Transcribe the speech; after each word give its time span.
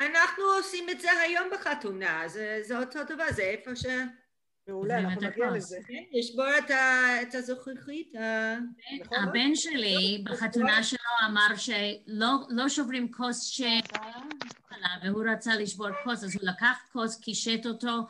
אנחנו 0.00 0.44
עושים 0.58 0.90
את 0.90 1.00
זה 1.00 1.08
היום 1.26 1.48
בחתונה, 1.52 2.22
זה, 2.26 2.58
זה 2.62 2.78
אותו 2.78 2.98
דבר, 3.04 3.24
זה 3.30 3.42
איפה 3.42 3.76
ש... 3.76 3.86
מעולה, 4.68 4.98
אנחנו 4.98 5.20
נגיע. 5.20 5.50
לזה. 5.50 5.76
כן, 5.88 6.02
לשבור 6.12 6.44
את, 6.58 6.70
ה, 6.70 7.22
את 7.22 7.34
הזכוכית. 7.34 8.14
ה- 8.16 8.56
נכון? 9.00 9.18
הבן 9.18 9.54
שלי 9.54 10.24
בחתונה 10.24 10.82
שלו 10.82 10.98
אמר 11.28 11.56
שלא 11.56 12.28
לא 12.48 12.68
שוברים 12.68 13.12
כוס 13.12 13.42
שבא 13.42 14.10
והוא 15.04 15.24
רצה 15.32 15.56
לשבור 15.56 15.88
כוס, 16.04 16.24
אז 16.24 16.34
הוא 16.34 16.42
לקח 16.42 16.78
כוס, 16.92 17.20
קישט 17.20 17.66
אותו, 17.66 18.06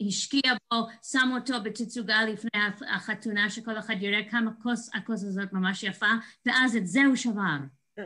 השקיע 0.00 0.52
בו, 0.72 0.86
שם 1.02 1.30
אותו 1.36 1.54
בתצוגה 1.64 2.24
לפני 2.24 2.60
החתונה, 2.94 3.50
שכל 3.50 3.78
אחד 3.78 3.94
יראה 4.00 4.30
כמה 4.30 4.50
כוס 4.62 4.90
הכוס 4.94 5.24
הזאת 5.24 5.52
ממש 5.52 5.82
יפה, 5.82 6.12
ואז 6.46 6.76
את 6.76 6.86
זה 6.86 7.00
הוא 7.06 7.16
שבר. 7.16 7.58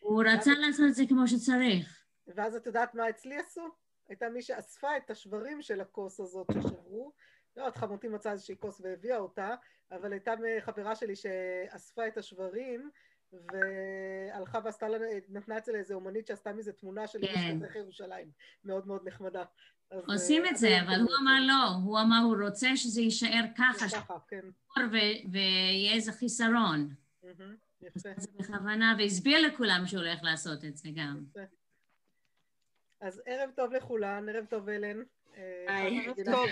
הוא 0.00 0.24
רצה 0.26 0.50
לעשות 0.54 0.86
את 0.88 0.94
זה 0.94 1.04
כמו 1.08 1.28
שצריך. 1.28 2.04
ואז 2.26 2.56
את 2.56 2.66
יודעת 2.66 2.94
מה 2.94 3.10
אצלי 3.10 3.36
עשו? 3.36 3.68
הייתה 4.08 4.28
מי 4.28 4.42
שאספה 4.42 4.96
את 4.96 5.10
השברים 5.10 5.62
של 5.62 5.80
הכוס 5.80 6.20
הזאת 6.20 6.46
ששברו. 6.54 7.12
לא 7.56 7.62
יודעת, 7.62 7.76
חמותי 7.76 8.08
מצאה 8.08 8.32
איזושהי 8.32 8.56
כוס 8.60 8.80
והביאה 8.80 9.16
אותה, 9.16 9.54
אבל 9.92 10.12
הייתה 10.12 10.34
חברה 10.60 10.96
שלי 10.96 11.16
שאספה 11.16 12.08
את 12.08 12.18
השברים, 12.18 12.90
והלכה 13.32 14.58
ועשתה 14.64 14.88
לנו, 14.88 15.04
נתנה 15.28 15.58
את 15.58 15.64
זה 15.64 15.72
לאיזה 15.72 15.94
אומנית 15.94 16.26
שעשתה 16.26 16.52
מזה 16.52 16.72
תמונה 16.72 17.06
של 17.06 17.26
כן. 17.26 17.58
ירושלים. 17.74 18.30
מאוד 18.64 18.86
מאוד 18.86 19.08
נחמדה. 19.08 19.44
עושים 20.06 20.44
אה, 20.44 20.50
את 20.50 20.56
זה, 20.56 20.80
אבל 20.82 21.00
הוא 21.00 21.10
אמר 21.22 21.46
לא, 21.46 21.68
הוא 21.84 22.00
אמר 22.00 22.18
הוא 22.24 22.36
רוצה 22.46 22.76
שזה 22.76 23.00
יישאר 23.00 23.44
ככה, 23.58 23.86
כן. 23.88 23.88
שחור 23.88 24.84
ו- 24.92 25.30
ויהיה 25.32 25.94
איזה 25.94 26.12
חיסרון. 26.12 26.94
יפה. 27.82 28.08
זה 28.16 28.30
בכוונה, 28.36 28.94
והסביר 28.98 29.40
לכולם 29.40 29.86
שהוא 29.86 30.00
הולך 30.00 30.18
לעשות 30.22 30.64
את 30.64 30.76
זה 30.76 30.88
גם. 30.94 31.24
אז 33.00 33.22
ערב 33.26 33.50
טוב 33.56 33.72
לכולן, 33.72 34.28
ערב 34.28 34.44
טוב 34.44 34.68
אלן. 34.68 35.02
אה, 35.36 35.64
ערב 35.68 36.16
טוב, 36.24 36.46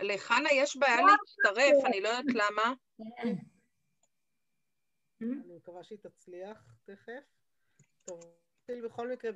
לחנה 0.00 0.48
יש 0.52 0.76
בעיה 0.76 0.96
להצטרף, 0.96 1.84
אני 1.86 2.00
לא 2.00 2.08
יודעת 2.08 2.34
למה. 2.34 2.74
אני 5.20 5.56
מקווה 5.56 5.84
שהיא 5.84 5.98
תצליח 5.98 6.74
תכף. 6.84 7.22
טוב, 8.04 8.20
נתחיל 8.58 8.86
בכל 8.86 9.12
מקרה, 9.12 9.30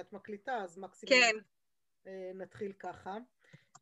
את 0.00 0.12
מקליטה, 0.12 0.56
אז 0.56 0.78
מקסימום 0.78 1.20
כן. 1.20 1.38
אה, 2.06 2.30
נתחיל 2.34 2.72
ככה. 2.72 3.18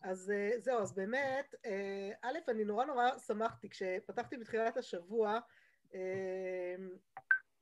אז 0.02 0.30
אה, 0.30 0.50
זהו, 0.58 0.78
אז 0.78 0.92
באמת, 0.92 1.54
אה, 1.64 2.10
א', 2.22 2.38
אני 2.48 2.64
נורא 2.64 2.84
נורא 2.84 3.18
שמחתי 3.26 3.68
כשפתחתי 3.68 4.36
בתחילת 4.36 4.76
השבוע 4.76 5.38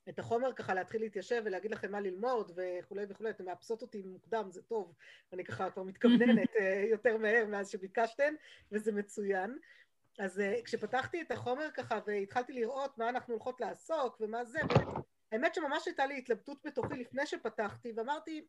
את 0.08 0.18
החומר 0.18 0.52
ככה 0.52 0.74
להתחיל 0.74 1.00
להתיישב 1.00 1.42
ולהגיד 1.44 1.70
לכם 1.70 1.92
מה 1.92 2.00
ללמוד 2.00 2.52
וכולי 2.56 3.04
וכולי, 3.08 3.30
אתם 3.30 3.44
מאפסות 3.44 3.82
אותי 3.82 4.02
מוקדם, 4.02 4.50
זה 4.50 4.62
טוב, 4.62 4.94
אני 5.32 5.44
ככה 5.44 5.70
כבר 5.70 5.82
מתכווננת 5.82 6.48
יותר 6.92 7.16
מהר 7.16 7.46
מאז 7.46 7.70
שביקשתן, 7.70 8.34
וזה 8.72 8.92
מצוין. 8.92 9.58
אז 10.18 10.42
כשפתחתי 10.64 11.22
את 11.22 11.30
החומר 11.30 11.68
ככה 11.74 11.98
והתחלתי 12.06 12.52
לראות 12.52 12.98
מה 12.98 13.08
אנחנו 13.08 13.34
הולכות 13.34 13.60
לעסוק 13.60 14.16
ומה 14.20 14.44
זה, 14.44 14.58
האמת 15.32 15.54
שממש 15.54 15.86
הייתה 15.86 16.06
לי 16.06 16.18
התלבטות 16.18 16.58
בתוכי 16.64 16.94
לפני 16.94 17.26
שפתחתי 17.26 17.92
ואמרתי 17.96 18.46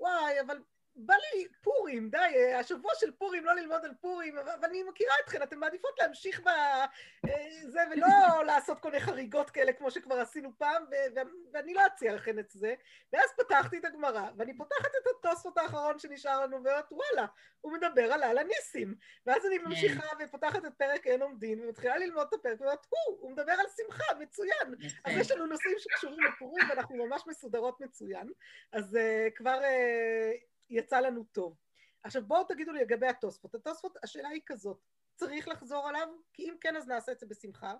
וואי 0.00 0.40
אבל 0.40 0.58
בא 0.96 1.14
לי 1.14 1.46
פורים, 1.62 2.10
די, 2.10 2.18
אה, 2.18 2.58
השבוע 2.58 2.92
של 2.94 3.10
פורים, 3.10 3.44
לא 3.44 3.54
ללמוד 3.54 3.84
על 3.84 3.94
פורים, 4.00 4.38
אבל 4.38 4.50
אני 4.64 4.82
מכירה 4.82 5.14
אתכן, 5.24 5.42
אתן 5.42 5.58
מעדיפות 5.58 5.98
להמשיך 5.98 6.40
בזה 6.40 7.80
ולא 7.90 8.06
לעשות 8.46 8.80
כל 8.80 8.90
מיני 8.90 9.00
חריגות 9.00 9.50
כאלה 9.50 9.72
כמו 9.72 9.90
שכבר 9.90 10.20
עשינו 10.20 10.50
פעם, 10.58 10.82
ו- 10.90 11.14
ו- 11.16 11.30
ואני 11.52 11.74
לא 11.74 11.86
אציע 11.86 12.14
לכן 12.14 12.38
את 12.38 12.50
זה. 12.50 12.74
ואז 13.12 13.30
פתחתי 13.36 13.78
את 13.78 13.84
הגמרא, 13.84 14.30
ואני 14.36 14.56
פותחת 14.56 14.90
את 15.02 15.06
התוספות 15.18 15.58
האחרון 15.58 15.98
שנשאר 15.98 16.40
לנו, 16.42 16.64
ואומרת 16.64 16.92
וואלה, 16.92 17.26
הוא 17.60 17.72
מדבר 17.72 18.12
על 18.12 18.22
על 18.22 18.38
הניסים. 18.38 18.94
ואז 19.26 19.46
אני 19.46 19.58
ממשיכה 19.58 20.06
ופותחת 20.20 20.64
את 20.64 20.72
פרק 20.76 21.06
אין 21.06 21.22
עומדין, 21.22 21.60
ומתחילה 21.64 21.98
ללמוד 21.98 22.26
את 22.28 22.34
הפרק, 22.34 22.60
ואומרת, 22.60 22.86
הוא, 22.88 23.18
הוא 23.20 23.32
מדבר 23.32 23.52
על 23.52 23.66
שמחה, 23.76 24.14
מצוין. 24.18 24.74
אז 25.04 25.16
יש 25.16 25.30
לנו 25.30 25.46
נושאים 25.46 25.74
שקשורים 25.78 26.24
לפורים, 26.24 26.68
ואנחנו 26.68 27.06
ממש 27.06 27.22
מסודרות 27.26 27.80
מצוין. 27.80 28.30
אז 28.72 28.94
uh, 28.94 29.30
כבר 29.36 29.60
uh, 29.60 30.49
יצא 30.70 31.00
לנו 31.00 31.24
טוב. 31.32 31.56
עכשיו 32.02 32.22
בואו 32.26 32.44
תגידו 32.44 32.72
לי 32.72 32.80
לגבי 32.80 33.06
התוספות. 33.06 33.54
התוספות, 33.54 33.96
השאלה 34.02 34.28
היא 34.28 34.40
כזאת, 34.46 34.78
צריך 35.16 35.48
לחזור 35.48 35.88
עליו? 35.88 36.08
כי 36.32 36.42
אם 36.42 36.54
כן, 36.60 36.76
אז 36.76 36.88
נעשה 36.88 37.12
את 37.12 37.20
זה 37.20 37.26
בשמחה. 37.26 37.74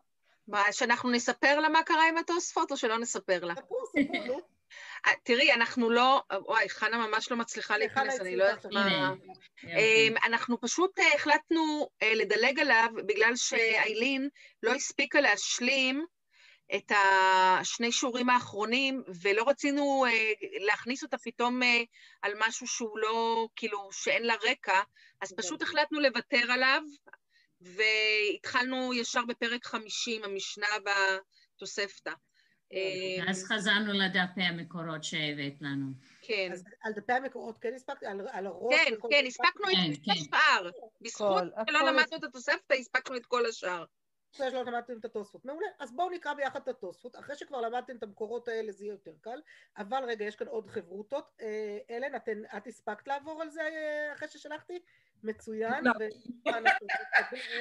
מה, 0.49 0.63
שאנחנו 0.73 1.11
נספר 1.11 1.61
לה 1.61 1.69
מה 1.69 1.83
קרה 1.83 2.09
עם 2.09 2.19
התוספות, 2.19 2.71
או 2.71 2.77
שלא 2.77 2.99
נספר 2.99 3.45
לה? 3.45 3.55
ספרו, 3.55 3.87
ספרו, 3.87 4.27
נו. 4.27 4.41
אה, 5.07 5.13
תראי, 5.23 5.53
אנחנו 5.53 5.91
לא... 5.91 6.23
וואי, 6.33 6.69
חנה 6.69 7.07
ממש 7.07 7.31
לא 7.31 7.37
מצליחה 7.37 7.79
להיכנס, 7.79 8.21
אני 8.21 8.37
לא 8.37 8.45
יודעת. 8.45 8.67
מה... 8.67 9.15
אמ, 9.65 10.15
אנחנו 10.25 10.61
פשוט 10.61 10.99
אה, 10.99 11.15
החלטנו 11.15 11.89
אה, 12.03 12.15
לדלג 12.15 12.61
עליו 12.61 12.89
בגלל 13.07 13.37
שאיילין 13.37 14.29
לא 14.63 14.75
הספיקה 14.75 15.21
להשלים 15.21 16.07
את 16.77 16.93
השני 17.61 17.93
שיעורים 17.93 18.31
האחרונים, 18.31 19.03
ולא 19.23 19.49
רצינו 19.49 20.05
אה, 20.07 20.33
להכניס 20.67 21.03
אותה 21.03 21.19
פתאום 21.19 21.63
אה, 21.63 21.83
על 22.23 22.33
משהו 22.39 22.67
שהוא 22.67 22.99
לא, 22.99 23.49
כאילו, 23.57 23.89
שאין 23.93 24.23
לה 24.23 24.35
רקע, 24.51 24.81
אז 25.21 25.33
פשוט 25.37 25.63
החלטנו 25.63 26.01
לוותר 26.01 26.53
עליו, 26.53 26.83
והתחלנו 27.61 28.95
ישר 28.95 29.25
בפרק 29.29 29.67
50, 29.67 30.25
המשנה 30.25 30.67
בתוספתא. 31.57 32.13
אה, 32.73 33.31
אז 33.31 33.45
חזרנו 33.45 33.93
לדפי 33.93 34.43
המקורות 34.43 35.05
שהבאת 35.05 35.55
לנו. 35.61 35.87
כן, 36.23 36.51
אז 36.53 36.65
על 36.83 36.93
דפי 36.93 37.13
המקורות 37.13 37.59
כן 37.59 37.75
הספקתי? 37.75 38.07
על, 38.07 38.21
על 38.31 38.47
הראש? 38.47 38.75
כן, 38.75 38.95
כן, 39.11 39.25
הספקנו 39.27 39.71
את 39.71 39.77
כן, 39.77 39.95
כל 39.95 40.03
כן. 40.05 40.13
השאר. 40.13 40.71
בזכות 41.01 41.45
שלא. 41.71 41.81
למדנו 41.81 42.17
את 42.17 42.25
התוספתא, 42.25 42.75
הספקנו 42.75 43.17
את 43.17 43.27
כל 43.27 43.47
השאר. 43.47 43.85
אחרי 44.35 44.51
שלא 44.51 44.65
למדתם 44.65 44.99
את 44.99 45.05
התוספות. 45.05 45.45
מעולה. 45.45 45.67
אז 45.79 45.93
בואו 45.93 46.11
נקרא 46.11 46.35
ביחד 46.35 46.61
את 46.63 46.69
התוספות. 46.69 47.17
אחרי 47.17 47.37
שכבר 47.37 47.61
למדתם 47.61 47.97
את 47.97 48.03
המקורות 48.03 48.49
האלה 48.49 48.73
זה 48.73 48.85
יהיה 48.85 48.93
יותר 48.93 49.13
קל. 49.21 49.41
אבל 49.79 50.05
רגע, 50.05 50.25
יש 50.25 50.37
כאן 50.37 50.47
עוד 50.47 50.67
חברותות. 50.67 51.37
אה, 51.41 51.79
אלן, 51.91 52.17
אתן, 52.17 52.43
את 52.57 52.67
הספקת 52.67 53.09
לעבור 53.09 53.43
על 53.43 53.51
זה 53.51 53.63
אה, 53.63 54.13
אחרי 54.13 54.29
ששלחתי? 54.29 54.79
מצוין. 55.23 55.85
לא. 55.85 55.93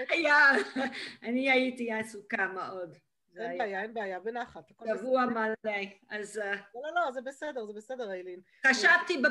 היה, 0.09 0.51
אני 1.23 1.51
הייתי 1.51 1.91
עסוקה 1.91 2.47
מאוד. 2.47 2.97
אין 3.37 3.57
בעיה, 3.57 3.81
אין 3.81 3.93
בעיה, 3.93 4.19
בנחת. 4.19 4.63
שבוע. 4.97 5.25
מלא. 5.25 5.71
אז 6.09 6.39
אה, 6.39 6.51
לא, 6.51 6.81
לא, 6.83 7.05
לא, 7.05 7.11
זה 7.11 7.21
בסדר, 7.21 7.65
זה 7.65 7.73
בסדר, 7.73 8.11
איילין. 8.11 8.39
חשבתי 8.67 9.21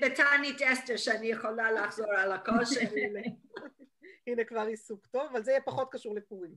בתענית 0.00 0.62
אסתר 0.62 0.96
שאני 0.96 1.26
יכולה 1.26 1.72
לחזור 1.72 2.12
על 2.12 2.32
הכל 2.32 2.64
שלי. 2.64 3.22
הנה 4.26 4.44
כבר 4.44 4.60
עיסוק 4.60 5.06
טוב, 5.06 5.28
אבל 5.32 5.42
זה 5.42 5.50
יהיה 5.50 5.60
פחות 5.60 5.88
קשור 5.90 6.14
לפורים. 6.14 6.54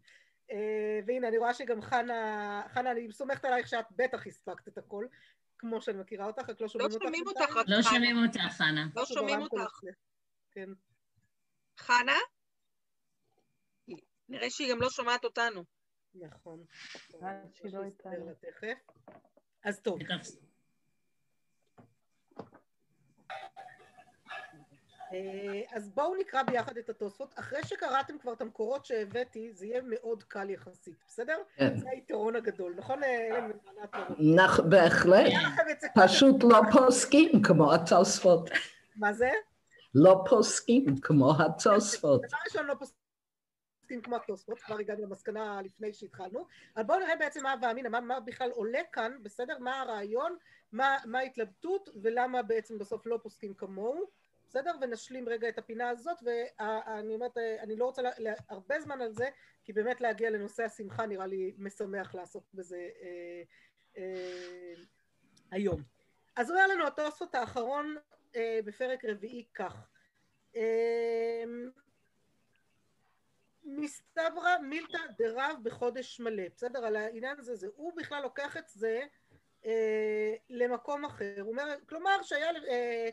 אה, 0.52 1.00
והנה, 1.06 1.28
אני 1.28 1.38
רואה 1.38 1.54
שגם 1.54 1.82
חנה, 1.82 2.64
חנה, 2.74 2.92
אני 2.92 3.12
סומכת 3.12 3.46
עלייך 3.46 3.68
שאת 3.68 3.86
בטח 3.92 4.28
הספקת 4.28 4.68
את 4.68 4.78
הכל, 4.78 5.06
כמו 5.58 5.82
שאני 5.82 5.98
מכירה 5.98 6.26
אותך, 6.26 6.50
רק 6.50 6.62
לא 6.62 6.68
שומעים 6.68 6.92
אותך. 6.92 7.04
שומעים. 7.04 7.28
אותך, 7.28 7.56
רק 7.56 7.66
לא. 7.68 7.82
שומעים 7.82 8.18
אותך, 8.24 8.42
חנה. 8.58 8.88
לא 8.96 9.06
שומעים 9.06 9.42
אותך. 9.42 9.80
כן. 10.52 10.70
חנה? 11.78 12.18
נראה 14.30 14.50
שהיא 14.50 14.72
גם 14.72 14.82
לא 14.82 14.90
שומעת 14.90 15.26
אותנו. 15.26 15.64
נכון. 16.16 16.64
לא. 17.22 17.28
אז 19.64 19.82
טוב, 19.82 20.00
אז 25.72 25.90
בואו 25.90 26.16
נקרא 26.16 26.44
ביחד 26.44 26.78
את 26.78 26.90
התוספות. 26.90 27.34
אחרי 27.40 27.64
שקראתם 27.64 28.18
כבר 28.18 28.34
את 28.34 28.42
המקורות 28.42 28.86
שהבאתי, 28.86 29.54
זה 29.54 29.66
יהיה 29.66 29.82
מאוד 29.86 30.24
קל 30.24 30.50
יחסית, 30.50 31.04
בסדר? 31.08 31.38
כן. 31.56 31.78
זה 31.78 31.90
היתרון 31.90 32.36
הגדול, 32.36 32.74
נכון, 32.78 33.04
אה? 33.04 33.48
נכ... 34.20 34.60
בהחלט. 34.60 35.34
פשוט 35.96 36.44
לא 36.44 36.62
פוסקים 36.72 37.42
כמו 37.44 37.74
התוספות. 37.74 38.50
מה 38.96 39.14
זה? 39.14 39.30
לא 39.96 40.24
פוסקים 40.30 40.98
כמו 41.02 41.34
התוספות. 41.40 42.22
דבר 42.22 42.38
ראשון 42.48 42.66
לא 42.66 42.74
פוסקים 42.74 44.02
כמו 44.04 44.16
התוספות, 44.16 44.60
כבר 44.60 44.80
הגענו 44.80 45.02
למסקנה 45.02 45.62
לפני 45.62 45.94
שהתחלנו, 45.94 46.46
אבל 46.76 46.84
בואו 46.84 47.00
נראה 47.00 47.16
בעצם 47.16 47.44
מה 47.44 47.52
הווה 47.52 47.72
אמינא, 47.72 47.90
מה, 47.90 48.00
מה 48.02 48.20
בכלל 48.20 48.50
עולה 48.52 48.80
כאן, 48.92 49.12
בסדר? 49.24 49.58
מה 49.60 49.82
הרעיון, 49.82 50.36
מה, 50.72 50.98
מה 51.06 51.20
ההתלבטות 51.20 51.90
ולמה 52.02 52.42
בעצם 52.42 52.78
בסוף 52.78 53.06
לא 53.06 53.20
פוסקים 53.24 53.54
כמוהו, 53.54 54.19
בסדר? 54.50 54.72
ונשלים 54.82 55.30
רגע 55.30 55.50
את 55.50 55.58
הפינה 55.58 55.90
הזאת, 55.90 56.18
ואני 56.24 57.14
אומרת, 57.14 57.38
אני 57.38 57.76
לא 57.76 57.86
רוצה 57.86 58.02
לה, 58.02 58.34
הרבה 58.50 58.82
זמן 58.82 59.02
על 59.02 59.14
זה, 59.14 59.30
כי 59.64 59.74
באמת 59.74 60.02
להגיע 60.02 60.30
לנושא 60.30 60.64
השמחה 60.64 61.06
נראה 61.06 61.28
לי 61.28 61.54
משמח 61.58 62.16
לעסוק 62.16 62.44
בזה 62.54 62.90
אה, 63.02 63.42
אה, 63.98 64.74
היום. 65.52 65.82
אז 66.36 66.52
אומר 66.52 66.68
לנו 66.68 66.88
התוספות 66.88 67.36
האחרון 67.36 67.96
אה, 68.36 68.60
בפרק 68.66 69.06
רביעי 69.06 69.46
כך. 69.54 69.90
אה, 70.56 71.44
מסתברא 73.64 74.58
מילתא 74.62 75.00
דרב 75.18 75.56
בחודש 75.64 76.20
מלא, 76.20 76.44
בסדר? 76.56 76.86
על 76.86 76.96
העניין 76.96 77.40
הזה, 77.40 77.56
זה, 77.56 77.68
הוא 77.76 77.94
בכלל 77.98 78.24
לוקח 78.24 78.58
את 78.58 78.68
זה 78.68 79.02
אה, 79.66 80.36
למקום 80.50 81.06
אחר. 81.06 81.36
הוא 81.42 81.52
אומר, 81.52 81.76
כלומר 81.90 82.24
שהיה, 82.24 82.50
אה, 82.70 83.10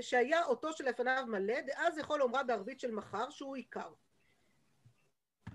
שהיה 0.00 0.44
אותו 0.44 0.72
שלפניו 0.72 1.24
מלא, 1.28 1.60
דאז 1.60 1.98
יכול 1.98 2.18
לומרה 2.18 2.42
בערבית 2.42 2.80
של 2.80 2.90
מחר 2.90 3.30
שהוא 3.30 3.56
עיקר. 3.56 3.92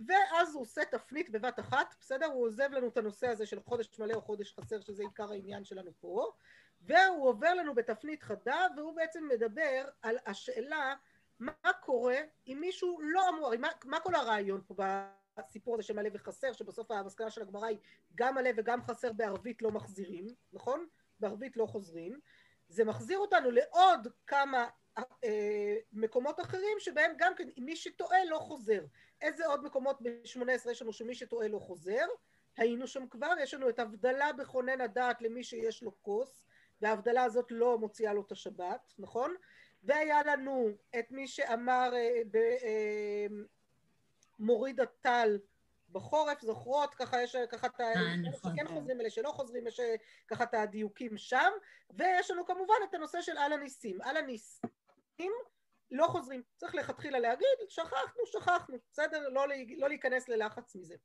ואז 0.08 0.54
הוא 0.54 0.62
עושה 0.62 0.86
תפנית 0.86 1.30
בבת 1.30 1.60
אחת, 1.60 1.96
בסדר? 2.00 2.26
הוא 2.26 2.46
עוזב 2.46 2.70
לנו 2.72 2.88
את 2.88 2.98
הנושא 2.98 3.28
הזה 3.28 3.46
של 3.46 3.60
חודש 3.60 4.00
מלא 4.00 4.14
או 4.14 4.22
חודש 4.22 4.54
חסר, 4.60 4.82
שזה 4.82 5.04
עיקר 5.04 5.32
העניין 5.32 5.66
שלנו 5.66 5.92
פה, 6.00 6.32
והוא 6.82 7.30
עובר 7.30 7.54
לנו 7.54 7.76
בתפנית 7.76 8.24
חדה, 8.24 8.68
והוא 8.78 8.96
בעצם 8.96 9.28
מדבר 9.28 9.86
על 10.02 10.18
השאלה 10.26 10.96
מה 11.40 11.74
קורה 11.82 12.18
אם 12.48 12.58
מישהו 12.62 13.00
לא 13.02 13.30
אמור, 13.30 13.58
מה, 13.60 13.68
מה 13.86 14.00
כל 14.00 14.16
הרעיון 14.16 14.62
פה 14.68 14.76
בסיפור 15.38 15.74
הזה 15.74 15.84
של 15.84 15.96
מלא 15.96 16.10
וחסר, 16.14 16.54
שבסוף 16.54 16.92
המסקנה 16.92 17.30
של 17.30 17.42
הגמרא 17.42 17.68
היא 17.68 17.78
גם 18.16 18.36
מלא 18.36 18.50
וגם 18.58 18.82
חסר 18.82 19.14
בערבית 19.14 19.62
לא 19.62 19.72
מחזירים, 19.72 20.28
נכון? 20.54 20.88
בערבית 21.20 21.58
לא 21.58 21.66
חוזרים. 21.66 22.20
זה 22.72 22.86
מחזיר 22.86 23.18
אותנו 23.18 23.52
לעוד 23.52 24.08
כמה 24.28 24.68
אה, 24.98 25.76
מקומות 25.94 26.40
אחרים 26.40 26.80
שבהם 26.80 27.12
גם 27.18 27.36
כן 27.36 27.50
מי 27.58 27.76
שטועה 27.76 28.26
לא 28.26 28.38
חוזר. 28.38 28.86
איזה 29.22 29.46
עוד 29.46 29.64
מקומות 29.64 30.02
ב-18 30.02 30.72
יש 30.72 30.82
לנו 30.82 30.94
שמי 30.94 31.16
שטועה 31.16 31.48
לא 31.48 31.60
חוזר? 31.60 32.06
היינו 32.58 32.88
שם 32.88 33.08
כבר, 33.08 33.34
יש 33.42 33.54
לנו 33.54 33.70
את 33.70 33.80
הבדלה 33.80 34.34
בכונן 34.34 34.82
הדעת 34.82 35.22
למי 35.22 35.44
שיש 35.44 35.84
לו 35.84 36.02
כוס, 36.02 36.46
וההבדלה 36.82 37.24
הזאת 37.24 37.46
לא 37.50 37.78
מוציאה 37.78 38.14
לו 38.14 38.22
את 38.22 38.32
השבת, 38.32 38.94
נכון? 39.00 39.36
והיה 39.84 40.24
לנו 40.24 40.70
את 41.00 41.12
מי 41.12 41.28
שאמר 41.28 41.92
אה, 41.96 42.22
במוריד 44.40 44.80
אה, 44.80 44.86
הטל 44.86 45.40
בחורף, 45.92 46.42
זוכרות, 46.42 46.96
ככה 46.96 47.22
יש 47.22 47.36
ככה 47.52 47.68
את 47.68 47.80
ה... 47.80 47.92
נכון. 48.30 48.52
שכן 48.56 48.68
חוזרים, 48.68 49.02
אלה 49.02 49.10
שלא 49.10 49.30
חוזרים, 49.30 49.68
יש 49.68 49.80
אה, 49.80 49.96
ככה 50.28 50.44
את 50.44 50.54
הדיוקים 50.54 51.18
שם, 51.18 51.52
ויש 51.90 52.32
לנו 52.32 52.46
כמובן 52.46 52.76
את 52.90 52.94
הנושא 52.94 53.22
של 53.22 53.38
על 53.38 53.54
הניסים. 53.54 54.02
על 54.02 54.18
הניסים 54.18 55.32
לא 55.92 56.08
חוזרים, 56.08 56.44
צריך 56.58 56.76
לכתחילה 56.76 57.20
להגיד, 57.20 57.48
שכחנו, 57.70 58.26
שכחנו, 58.26 58.78
בסדר? 58.92 59.30
לא, 59.30 59.46
לא 59.78 59.90
להיכנס 59.90 60.30
ללחץ 60.30 60.76
מזה. 60.76 60.96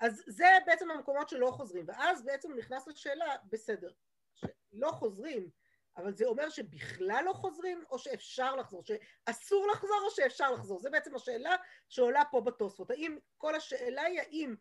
אז 0.00 0.22
זה 0.26 0.46
בעצם 0.66 0.90
המקומות 0.90 1.28
שלא 1.28 1.50
חוזרים, 1.50 1.84
ואז 1.88 2.24
בעצם 2.24 2.52
נכנס 2.52 2.88
לשאלה, 2.88 3.36
בסדר, 3.50 3.90
שלא 4.34 4.90
חוזרים, 4.90 5.50
אבל 5.96 6.14
זה 6.14 6.26
אומר 6.26 6.50
שבכלל 6.50 7.22
לא 7.24 7.32
חוזרים, 7.32 7.84
או 7.90 7.98
שאפשר 7.98 8.56
לחזור, 8.56 8.82
שאסור 8.84 9.66
לחזור 9.72 10.00
או 10.04 10.10
שאפשר 10.10 10.50
לחזור, 10.50 10.80
זה 10.80 10.90
בעצם 10.90 11.14
השאלה 11.14 11.56
שעולה 11.88 12.22
פה 12.30 12.40
בתוספות, 12.40 12.90
האם 12.90 13.18
כל 13.36 13.54
השאלה 13.54 14.02
היא 14.02 14.20
האם 14.20 14.56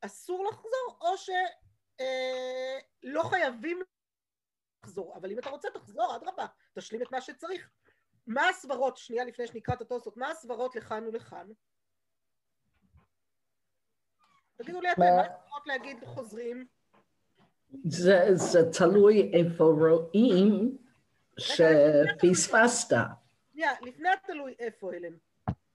אסור 0.00 0.44
לחזור, 0.44 0.98
או 1.00 1.18
שלא 1.18 3.20
אה, 3.20 3.30
חייבים 3.30 3.82
לחזור, 4.84 5.16
אבל 5.16 5.32
אם 5.32 5.38
אתה 5.38 5.50
רוצה 5.50 5.68
תחזור, 5.74 6.16
אדרבה, 6.16 6.46
תשלים 6.74 7.02
את 7.02 7.12
מה 7.12 7.20
שצריך. 7.20 7.70
מה 8.26 8.48
הסברות, 8.48 8.96
שנייה 8.96 9.24
לפני 9.24 9.46
שנקרא 9.46 9.74
את 9.74 9.80
התוספות, 9.80 10.16
מה 10.16 10.30
הסברות 10.30 10.76
לכאן 10.76 11.06
ולכאן? 11.06 11.48
תגידו 14.56 14.80
לי 14.80 14.92
אתם, 14.92 15.00
מה 15.00 15.20
הסברות 15.20 15.66
להגיד 15.66 16.04
חוזרים? 16.04 16.66
זה, 17.84 18.26
זה 18.34 18.72
תלוי 18.72 19.30
איפה 19.32 19.64
רואים 19.64 20.78
שפספסת. 21.38 22.96
שנייה, 23.52 23.72
לפני 23.82 24.08
התלוי 24.08 24.54
איפה, 24.58 24.94
הלם. 24.94 25.12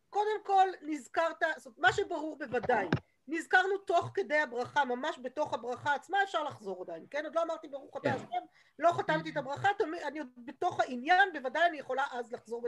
קודם 0.09 0.43
כל, 0.43 0.67
נזכרת, 0.81 1.43
זאת 1.57 1.65
אומרת, 1.65 1.79
מה 1.79 1.93
שברור 1.93 2.37
בוודאי, 2.37 2.87
נזכרנו 3.27 3.77
תוך 3.77 4.11
כדי 4.13 4.37
הברכה, 4.37 4.85
ממש 4.85 5.19
בתוך 5.23 5.53
הברכה 5.53 5.95
עצמה, 5.95 6.23
אפשר 6.23 6.43
לחזור 6.43 6.81
עדיין, 6.81 7.05
כן? 7.09 7.25
עוד 7.25 7.35
לא 7.35 7.43
אמרתי 7.43 7.67
ברוך 7.67 7.97
אתה 7.97 8.09
השם, 8.09 8.45
לא 8.79 8.91
חתמתי 8.91 9.29
את 9.29 9.37
הברכה, 9.37 9.69
אני 10.07 10.19
עוד 10.19 10.27
בתוך 10.37 10.79
העניין, 10.79 11.33
בוודאי 11.33 11.69
אני 11.69 11.79
יכולה 11.79 12.03
אז 12.11 12.31
לחזור 12.31 12.67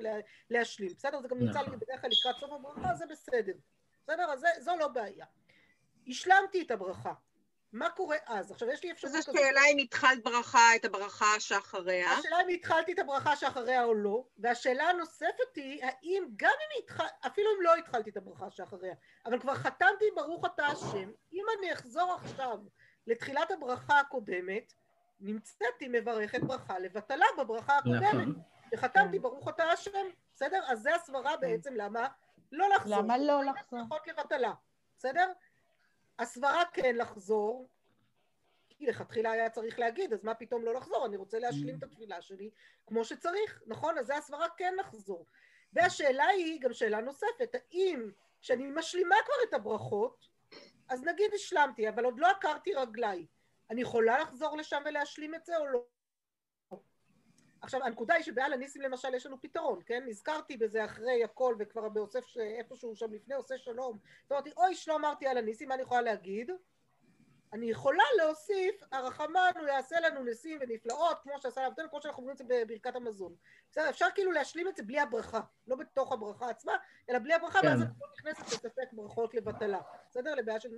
ולהשלים, 0.49 0.89
בסדר? 0.97 1.21
זה 1.21 1.27
גם 1.27 1.39
נמצא 1.39 1.61
לי 1.61 1.77
בדרך 1.77 2.01
כלל 2.01 2.09
לקראת 2.09 2.35
סוף 2.39 2.51
הברכה, 2.51 2.95
זה 2.95 3.05
בסדר, 3.09 3.53
בסדר? 4.03 4.23
אז 4.23 4.43
זו 4.59 4.71
לא 4.79 4.87
בעיה. 4.87 5.25
השלמתי 6.07 6.61
את 6.61 6.71
הברכה, 6.71 7.13
מה 7.73 7.89
קורה 7.89 8.17
אז? 8.25 8.51
עכשיו 8.51 8.69
יש 8.69 8.83
לי 8.83 8.91
אפשרות 8.91 9.13
כזאת. 9.13 9.35
זו 9.35 9.41
שאלה 9.41 9.61
אם 9.71 9.77
התחלת 9.77 10.23
ברכה 10.23 10.75
את 10.75 10.85
הברכה 10.85 11.39
שאחריה. 11.39 12.11
השאלה 12.11 12.41
אם 12.41 12.47
התחלתי 12.47 12.93
את 12.93 12.99
הברכה 12.99 13.35
שאחריה 13.35 13.83
או 13.83 13.93
לא, 13.93 14.23
והשאלה 14.37 14.83
הנוספת 14.83 15.55
היא, 15.55 15.83
האם 15.85 16.23
גם 16.35 16.49
אם 16.49 16.83
התחל... 16.83 17.05
אפילו 17.27 17.49
אם 17.57 17.61
לא 17.61 17.75
התחלתי 17.75 18.09
את 18.09 18.17
הברכה 18.17 18.51
שאחריה, 18.51 18.93
אבל 19.25 19.39
כבר 19.39 19.55
חתמתי 19.55 20.05
ברוך 20.15 20.45
אתה 20.45 20.65
השם, 20.65 21.11
אם 21.33 21.43
אני 21.59 21.73
אחזור 21.73 22.13
עכשיו 22.13 22.57
לתחילת 23.07 23.51
הברכה 23.51 23.99
הקודמת, 23.99 24.73
נמצאתי 25.19 25.87
מברכת 25.87 26.41
ברכה 26.41 26.79
לבטלה 26.79 27.25
בברכה 27.37 27.77
הקודמת, 27.77 28.13
נכון. 28.13 28.41
וחתמתי 28.73 29.19
ברוך 29.19 29.47
אתה 29.49 29.63
השם, 29.63 30.07
בסדר? 30.35 30.61
אז 30.67 30.81
זה 30.81 30.95
הסברה 30.95 31.31
כן. 31.31 31.41
בעצם 31.41 31.75
למה 31.75 32.07
לא 32.51 32.69
לחזור. 32.69 32.97
למה 32.97 33.17
לא 33.17 33.43
לחזור? 33.43 33.79
לבטלה, 34.07 34.53
בסדר? 34.97 35.31
הסברה 36.21 36.63
כן 36.73 36.95
לחזור, 36.95 37.69
כי 38.69 38.85
לכתחילה 38.85 39.31
היה 39.31 39.49
צריך 39.49 39.79
להגיד, 39.79 40.13
אז 40.13 40.23
מה 40.23 40.33
פתאום 40.33 40.65
לא 40.65 40.73
לחזור? 40.73 41.05
אני 41.05 41.17
רוצה 41.17 41.39
להשלים 41.39 41.77
את 41.77 41.83
התפילה 41.83 42.21
שלי 42.21 42.49
כמו 42.87 43.05
שצריך, 43.05 43.63
נכון? 43.67 43.97
אז 43.97 44.05
זה 44.05 44.17
הסברה 44.17 44.47
כן 44.57 44.73
לחזור. 44.79 45.25
והשאלה 45.73 46.25
היא 46.25 46.61
גם 46.61 46.73
שאלה 46.73 47.01
נוספת, 47.01 47.55
האם 47.55 48.11
כשאני 48.41 48.67
משלימה 48.67 49.15
כבר 49.25 49.49
את 49.49 49.53
הברכות, 49.53 50.27
אז 50.89 51.03
נגיד 51.03 51.33
השלמתי, 51.33 51.89
אבל 51.89 52.05
עוד 52.05 52.19
לא 52.19 52.31
עקרתי 52.31 52.73
רגליי, 52.73 53.25
אני 53.69 53.81
יכולה 53.81 54.19
לחזור 54.19 54.57
לשם 54.57 54.81
ולהשלים 54.85 55.35
את 55.35 55.45
זה 55.45 55.57
או 55.57 55.67
לא? 55.67 55.83
עכשיו 57.61 57.83
הנקודה 57.83 58.13
היא 58.13 58.23
שבעל 58.23 58.53
הניסים 58.53 58.81
למשל 58.81 59.13
יש 59.13 59.25
לנו 59.25 59.41
פתרון, 59.41 59.79
כן? 59.85 60.03
נזכרתי 60.05 60.57
בזה 60.57 60.85
אחרי 60.85 61.23
הכל 61.23 61.55
וכבר 61.59 61.89
באוסף 61.89 62.23
איפשהו 62.37 62.95
שם 62.95 63.13
לפני 63.13 63.35
עושה 63.35 63.57
שלום, 63.57 63.97
אמרתי 64.31 64.51
אוי 64.57 64.75
שלא 64.75 64.95
אמרתי 64.95 65.27
על 65.27 65.37
הניסים, 65.37 65.69
מה 65.69 65.75
אני 65.75 65.81
יכולה 65.81 66.01
להגיד? 66.01 66.51
אני 67.53 67.69
יכולה 67.69 68.03
להוסיף, 68.17 68.75
הרחמן 68.91 69.51
הוא 69.59 69.67
יעשה 69.67 69.99
לנו 69.99 70.23
ניסים 70.23 70.57
ונפלאות 70.61 71.17
כמו 71.23 71.39
שעשה 71.39 71.63
לאבטל, 71.63 71.87
כמו 71.89 72.01
שאנחנו 72.01 72.19
אומרים 72.19 72.33
את 72.33 72.37
זה 72.37 72.43
בברכת 72.47 72.95
המזון. 72.95 73.35
בסדר, 73.71 73.89
אפשר 73.89 74.05
כאילו 74.15 74.31
להשלים 74.31 74.67
את 74.67 74.75
זה 74.75 74.83
בלי 74.83 74.99
הברכה, 74.99 75.41
לא 75.67 75.75
בתוך 75.75 76.11
הברכה 76.11 76.49
עצמה, 76.49 76.73
אלא 77.09 77.19
בלי 77.19 77.33
הברכה, 77.33 77.61
כן. 77.61 77.67
ואז 77.67 77.81
את 77.81 77.87
לא 78.01 78.07
נכנסת 78.17 78.53
לספק 78.53 78.93
ברכות 78.93 79.33
לבטלה, 79.33 79.79
בסדר? 80.09 80.35
לבעיה 80.35 80.59
של 80.59 80.69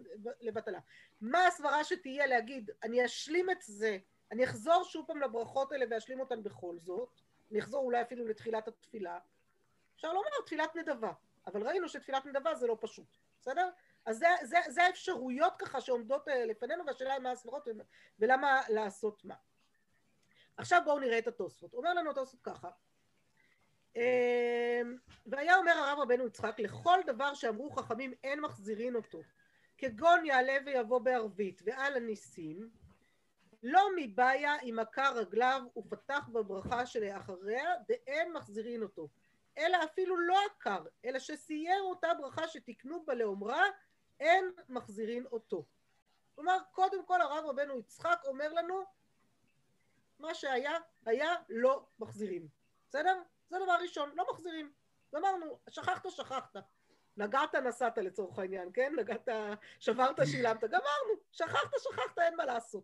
לבטלה. 0.41 0.79
מה 1.21 1.47
הסברה 1.47 1.83
שתהיה 1.83 2.27
להגיד, 2.27 2.71
אני 2.83 3.05
אשלים 3.05 3.49
את 3.49 3.61
זה 3.61 3.97
אני 4.33 4.43
אחזור 4.43 4.83
שוב 4.83 5.05
פעם 5.07 5.21
לברכות 5.21 5.71
האלה 5.71 5.85
ואשלים 5.89 6.19
אותן 6.19 6.43
בכל 6.43 6.77
זאת, 6.77 7.21
אני 7.51 7.59
אחזור 7.59 7.85
אולי 7.85 8.01
אפילו 8.01 8.27
לתחילת 8.27 8.67
התפילה, 8.67 9.19
אפשר 9.95 10.13
לומר 10.13 10.29
תפילת 10.45 10.75
נדבה, 10.75 11.11
אבל 11.47 11.67
ראינו 11.67 11.89
שתפילת 11.89 12.25
נדבה 12.25 12.55
זה 12.55 12.67
לא 12.67 12.77
פשוט, 12.81 13.17
בסדר? 13.41 13.69
אז 14.05 14.17
זה, 14.17 14.27
זה, 14.41 14.57
זה 14.67 14.83
האפשרויות 14.83 15.53
ככה 15.59 15.81
שעומדות 15.81 16.27
אה, 16.27 16.45
לפנינו 16.45 16.85
והשאלה 16.85 17.13
היא 17.13 17.21
מה 17.21 17.31
הסברות 17.31 17.67
ולמה 18.19 18.61
לעשות 18.69 19.25
מה. 19.25 19.35
עכשיו 20.57 20.81
בואו 20.85 20.99
נראה 20.99 21.17
את 21.17 21.27
התוספות. 21.27 21.73
אומר 21.73 21.93
לנו 21.93 22.11
התוספות 22.11 22.41
ככה 22.43 22.69
אמ, 23.95 24.97
והיה 25.25 25.57
אומר 25.57 25.71
הרב 25.71 25.99
רבנו 25.99 26.27
יצחק 26.27 26.59
לכל 26.59 26.99
דבר 27.05 27.33
שאמרו 27.33 27.71
חכמים 27.71 28.13
אין 28.23 28.41
מחזירין 28.41 28.95
אותו 28.95 29.21
כגון 29.77 30.25
יעלה 30.25 30.57
ויבוא 30.65 30.99
בערבית 30.99 31.61
ועל 31.65 31.95
הניסים 31.95 32.69
לא 33.63 33.89
מבעיה 33.95 34.61
אם 34.61 34.79
עקר 34.79 35.13
רגליו 35.15 35.61
ופתח 35.77 36.29
בברכה 36.33 36.85
שלאחריה 36.85 37.73
ואין 37.89 38.33
מחזירין 38.33 38.83
אותו. 38.83 39.09
אלא 39.57 39.77
אפילו 39.83 40.17
לא 40.17 40.37
עקר 40.45 40.83
אלא 41.05 41.19
שסייר 41.19 41.81
אותה 41.81 42.13
ברכה 42.13 42.47
שתקנו 42.47 43.05
בה 43.05 43.13
לאומרה 43.13 43.63
אין 44.19 44.51
מחזירין 44.69 45.25
אותו. 45.31 45.65
כלומר 46.35 46.57
קודם 46.71 47.05
כל 47.05 47.21
הרב 47.21 47.45
רבנו 47.45 47.79
יצחק 47.79 48.21
אומר 48.25 48.53
לנו 48.53 48.83
מה 50.19 50.33
שהיה 50.33 50.77
היה 51.05 51.33
לא 51.49 51.85
מחזירים 51.99 52.47
בסדר? 52.89 53.21
זה 53.49 53.57
דבר 53.63 53.77
ראשון 53.81 54.11
לא 54.15 54.25
מחזירים 54.31 54.71
אמרנו 55.15 55.59
שכחת 55.69 56.09
שכחת. 56.09 56.55
נגעת 57.17 57.55
נסעת 57.55 57.97
לצורך 57.97 58.39
העניין 58.39 58.69
כן? 58.73 58.93
נגעת 58.97 59.29
שברת 59.79 60.15
שילמת. 60.25 60.63
גמרנו. 60.63 61.13
שכחת 61.31 61.69
שכחת 61.79 62.19
אין 62.19 62.35
מה 62.35 62.45
לעשות 62.45 62.83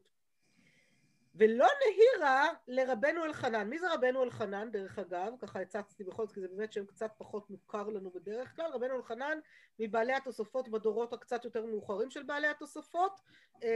ולא 1.35 1.67
נהירה 1.85 2.47
לרבנו 2.67 3.23
אלחנן. 3.25 3.69
מי 3.69 3.79
זה 3.79 3.93
רבנו 3.93 4.23
אלחנן, 4.23 4.71
דרך 4.71 4.99
אגב? 4.99 5.33
ככה 5.39 5.61
הצצתי 5.61 6.03
בכל 6.03 6.25
זאת, 6.25 6.35
כי 6.35 6.41
זה 6.41 6.47
באמת 6.47 6.73
שם 6.73 6.85
קצת 6.85 7.11
פחות 7.17 7.49
מוכר 7.49 7.89
לנו 7.89 8.11
בדרך 8.11 8.55
כלל. 8.55 8.71
רבנו 8.73 8.95
אלחנן 8.95 9.39
מבעלי 9.79 10.13
התוספות 10.13 10.69
בדורות 10.69 11.13
הקצת 11.13 11.45
יותר 11.45 11.65
מאוחרים 11.65 12.09
של 12.09 12.23
בעלי 12.23 12.47
התוספות. 12.47 13.19
אמ, 13.63 13.67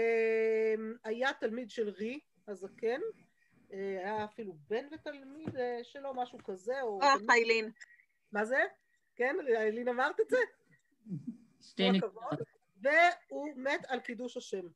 היה 1.03 1.33
תלמיד 1.39 1.69
של 1.69 1.89
רי, 1.89 2.19
הזקן. 2.47 3.01
אה, 3.73 3.97
היה 3.99 4.25
אפילו 4.25 4.53
בן 4.69 4.85
ותלמיד 4.91 5.55
אה, 5.55 5.79
שלו, 5.83 6.13
משהו 6.13 6.39
כזה. 6.43 6.75
אה, 7.01 7.15
איילין. 7.29 7.71
מה 8.31 8.45
זה? 8.45 8.63
כן? 9.15 9.35
איילין 9.57 9.87
אמרת 9.87 10.19
את 10.19 10.29
זה? 10.29 10.37
שתי 11.61 11.91
נקודות. 11.91 12.39
והוא 12.81 13.49
מת 13.55 13.85
על 13.87 13.99
קידוש 13.99 14.37
השם. 14.37 14.67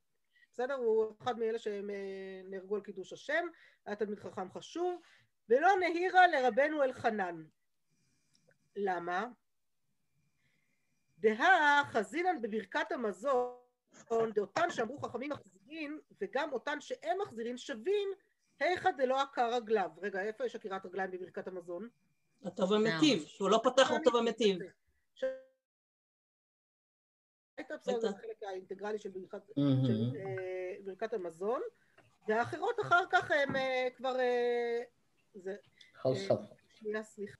בסדר? 0.58 0.74
הוא 0.74 1.14
אחד 1.24 1.40
מאלה 1.40 1.60
שהם 1.60 1.90
אה, 1.90 2.42
נהרגו 2.44 2.76
על 2.76 2.82
קידוש 2.82 3.14
השם, 3.14 3.48
היה 3.86 3.96
תלמיד 3.96 4.20
חכם 4.20 4.52
חשוב, 4.52 5.02
ולא 5.50 5.70
נהירה 5.80 6.28
לרבנו 6.28 6.84
אלחנן. 6.84 7.44
למה? 8.76 9.28
דהה 11.20 11.82
חזינן 11.86 12.42
בברכת 12.42 12.92
המזון, 12.92 14.32
דאותן 14.34 14.72
שאמרו 14.72 15.00
חכמים 15.00 15.30
מחזירין, 15.30 16.00
וגם 16.22 16.54
אותן 16.54 16.82
שאין 16.82 17.18
מחזירין 17.22 17.58
שווים, 17.58 18.10
היכא 18.60 18.92
דלא 18.92 19.22
עקר 19.22 19.56
רגליו. 19.56 19.90
רגע, 20.02 20.22
איפה 20.22 20.46
יש 20.46 20.56
עקירת 20.56 20.86
רגליים 20.86 21.12
בברכת 21.12 21.48
המזון? 21.48 21.90
הטוב 22.44 22.74
המטיב, 22.74 23.24
שהוא 23.26 23.50
לא 23.50 23.62
פתח 23.64 23.92
לטוב 23.92 24.16
המטיב. 24.16 24.60
הייתה 27.58 27.78
בסדר, 27.78 28.00
זה. 28.00 28.10
החלק 28.10 28.44
האינטגרלי 28.44 29.00
של 29.00 29.10
ברכת 29.10 29.42
אה, 29.58 30.76
ברכת 30.86 31.14
המזון, 31.14 31.62
והאחרות 32.28 32.80
אחר 32.82 33.04
כך 33.12 33.32
הם 33.32 33.56
אה, 33.56 33.88
כבר... 33.96 34.20
אה. 34.20 34.82
שנייה, 36.70 37.04
סליחה. 37.04 37.38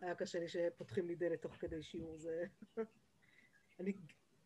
היה 0.00 0.14
קשה 0.14 0.38
לי 0.38 0.48
שפותחים 0.48 1.06
לי 1.06 1.14
דלת 1.14 1.42
תוך 1.42 1.54
כדי 1.54 1.82
שיעור, 1.82 2.18
זה... 2.18 2.44
אני... 3.80 3.92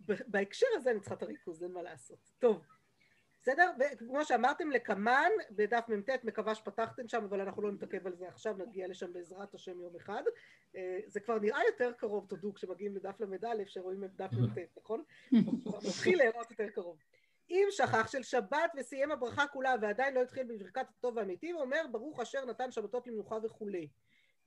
בהקשר 0.07 0.67
הזה 0.75 0.91
אני 0.91 1.01
צריכה 1.01 1.15
את 1.15 1.23
הריכוז, 1.23 1.63
אין 1.63 1.73
מה 1.73 1.83
לעשות. 1.83 2.19
טוב, 2.39 2.67
בסדר? 3.43 3.71
וכמו 3.81 4.25
שאמרתם, 4.25 4.71
לקמן, 4.71 5.31
בדף 5.51 5.85
מ"ט, 5.89 6.11
מקווה 6.25 6.55
שפתחתם 6.55 7.09
שם, 7.09 7.25
אבל 7.25 7.41
אנחנו 7.41 7.63
לא 7.63 7.73
נתעכב 7.73 8.07
על 8.07 8.17
זה 8.17 8.29
עכשיו, 8.29 8.57
נגיע 8.59 8.89
לשם 8.89 9.13
בעזרת 9.13 9.55
השם 9.55 9.81
יום 9.81 9.97
אחד. 9.97 10.23
אה, 10.77 11.01
זה 11.07 11.21
כבר 11.21 11.39
נראה 11.39 11.61
יותר 11.67 11.93
קרוב, 11.93 12.27
תודו, 12.29 12.55
כשמגיעים 12.55 12.97
לדף 12.97 13.21
ל"א, 13.21 13.65
שרואים 13.67 14.05
את 14.05 14.17
דף 14.17 14.33
מ"ט, 14.33 14.59
נכון? 14.79 15.03
מתחיל 15.89 16.19
להיראות 16.19 16.51
יותר 16.51 16.69
קרוב. 16.69 16.97
אם 17.51 17.67
שכח 17.71 18.09
של 18.09 18.23
שבת 18.23 18.73
וסיים 18.77 19.11
הברכה 19.11 19.47
כולה 19.47 19.75
ועדיין 19.81 20.15
לא 20.15 20.23
התחיל 20.23 20.47
בברכת 20.47 20.87
הטוב 20.99 21.17
והמיטיב, 21.17 21.57
אומר 21.57 21.87
ברוך 21.91 22.21
אשר 22.21 22.45
נתן 22.45 22.71
שבתות 22.71 23.07
למנוחה 23.07 23.37
וכולי. 23.43 23.89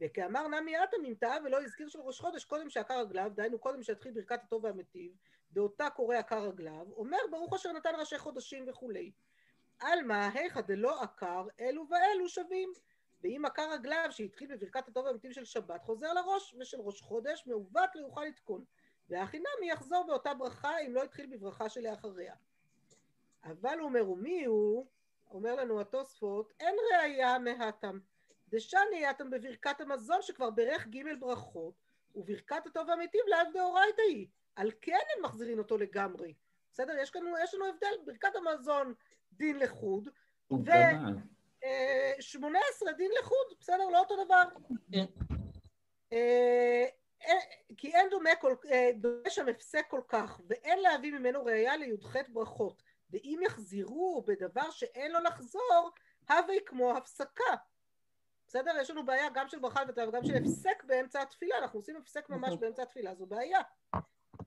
וכאמר 0.01 0.47
נמי 0.47 0.75
עטה 0.75 0.97
נמתעה 1.03 1.37
ולא 1.45 1.61
הזכיר 1.61 1.87
של 1.87 1.99
ראש 1.99 2.19
חודש 2.19 2.45
קודם 2.45 2.69
שעקר 2.69 2.99
רגליו, 2.99 3.31
דהיינו 3.35 3.59
קודם 3.59 3.83
שהתחיל 3.83 4.11
ברכת 4.11 4.43
הטוב 4.43 4.63
והמיטיב, 4.63 5.11
באותה 5.49 5.89
קורא 5.89 6.15
עקר 6.15 6.47
רגליו, 6.47 6.87
אומר 6.97 7.17
ברוך 7.31 7.53
אשר 7.53 7.71
נתן 7.71 7.95
ראשי 7.99 8.17
חודשים 8.17 8.65
וכולי. 8.67 9.11
עלמא 9.79 10.29
היכא 10.33 10.61
דלא 10.61 11.01
עקר, 11.01 11.47
אלו 11.59 11.85
ואלו 11.89 12.29
שווים. 12.29 12.71
ואם 13.21 13.45
עקר 13.45 13.71
רגליו 13.71 14.07
שהתחיל 14.09 14.55
בברכת 14.55 14.87
הטוב 14.87 15.05
והמיטיב 15.05 15.31
של 15.31 15.45
שבת, 15.45 15.83
חוזר 15.83 16.13
לראש 16.13 16.55
ושל 16.59 16.77
ראש 16.79 17.01
חודש, 17.01 17.47
מעוות 17.47 17.89
לא 17.95 18.01
יוכל 18.01 18.23
לתקון. 18.23 18.63
והכי 19.09 19.37
נמי 19.37 19.71
יחזור 19.71 20.03
באותה 20.07 20.33
ברכה 20.33 20.79
אם 20.79 20.93
לא 20.93 21.03
התחיל 21.03 21.25
בברכה 21.25 21.69
שלאחריה. 21.69 22.35
אבל 23.43 23.79
הוא 23.79 23.87
אומר, 23.87 24.09
ומי 24.09 24.45
הוא? 24.45 24.87
אומר 25.31 25.55
לנו 25.55 25.81
התוספות, 25.81 26.53
אין 26.59 26.75
ראייה 26.93 27.39
מהתם. 27.39 27.99
דשני 28.47 28.97
יתם 29.01 29.29
בברכת 29.29 29.81
המזון 29.81 30.21
שכבר 30.21 30.49
בירך 30.49 30.87
ג' 30.87 31.19
ברכות, 31.19 31.73
וברכת 32.15 32.65
הטוב 32.65 32.89
והמיטיב 32.89 33.21
לאו 33.27 33.51
דאורייתא 33.53 34.01
היא. 34.01 34.27
על 34.55 34.71
כן 34.81 34.99
הם 35.17 35.25
מחזירים 35.25 35.59
אותו 35.59 35.77
לגמרי. 35.77 36.33
בסדר? 36.71 36.93
יש 37.01 37.15
לנו, 37.15 37.37
יש 37.43 37.53
לנו 37.53 37.65
הבדל, 37.65 37.95
ברכת 38.05 38.35
המזון 38.35 38.93
דין 39.31 39.59
לחוד? 39.59 40.09
אה, 41.63 42.13
18 42.19 42.93
דין 42.93 43.11
לחוד, 43.19 43.47
בסדר? 43.59 43.89
לא 43.89 43.99
אותו 43.99 44.25
דבר. 44.25 44.43
כן. 44.91 45.05
אה, 46.13 46.85
אה, 47.27 47.33
כי 47.77 47.95
אין 47.95 48.09
דומה, 48.09 48.35
כל, 48.41 48.55
אה, 48.71 48.89
דומה 48.95 49.29
שם 49.29 49.47
הפסק 49.47 49.85
כל 49.89 50.01
כך, 50.07 50.41
ואין 50.47 50.79
להביא 50.79 51.11
ממנו 51.11 51.45
ראייה 51.45 51.77
לי"ח 51.77 52.15
ברכות. 52.29 52.83
ואם 53.09 53.39
יחזירו 53.45 54.23
בדבר 54.27 54.71
שאין 54.71 55.11
לו 55.11 55.19
לחזור, 55.19 55.91
הווי 56.29 56.59
כמו 56.65 56.97
הפסקה. 56.97 57.55
בסדר? 58.55 58.71
יש 58.81 58.89
לנו 58.89 59.05
בעיה 59.05 59.29
גם 59.33 59.47
של 59.47 59.59
ברכה 59.59 59.83
לבטלה 59.83 60.09
וגם 60.09 60.23
של 60.23 60.35
הפסק 60.35 60.83
באמצע 60.83 61.21
התפילה, 61.21 61.57
אנחנו 61.57 61.79
עושים 61.79 61.97
הפסק 61.97 62.29
ממש 62.29 62.47
נכון. 62.47 62.59
באמצע 62.59 62.83
התפילה, 62.83 63.15
זו 63.15 63.25
בעיה. 63.25 63.59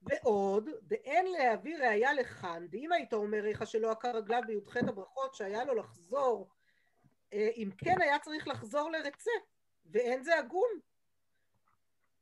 ועוד, 0.02 0.68
דאין 0.82 1.26
להביא 1.26 1.78
ראייה 1.78 2.12
לכאן, 2.12 2.66
דאם 2.70 2.92
היית 2.92 3.12
אומר 3.12 3.46
איכה 3.46 3.66
שלא 3.66 3.90
עקר 3.90 4.16
רגליו 4.16 4.42
בי"ח 4.46 4.76
הברכות, 4.76 5.34
שהיה 5.34 5.64
לו 5.64 5.74
לחזור, 5.74 6.50
אה, 7.32 7.48
אם 7.56 7.70
כן 7.78 8.00
היה 8.00 8.18
צריך 8.18 8.48
לחזור 8.48 8.90
לרצה, 8.90 9.30
ואין 9.86 10.22
זה 10.22 10.38
הגון. 10.38 10.70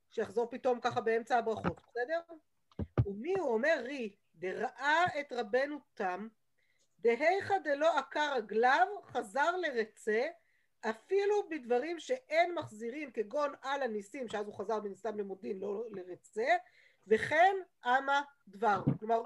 שיחזור 0.09 0.49
פתאום 0.51 0.79
ככה 0.79 1.01
באמצע 1.01 1.37
הברכות, 1.37 1.81
בסדר? 1.87 2.19
ומי 3.05 3.33
הוא 3.33 3.53
אומר 3.53 3.77
רי, 3.83 4.15
דראה 4.35 5.05
את 5.19 5.33
רבנו 5.33 5.79
תם, 5.93 6.27
דהיכא 6.99 7.57
דלא 7.57 7.97
עקר 7.97 8.33
רגליו, 8.35 8.87
חזר 9.03 9.57
לרצה, 9.57 10.27
אפילו 10.89 11.49
בדברים 11.49 11.99
שאין 11.99 12.55
מחזירים, 12.55 13.11
כגון 13.11 13.53
על 13.61 13.81
הניסים, 13.81 14.29
שאז 14.29 14.47
הוא 14.47 14.55
חזר 14.55 14.81
מן 14.81 14.91
הסתם 14.91 15.17
למודיעין, 15.17 15.59
לא 15.59 15.83
לרצה, 15.91 16.47
וכן 17.07 17.55
אמה 17.85 18.21
דבר. 18.47 18.81
כלומר, 18.99 19.23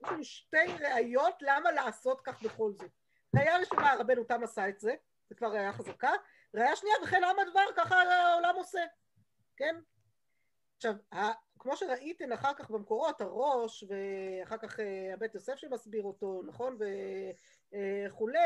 יש 0.00 0.10
לנו 0.10 0.24
שתי 0.24 0.66
ראיות 0.80 1.34
למה 1.40 1.72
לעשות 1.72 2.20
כך 2.24 2.42
בכל 2.42 2.72
זאת. 2.72 2.90
ראיה 3.36 3.58
ראשונה, 3.58 3.94
רבנו 3.94 4.24
תם 4.24 4.42
עשה 4.44 4.68
את 4.68 4.80
זה, 4.80 4.94
זה 5.28 5.34
כבר 5.34 5.48
ראיה 5.48 5.72
חזקה. 5.72 6.10
ראיה 6.54 6.76
שנייה, 6.76 6.96
וכן 7.04 7.24
אמה 7.24 7.42
דבר, 7.50 7.64
ככה 7.76 8.02
העולם 8.02 8.54
עושה, 8.56 8.80
כן? 9.56 9.76
עכשיו, 10.76 10.94
כמו 11.58 11.76
שראיתם 11.76 12.32
אחר 12.32 12.54
כך 12.54 12.70
במקורות, 12.70 13.20
הראש, 13.20 13.84
ואחר 13.88 14.56
כך 14.56 14.80
אה, 14.80 15.14
הבית 15.14 15.34
יוסף 15.34 15.56
שמסביר 15.56 16.02
אותו, 16.02 16.42
נכון? 16.46 16.78
וכולי, 18.08 18.38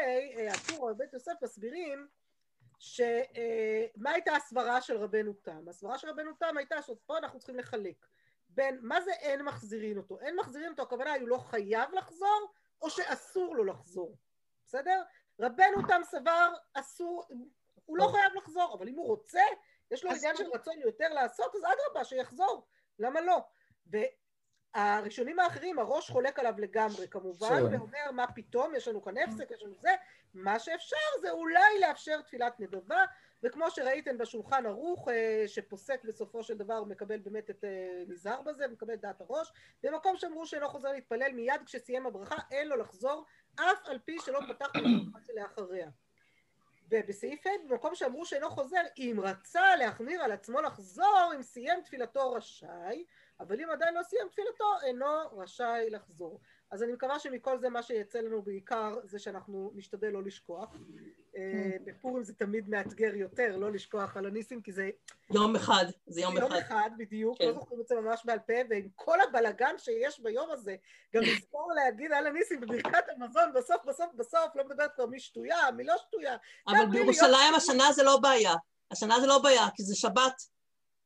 הטור 0.51 0.91
הבית 0.91 1.13
יוסף 1.13 1.33
מסבירים 1.43 2.09
שמה 2.79 4.11
הייתה 4.11 4.37
הסברה 4.37 4.81
של 4.81 4.97
רבנו 4.97 5.33
תם? 5.33 5.69
הסברה 5.69 5.99
של 5.99 6.09
רבנו 6.09 6.33
תם 6.33 6.57
הייתה 6.57 6.83
שפה 6.83 7.19
אנחנו 7.19 7.39
צריכים 7.39 7.57
לחלק 7.57 8.07
בין 8.49 8.79
מה 8.83 9.01
זה 9.01 9.13
אין 9.13 9.43
מחזירין 9.43 9.99
אותו? 9.99 10.21
אין 10.21 10.37
מחזירין 10.37 10.71
אותו, 10.71 10.83
הכוונה 10.83 11.13
היא 11.13 11.21
הוא 11.21 11.29
לא 11.29 11.39
חייב 11.39 11.95
לחזור, 11.95 12.53
או 12.83 12.91
שאסור 12.91 13.57
לו 13.57 13.65
לחזור, 13.65 14.17
בסדר? 14.65 15.03
רבנו 15.41 15.87
תם 15.89 16.01
סבר 16.05 16.53
אסור, 16.75 17.25
הוא 17.85 17.99
לא 17.99 18.09
חייב 18.13 18.33
לחזור, 18.35 18.75
אבל 18.75 18.89
אם 18.89 18.95
הוא 18.95 19.07
רוצה, 19.07 19.43
יש 19.91 20.05
לו 20.05 20.11
עניין 20.11 20.37
של 20.37 20.51
רצון 20.55 20.81
יותר 20.81 21.09
לעשות, 21.09 21.55
אז 21.55 21.61
אדרבה, 21.61 22.05
שיחזור, 22.05 22.67
למה 22.99 23.21
לא? 23.21 23.39
והראשונים 24.77 25.39
האחרים, 25.39 25.79
הראש 25.79 26.11
חולק 26.11 26.39
עליו 26.39 26.55
לגמרי 26.59 27.09
כמובן. 27.09 27.63
ואומר 27.73 28.11
מה 28.13 28.27
פתאום, 28.35 28.75
יש 28.75 28.89
לנו 28.89 29.03
כאן 29.03 29.15
הפסק, 29.19 29.51
יש 29.51 29.63
לנו 29.63 29.75
זה, 29.75 29.91
מה 30.35 30.59
שאפשר 30.59 30.97
זה 31.21 31.31
אולי 31.31 31.81
לאפשר 31.81 32.21
תפילת 32.21 32.61
נדבה, 32.61 33.05
וכמו 33.43 33.71
שראיתם 33.71 34.19
בשולחן 34.19 34.67
ערוך, 34.67 35.09
אה, 35.09 35.45
שפוסק 35.47 36.05
בסופו 36.05 36.43
של 36.43 36.57
דבר, 36.57 36.85
מקבל 36.85 37.19
באמת 37.19 37.51
את, 37.51 37.65
אה, 37.65 38.03
נזהר 38.09 38.43
בזה, 38.43 38.69
מקבל 38.69 38.95
את 38.95 39.01
דעת 39.01 39.21
הראש, 39.21 39.53
במקום 39.83 40.17
שאמרו 40.17 40.47
שאינו 40.47 40.69
חוזר 40.69 40.93
להתפלל 40.93 41.33
מיד 41.33 41.63
כשסיים 41.67 42.07
הברכה, 42.07 42.37
אין 42.51 42.69
לו 42.69 42.77
לחזור, 42.77 43.25
אף 43.55 43.79
על 43.85 43.99
פי 44.05 44.17
שלא 44.25 44.41
פתח 44.49 44.69
בברכה 44.69 45.19
שלאחריה. 45.27 45.89
ובסעיף 46.91 47.47
ה' 47.47 47.69
במקום 47.69 47.95
שאמרו 47.95 48.27
שאינו 48.27 48.51
חוזר, 48.51 48.83
אם 48.99 49.17
רצה 49.23 49.77
להחמיר 49.77 50.23
על 50.23 50.33
עצמו 50.33 50.61
לחזור, 50.61 51.33
אם 51.37 51.43
סיים 51.43 51.81
תפילתו 51.81 52.33
רשאי, 52.33 53.05
אבל 53.41 53.61
אם 53.61 53.71
עדיין 53.71 53.95
לא 53.95 54.03
סיים 54.03 54.29
תפילתו, 54.29 54.65
אינו 54.87 55.07
רשאי 55.33 55.91
לחזור. 55.91 56.41
אז 56.71 56.83
אני 56.83 56.93
מקווה 56.93 57.19
שמכל 57.19 57.59
זה 57.59 57.69
מה 57.69 57.83
שיצא 57.83 58.19
לנו 58.19 58.43
בעיקר 58.43 58.95
זה 59.05 59.19
שאנחנו 59.19 59.73
נשתדל 59.75 60.09
לא 60.09 60.23
לשכוח. 60.23 60.77
אה, 61.37 61.77
בפורים 61.85 62.25
זה 62.25 62.35
תמיד 62.35 62.69
מאתגר 62.69 63.15
יותר, 63.15 63.57
לא 63.57 63.73
לשכוח 63.73 64.17
על 64.17 64.27
הניסים, 64.27 64.63
כי 64.63 64.73
זה 64.73 64.91
יום 65.31 65.57
אחד, 65.57 65.85
זה 66.07 66.21
יום 66.21 66.37
יום 66.37 66.53
אחד. 66.53 66.57
אחד 66.57 66.91
בדיוק, 66.99 67.39
כן. 67.39 67.47
לא 67.47 67.53
זוכרים 67.53 67.81
את 67.81 67.89
זה 67.89 67.95
ממש 67.95 68.23
בעל 68.25 68.39
פה, 68.39 68.53
ועם 68.71 68.89
כל 68.95 69.21
הבלגן 69.21 69.75
שיש 69.79 70.21
ביום 70.21 70.51
הזה, 70.51 70.77
גם 71.15 71.23
לזכור 71.29 71.73
להגיד 71.73 72.13
על 72.13 72.27
הניסים 72.27 72.61
בברכת 72.61 73.05
המזון, 73.09 73.53
בסוף 73.55 73.85
בסוף 73.87 74.15
בסוף, 74.15 74.47
לא 74.55 74.65
מדברת 74.65 74.95
כבר 74.95 75.07
מי 75.07 75.21
שטויה, 75.21 75.71
מי 75.77 75.85
לא 75.85 75.95
שטויה. 75.99 76.37
אבל 76.69 76.87
בירושלים 76.91 77.55
השנה 77.57 77.93
זה 77.93 78.03
לא 78.03 78.17
בעיה. 78.17 78.55
השנה 78.91 79.21
זה 79.21 79.27
לא 79.27 79.39
בעיה, 79.39 79.67
כי 79.75 79.83
זה 79.83 79.95
שבת. 79.95 80.43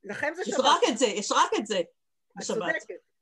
לכם 0.05 0.33
זה 0.35 0.43
יש 0.43 0.49
שבת. 0.49 0.65
רק 0.65 0.81
את 0.89 0.99
זה, 0.99 1.07
יש 1.07 1.33
רק 1.33 1.51
את 1.59 1.67
זה 1.67 1.81
בשבת. 2.37 2.75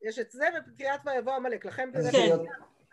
יש 0.03 0.19
את 0.19 0.31
זה 0.31 0.47
ובקריאת 0.59 1.01
ויבוא 1.07 1.33
עמלק, 1.33 1.65
לכם 1.65 1.91
זה... 1.99 2.11
כן. 2.13 2.37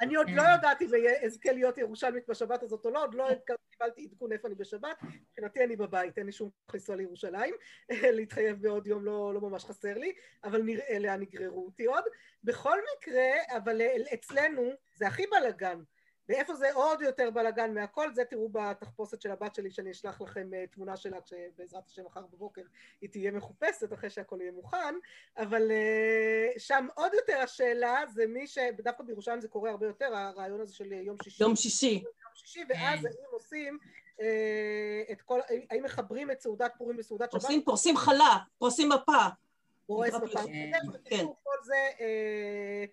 אני 0.01 0.15
עוד 0.15 0.27
כן. 0.27 0.35
לא 0.35 0.41
יודעת 0.41 0.81
אם 0.81 0.87
אזכה 1.25 1.51
להיות 1.51 1.77
ירושלמית 1.77 2.29
בשבת 2.29 2.63
הזאת 2.63 2.85
או 2.85 2.91
לא, 2.91 3.03
עוד 3.03 3.13
לא 3.13 3.27
קיבלתי 3.71 4.07
עדכון 4.11 4.31
איפה 4.31 4.47
אני 4.47 4.55
בשבת, 4.55 4.97
מבחינתי 5.03 5.63
אני 5.63 5.75
בבית, 5.75 6.17
אין 6.17 6.25
לי 6.25 6.31
שום 6.31 6.49
לנסוע 6.73 6.95
לירושלים, 6.95 7.55
להתחייב 8.17 8.61
בעוד 8.61 8.87
יום 8.87 9.05
לא, 9.05 9.33
לא 9.33 9.41
ממש 9.41 9.65
חסר 9.65 9.97
לי, 9.97 10.13
אבל 10.43 10.61
נראה 10.61 10.99
לאן 10.99 11.21
יגררו 11.21 11.65
אותי 11.65 11.85
עוד. 11.85 12.03
בכל 12.43 12.77
מקרה, 12.97 13.57
אבל 13.57 13.81
אצלנו 14.13 14.71
זה 14.95 15.07
הכי 15.07 15.23
בלאגן. 15.27 15.79
ואיפה 16.29 16.55
זה 16.55 16.73
עוד 16.73 17.01
יותר 17.01 17.29
בלאגן 17.31 17.73
מהכל, 17.73 18.13
זה 18.13 18.25
תראו 18.25 18.49
בתחפושת 18.49 19.21
של 19.21 19.31
הבת 19.31 19.55
שלי, 19.55 19.71
שאני 19.71 19.91
אשלח 19.91 20.21
לכם 20.21 20.53
אה, 20.53 20.67
תמונה 20.67 20.97
שלה, 20.97 21.17
שבעזרת 21.25 21.87
השם 21.87 22.05
מחר 22.05 22.21
בבוקר 22.33 22.61
היא 23.01 23.09
תהיה 23.09 23.31
מחופשת 23.31 23.93
אחרי 23.93 24.09
שהכל 24.09 24.37
יהיה 24.41 24.51
מוכן, 24.51 24.95
אבל 25.37 25.71
אה, 25.71 26.51
שם 26.57 26.87
עוד 26.95 27.13
יותר 27.13 27.37
השאלה 27.37 28.03
זה 28.13 28.27
מי 28.27 28.47
ש... 28.47 28.57
דווקא 28.83 29.03
בירושלים 29.03 29.41
זה 29.41 29.47
קורה 29.47 29.69
הרבה 29.69 29.85
יותר, 29.85 30.15
הרעיון 30.15 30.61
הזה 30.61 30.75
של 30.75 30.91
יום 30.91 31.17
שישי. 31.23 31.43
יום 31.43 31.55
שישי. 31.55 31.93
יום 31.93 32.31
שישי, 32.33 32.63
ואז 32.69 32.99
כן. 32.99 33.07
האם 33.07 33.31
עושים 33.31 33.77
אה, 34.21 35.03
את 35.11 35.21
כל... 35.21 35.39
האם 35.69 35.83
מחברים 35.83 36.31
את 36.31 36.41
סעודת 36.41 36.71
פורים 36.77 36.97
לסעודת 36.97 37.31
שבת? 37.31 37.43
עושים, 37.43 37.63
פורסים 37.63 37.97
חלה, 37.97 38.37
פורסים 38.57 38.89
מפה. 38.89 39.27
פורס 39.87 40.15
בפעם 40.15 40.47
כן. 40.47 40.79
בקיצור, 40.93 41.35
כל 41.43 41.63
זה, 41.63 41.73
אה, 41.75 42.05
אה, 42.05 42.85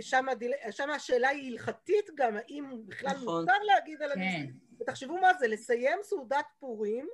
שם 0.00 0.28
הדיל- 0.28 0.52
שם 0.70 0.90
השאלה 0.90 1.28
היא 1.28 1.52
הלכתית 1.52 2.10
גם, 2.14 2.36
האם 2.36 2.64
בכלל 2.86 3.10
נכון. 3.10 3.40
מותר 3.40 3.58
להגיד 3.62 4.02
על 4.02 4.14
כן. 4.14 4.20
הניסים. 4.20 4.52
ותחשבו 4.80 5.20
מה 5.20 5.34
זה, 5.34 5.46
לסיים 5.48 5.98
סעודת 6.02 6.46
פורים 6.60 7.08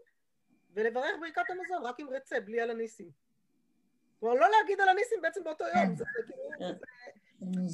ולברך 0.75 1.17
ברכת 1.21 1.51
המזון, 1.51 1.83
רק 1.87 2.01
עם 2.01 2.09
רצה, 2.09 2.41
בלי 2.41 2.61
על 2.61 2.71
הניסים. 2.71 3.11
כלומר, 4.21 4.35
לא 4.35 4.47
להגיד 4.59 4.81
על 4.81 4.89
הניסים 4.89 5.19
בעצם 5.23 5.45
באותו 5.45 5.65
יום, 5.65 5.97
זה 5.97 6.05
כאילו... 6.27 6.43
כן. 6.59 6.73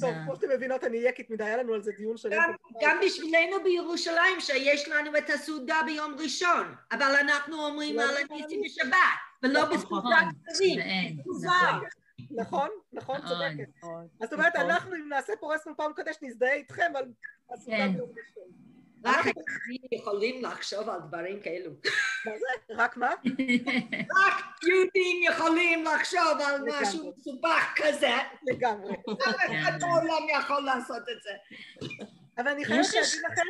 טוב. 0.01 0.13
כמו 0.25 0.35
שאתם 0.35 0.49
מבינות, 0.49 0.83
אני 0.83 0.97
יקית 0.97 1.29
מדי, 1.29 1.43
היה 1.43 1.57
לנו 1.57 1.73
על 1.73 1.81
זה 1.81 1.91
דיון 1.97 2.17
שלם. 2.17 2.31
גם, 2.37 2.53
גם 2.81 2.99
בשבילנו 3.05 3.63
בירושלים 3.63 4.39
שיש 4.39 4.87
לנו 4.89 5.17
את 5.17 5.29
הסעודה 5.29 5.81
ביום 5.85 6.15
ראשון, 6.19 6.75
אבל 6.91 7.15
אנחנו 7.19 7.65
אומרים 7.65 7.95
לא 7.95 8.01
על 8.01 8.09
על 8.09 8.15
הניסים. 8.29 8.61
בשבת, 8.65 8.97
ולא 9.43 9.61
נכון. 9.61 9.77
בסעודת 9.77 10.05
נכון. 10.05 10.77
ואין, 10.77 11.21
מוזר. 11.25 11.49
נכון. 12.31 12.69
נכון, 12.93 13.15
נכון, 13.15 13.17
נכון. 13.17 13.27
צודקת. 13.27 13.69
אז 14.21 14.29
זאת 14.29 14.33
אומרת, 14.33 14.55
נכון. 14.55 14.69
אנחנו, 14.69 14.95
אם 14.95 15.09
נעשה 15.09 15.33
פורס 15.39 15.67
מפה 15.67 15.87
מקדש, 15.87 16.15
נזדהה 16.21 16.53
איתכם 16.53 16.91
על 16.95 17.05
כן. 17.65 17.91
רק 19.05 19.25
היהודים 19.25 19.87
יכולים 19.91 20.43
לחשוב 20.43 20.89
על 20.89 20.99
דברים 21.07 21.41
כאלו. 21.41 21.71
מה 22.25 22.31
זה? 22.37 22.73
רק 22.75 22.97
מה? 22.97 23.09
רק 24.17 24.43
יהודים 24.63 25.23
יכולים 25.29 25.85
לחשוב 25.85 26.41
על. 26.45 26.61
משהו 26.81 27.11
מסובך 27.11 27.73
כזה, 27.75 28.13
לגמרי. 28.43 28.93
אף 28.93 29.35
אחד 29.61 29.79
בעולם 29.79 30.29
יכול 30.39 30.61
לעשות 30.61 31.03
את 31.11 31.23
זה. 31.23 31.31
אבל 32.37 32.47
אני 32.47 32.65
חייבת 32.65 32.85
להגיד 32.93 33.21
לכם 33.31 33.47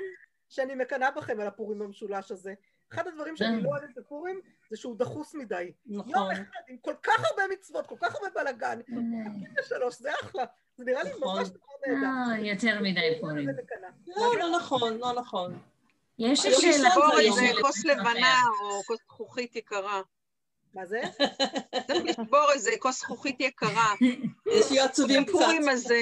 שאני 0.50 0.75
מקנאה 0.75 1.12
בכם 1.12 1.39
על 1.39 1.48
הפורים 1.48 1.81
המשולש 1.81 2.31
הזה. 2.31 2.53
אחד 2.93 3.07
הדברים 3.07 3.36
שאני 3.36 3.57
כן. 3.57 3.63
לא 3.63 3.69
אוהבת 3.69 3.96
בפורים 3.96 4.41
זה 4.69 4.77
שהוא 4.77 4.97
דחוס 4.97 5.36
מדי. 5.36 5.71
יום 5.86 6.09
נכון. 6.09 6.31
אחד 6.31 6.41
עם 6.67 6.77
כל 6.77 6.93
כך 7.03 7.24
הרבה 7.29 7.43
מצוות, 7.53 7.88
כל 7.88 7.95
כך 8.01 8.15
הרבה 8.15 8.27
בלאגן, 8.36 8.79
בשלוש, 9.57 10.00
זה 10.00 10.09
אחלה. 10.24 10.43
זה 10.77 10.83
נראה 10.86 11.03
לי 11.03 11.09
נכון. 11.09 11.38
ממש 11.38 11.50
דבר 11.50 11.59
נהדר. 11.88 12.33
אה, 12.33 12.39
יותר 12.39 12.79
מדי 12.81 13.17
פורים. 13.21 13.50
לא, 14.07 14.39
לא 14.39 14.57
נכון, 14.57 14.97
לא 14.97 15.13
נכון. 15.13 15.59
יש 16.19 16.45
לי 16.45 16.53
שאלה. 16.53 16.89
זה. 17.36 17.62
כוס 17.62 17.86
לבנה 17.86 18.41
או 18.62 18.83
כוס 18.83 19.00
זכוכית 19.05 19.55
יקרה. 19.55 20.01
מה 20.74 20.86
זה? 20.86 21.01
צריך 21.88 22.03
לשבור 22.05 22.51
איזה 22.53 22.71
כוס 22.79 23.00
זכוכית 23.00 23.41
יקרה. 23.41 23.93
יש 24.57 24.71
לי 24.71 24.79
עצובים 24.79 25.25
קצת. 25.25 25.36
הפורים 25.36 25.69
הזה. 25.69 26.01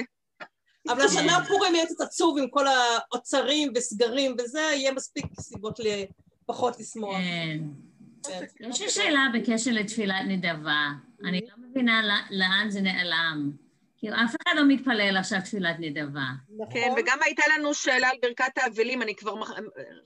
אבל 0.88 1.00
השנה 1.00 1.44
פורים 1.48 1.74
יהיה 1.74 1.86
קצת 1.86 2.00
עצוב 2.00 2.38
עם 2.38 2.48
כל 2.48 2.64
האוצרים 2.66 3.72
וסגרים 3.76 4.36
וזה, 4.38 4.60
יהיה 4.60 4.92
מספיק 4.92 5.26
סיבות 5.40 5.78
לפחות 5.78 6.80
לשמוח. 6.80 7.16
יש 8.60 8.80
לי 8.80 8.90
שאלה 8.90 9.26
בקשר 9.34 9.70
לתפילת 9.74 10.22
נדבה. 10.26 10.88
אני 11.24 11.40
לא 11.40 11.68
מבינה 11.70 12.02
לאן 12.30 12.66
זה 12.70 12.80
נעלם. 12.80 13.50
כאילו, 13.98 14.16
אף 14.16 14.36
אחד 14.42 14.56
לא 14.56 14.62
מתפלל 14.68 15.16
עכשיו 15.16 15.38
תפילת 15.44 15.76
נדבה. 15.78 16.26
נכון? 16.54 16.66
כן, 16.72 16.92
וגם 16.96 17.18
הייתה 17.24 17.42
לנו 17.54 17.74
שאלה 17.74 18.08
על 18.08 18.16
ברכת 18.22 18.58
האבלים, 18.58 19.02
אני 19.02 19.14
כבר 19.14 19.34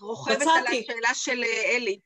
רוכבת 0.01 0.43
על. 0.43 0.67
השאלה 0.67 1.15
של 1.15 1.43
אה, 1.45 1.77
אלי. 1.77 1.99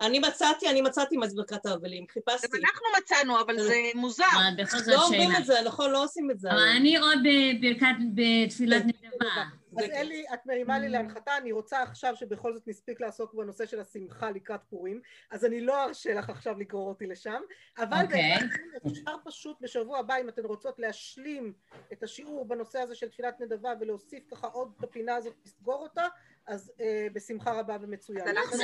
אני 0.00 0.18
מצאתי, 0.18 0.68
אני 0.68 0.80
מצאתי 0.80 1.16
מה 1.16 1.28
זה 1.28 1.36
ברכת 1.36 1.66
האבלים, 1.66 2.04
גם 2.04 2.06
חיפשתי. 2.12 2.46
אנחנו 2.46 2.86
מצאנו, 2.98 3.40
אבל 3.40 3.58
זה 3.58 3.74
מוזר. 3.94 4.24
אבל 4.34 4.62
בכל 4.64 4.78
זאת 4.78 4.88
לא 4.88 5.04
אומרים. 5.04 5.30
את 5.36 5.46
זה, 5.46 5.54
נכון? 5.64 5.90
לא 5.90 6.04
עושים 6.04 6.30
את 6.30 6.40
זה. 6.40 6.50
אבל 6.50 6.68
אני 6.76 6.96
עוד 6.96 7.18
בברכת, 7.18 7.96
בתפילת 8.14 8.82
נדבה. 8.84 9.44
אז 9.84 9.90
אלי, 9.90 10.24
את 10.34 10.46
מרימה 10.46 10.78
לי 10.78 10.88
להנחתה, 10.88 11.36
אני 11.36 11.52
רוצה 11.52 11.82
עכשיו 11.82 12.16
שבכל 12.16 12.54
זאת 12.54 12.68
נספיק 12.68 13.00
לעסוק 13.00 13.34
בנושא 13.34 13.66
של 13.66 13.80
השמחה 13.80 14.30
לקראת 14.30 14.60
פורים, 14.70 15.00
אז 15.30 15.44
אני 15.44 15.60
לא 15.60 15.84
ארשה 15.84 16.14
לך 16.14 16.30
עכשיו 16.30 16.58
לגרור 16.58 16.88
אותי 16.88 17.06
לשם, 17.06 17.40
אבל 17.78 18.04
אוקיי. 18.04 18.38
אפשר 18.86 19.14
פשוט 19.24 19.56
בשבוע 19.60 19.98
הבא, 19.98 20.14
אם 20.20 20.28
אתן 20.28 20.44
רוצות 20.44 20.78
להשלים 20.78 21.52
את 21.92 22.02
השיעור 22.02 22.48
בנושא 22.48 22.78
הזה 22.78 22.94
של 22.94 23.08
תפילת 23.08 23.40
נדבה 23.40 23.72
ולהוסיף 23.80 24.24
ככה 24.30 24.46
עוד 24.46 24.72
את 24.78 24.84
הפינה 24.84 25.16
הזאת, 25.16 25.34
לסגור 25.46 25.82
אותה, 25.82 26.06
אז 26.46 26.72
אה, 26.80 27.06
בשמחה 27.12 27.52
רבה 27.52 27.76
ומצוין. 27.80 28.22
אז 28.22 28.28
אנחנו- 28.28 28.56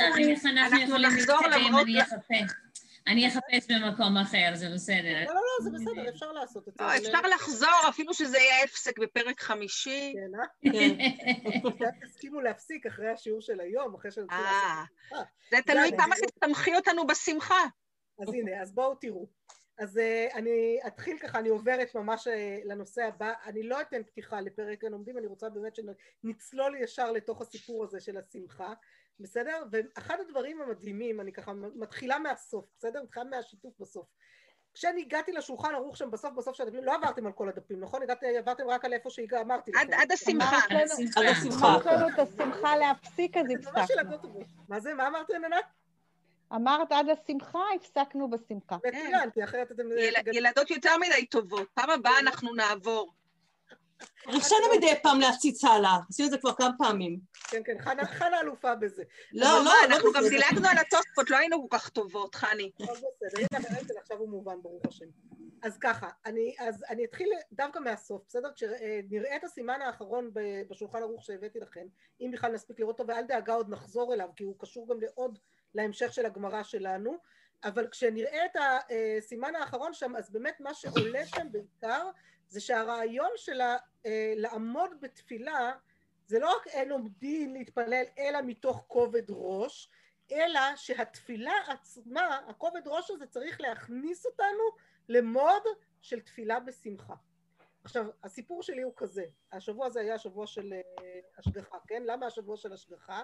נחזור 0.97 1.37
למרות- 1.67 1.87
אני 3.07 3.27
אחפש. 3.27 3.71
במקום 3.71 4.17
אחר, 4.17 4.51
זה 4.53 4.69
בסדר. 4.73 5.23
לא, 5.25 5.33
לא, 5.33 5.41
לא, 5.41 5.63
זה 5.63 5.69
בסדר, 5.71 6.09
אפשר 6.09 6.31
לעשות 6.31 6.67
את 6.67 6.73
זה. 6.77 6.83
לא, 6.83 6.97
אפשר 6.97 7.21
לחזור, 7.35 7.89
אפילו 7.89 8.13
שזה 8.13 8.37
יהיה 8.37 8.63
הפסק 8.63 8.99
בפרק 8.99 9.41
חמישי. 9.41 10.13
כן, 10.15 10.39
אה? 10.39 10.71
כן. 10.71 10.95
אתם 11.67 12.05
תסכימו 12.05 12.41
להפסיק 12.41 12.85
אחרי 12.85 13.09
השיעור 13.09 13.41
של 13.41 13.59
היום, 13.59 13.95
אחרי 13.95 14.11
שנתחיל 14.11 14.37
לעשות... 14.39 14.89
אה, 15.13 15.23
זה 15.51 15.57
תלוי 15.65 15.91
כמה 15.97 16.15
תסתמכי 16.15 16.75
אותנו 16.75 17.07
בשמחה. 17.07 17.63
אז 18.21 18.33
הנה, 18.33 18.61
אז 18.61 18.73
בואו 18.73 18.95
תראו. 18.95 19.27
אז 19.77 19.97
uh, 19.97 20.35
אני 20.35 20.79
אתחיל 20.87 21.17
ככה, 21.19 21.39
אני 21.39 21.49
עוברת 21.49 21.95
ממש 21.95 22.27
uh, 22.27 22.31
לנושא 22.65 23.03
הבא. 23.03 23.33
אני 23.45 23.63
לא 23.63 23.81
אתן 23.81 24.03
פתיחה 24.03 24.41
לפרק 24.41 24.83
הלומדים, 24.83 25.17
אני 25.17 25.27
רוצה 25.27 25.49
באמת 25.49 25.73
שנצלול 25.75 26.75
ישר 26.83 27.11
לתוך 27.11 27.41
הסיפור 27.41 27.83
הזה 27.83 27.99
של 27.99 28.17
השמחה, 28.17 28.73
בסדר? 29.19 29.63
ואחד 29.71 30.17
הדברים 30.19 30.61
המדהימים, 30.61 31.21
אני 31.21 31.33
ככה 31.33 31.53
מתחילה 31.53 32.19
מהסוף, 32.19 32.65
בסדר? 32.77 33.03
מתחילה 33.03 33.25
מהשיתוף 33.25 33.73
בסוף. 33.79 34.05
כשאני 34.73 35.01
הגעתי 35.01 35.31
לשולחן 35.31 35.75
ערוך 35.75 35.97
שם 35.97 36.11
בסוף 36.11 36.33
בסוף 36.33 36.55
של 36.55 36.63
הדפים, 36.63 36.83
לא 36.83 36.95
עברתם 36.95 37.25
על 37.25 37.31
כל 37.31 37.49
הדפים, 37.49 37.79
נכון? 37.79 38.03
הגעתי, 38.03 38.37
עברתם 38.37 38.67
רק 38.67 38.85
על 38.85 38.93
איפה 38.93 39.09
שאמרתי 39.09 39.71
לכם. 39.71 39.79
עד 39.81 39.93
עד 39.93 40.11
השמחה. 40.11 40.57
על 40.69 40.77
השמחה. 40.77 41.19
על 41.19 41.27
השמחה. 41.27 41.67
אמרת 41.67 41.85
לנו 41.85 42.07
את 42.09 42.19
השמחה 42.19 42.75
להפסיק, 42.75 43.37
אז 43.37 43.45
הפסקנו. 43.69 44.39
מה 44.69 44.79
זה? 44.79 44.93
מה 44.93 45.07
אמרת, 45.07 45.29
ענת? 45.29 45.65
אמרת 46.55 46.91
עד 46.91 47.05
השמחה, 47.09 47.59
הפסקנו 47.75 48.29
בשמחה. 48.29 48.77
מצוין, 48.87 49.31
כי 49.31 49.43
אחרת 49.43 49.71
אתם... 49.71 49.83
יל- 49.91 50.13
ילדות 50.33 50.71
יותר 50.71 50.97
מדי 50.97 51.25
טובות. 51.25 51.67
פעם 51.73 51.89
הבאה 51.89 52.19
אנחנו 52.19 52.53
נעבור. 52.55 53.13
הרשינו 54.25 54.61
מדי 54.77 54.93
פעם 55.03 55.19
להציץ 55.19 55.63
הלאה, 55.63 55.97
עשינו 56.09 56.25
את 56.27 56.31
זה 56.31 56.37
כבר 56.37 56.53
כמה 56.53 56.69
פעמים. 56.77 57.19
כן, 57.47 57.61
כן, 57.65 57.75
חנה- 57.79 58.05
חנה 58.05 58.39
אלופה 58.39 58.75
בזה. 58.75 59.03
לא, 59.33 59.47
לא, 59.47 59.63
לא 59.65 59.71
אנחנו 59.85 60.11
גם. 60.13 60.21
דילגנו 60.29 60.67
על 60.67 60.77
התוספות, 60.77 61.29
לא 61.29 61.37
היינו 61.37 61.69
כל 61.69 61.77
כך 61.77 61.89
טובות, 61.89 62.35
חני. 62.35 62.71
בסדר, 62.79 63.45
הנה 63.51 63.99
עכשיו 64.01 64.17
הוא 64.17 64.29
מובן, 64.29 64.61
ברוך 64.61 64.85
השם. 64.87 65.05
אז 65.63 65.77
ככה, 65.77 66.09
אני, 66.25 66.55
אז 66.59 66.83
אני 66.89 67.05
אתחיל 67.05 67.29
דווקא 67.51 67.79
מהסוף, 67.79 68.21
בסדר? 68.27 68.49
כשנראה 68.55 69.35
את 69.35 69.43
הסימן 69.43 69.81
האחרון 69.81 70.31
בשולחן 70.69 70.97
ערוך 71.01 71.23
שהבאתי 71.23 71.59
לכם, 71.59 71.85
אם 72.21 72.29
בכלל 72.33 72.51
נספיק 72.51 72.79
לראות 72.79 72.99
אותו, 72.99 73.13
ואל 73.13 73.23
דאגה 73.23 73.53
עוד 73.53 73.69
נחזור 73.69 74.13
אליו, 74.13 74.29
כי 74.35 74.43
הוא 74.43 74.55
קשור 74.59 74.87
גם 74.89 75.01
לעוד, 75.01 75.39
להמשך 75.75 76.13
של 76.13 76.25
הגמרא 76.25 76.63
שלנו, 76.63 77.17
אבל 77.63 77.87
כשנראה 77.87 78.45
את 78.45 78.55
הסימן 78.61 79.55
האחרון 79.55 79.93
שם, 79.93 80.15
אז 80.15 80.31
באמת 80.31 80.59
מה 80.59 80.73
שעולה 80.73 81.25
שם 81.25 81.47
בעיקר, 81.51 82.09
זה 82.49 82.61
שהרעיון 82.61 83.29
של 83.35 83.61
אה, 83.61 84.33
לעמוד 84.35 84.91
בתפילה, 85.01 85.71
זה 86.27 86.39
לא 86.39 86.55
רק 86.55 86.67
אין 86.67 86.91
עומדים 86.91 87.53
להתפלל, 87.53 88.03
אלא 88.17 88.39
מתוך 88.41 88.85
כובד 88.87 89.23
ראש, 89.29 89.89
אלא 90.31 90.59
שהתפילה 90.75 91.53
עצמה, 91.67 92.39
הכובד 92.47 92.87
ראש 92.87 93.11
הזה 93.11 93.27
צריך 93.27 93.61
להכניס 93.61 94.25
אותנו 94.25 94.63
למוד 95.09 95.63
של 96.01 96.19
תפילה 96.19 96.59
בשמחה. 96.59 97.15
עכשיו, 97.83 98.05
הסיפור 98.23 98.63
שלי 98.63 98.81
הוא 98.81 98.93
כזה, 98.95 99.25
השבוע 99.51 99.85
הזה 99.85 99.99
היה 99.99 100.17
שבוע 100.17 100.47
של 100.47 100.73
אה, 100.73 101.19
השגחה, 101.37 101.77
כן? 101.87 102.03
למה 102.05 102.25
השבוע 102.25 102.57
של 102.57 102.73
השגחה? 102.73 103.23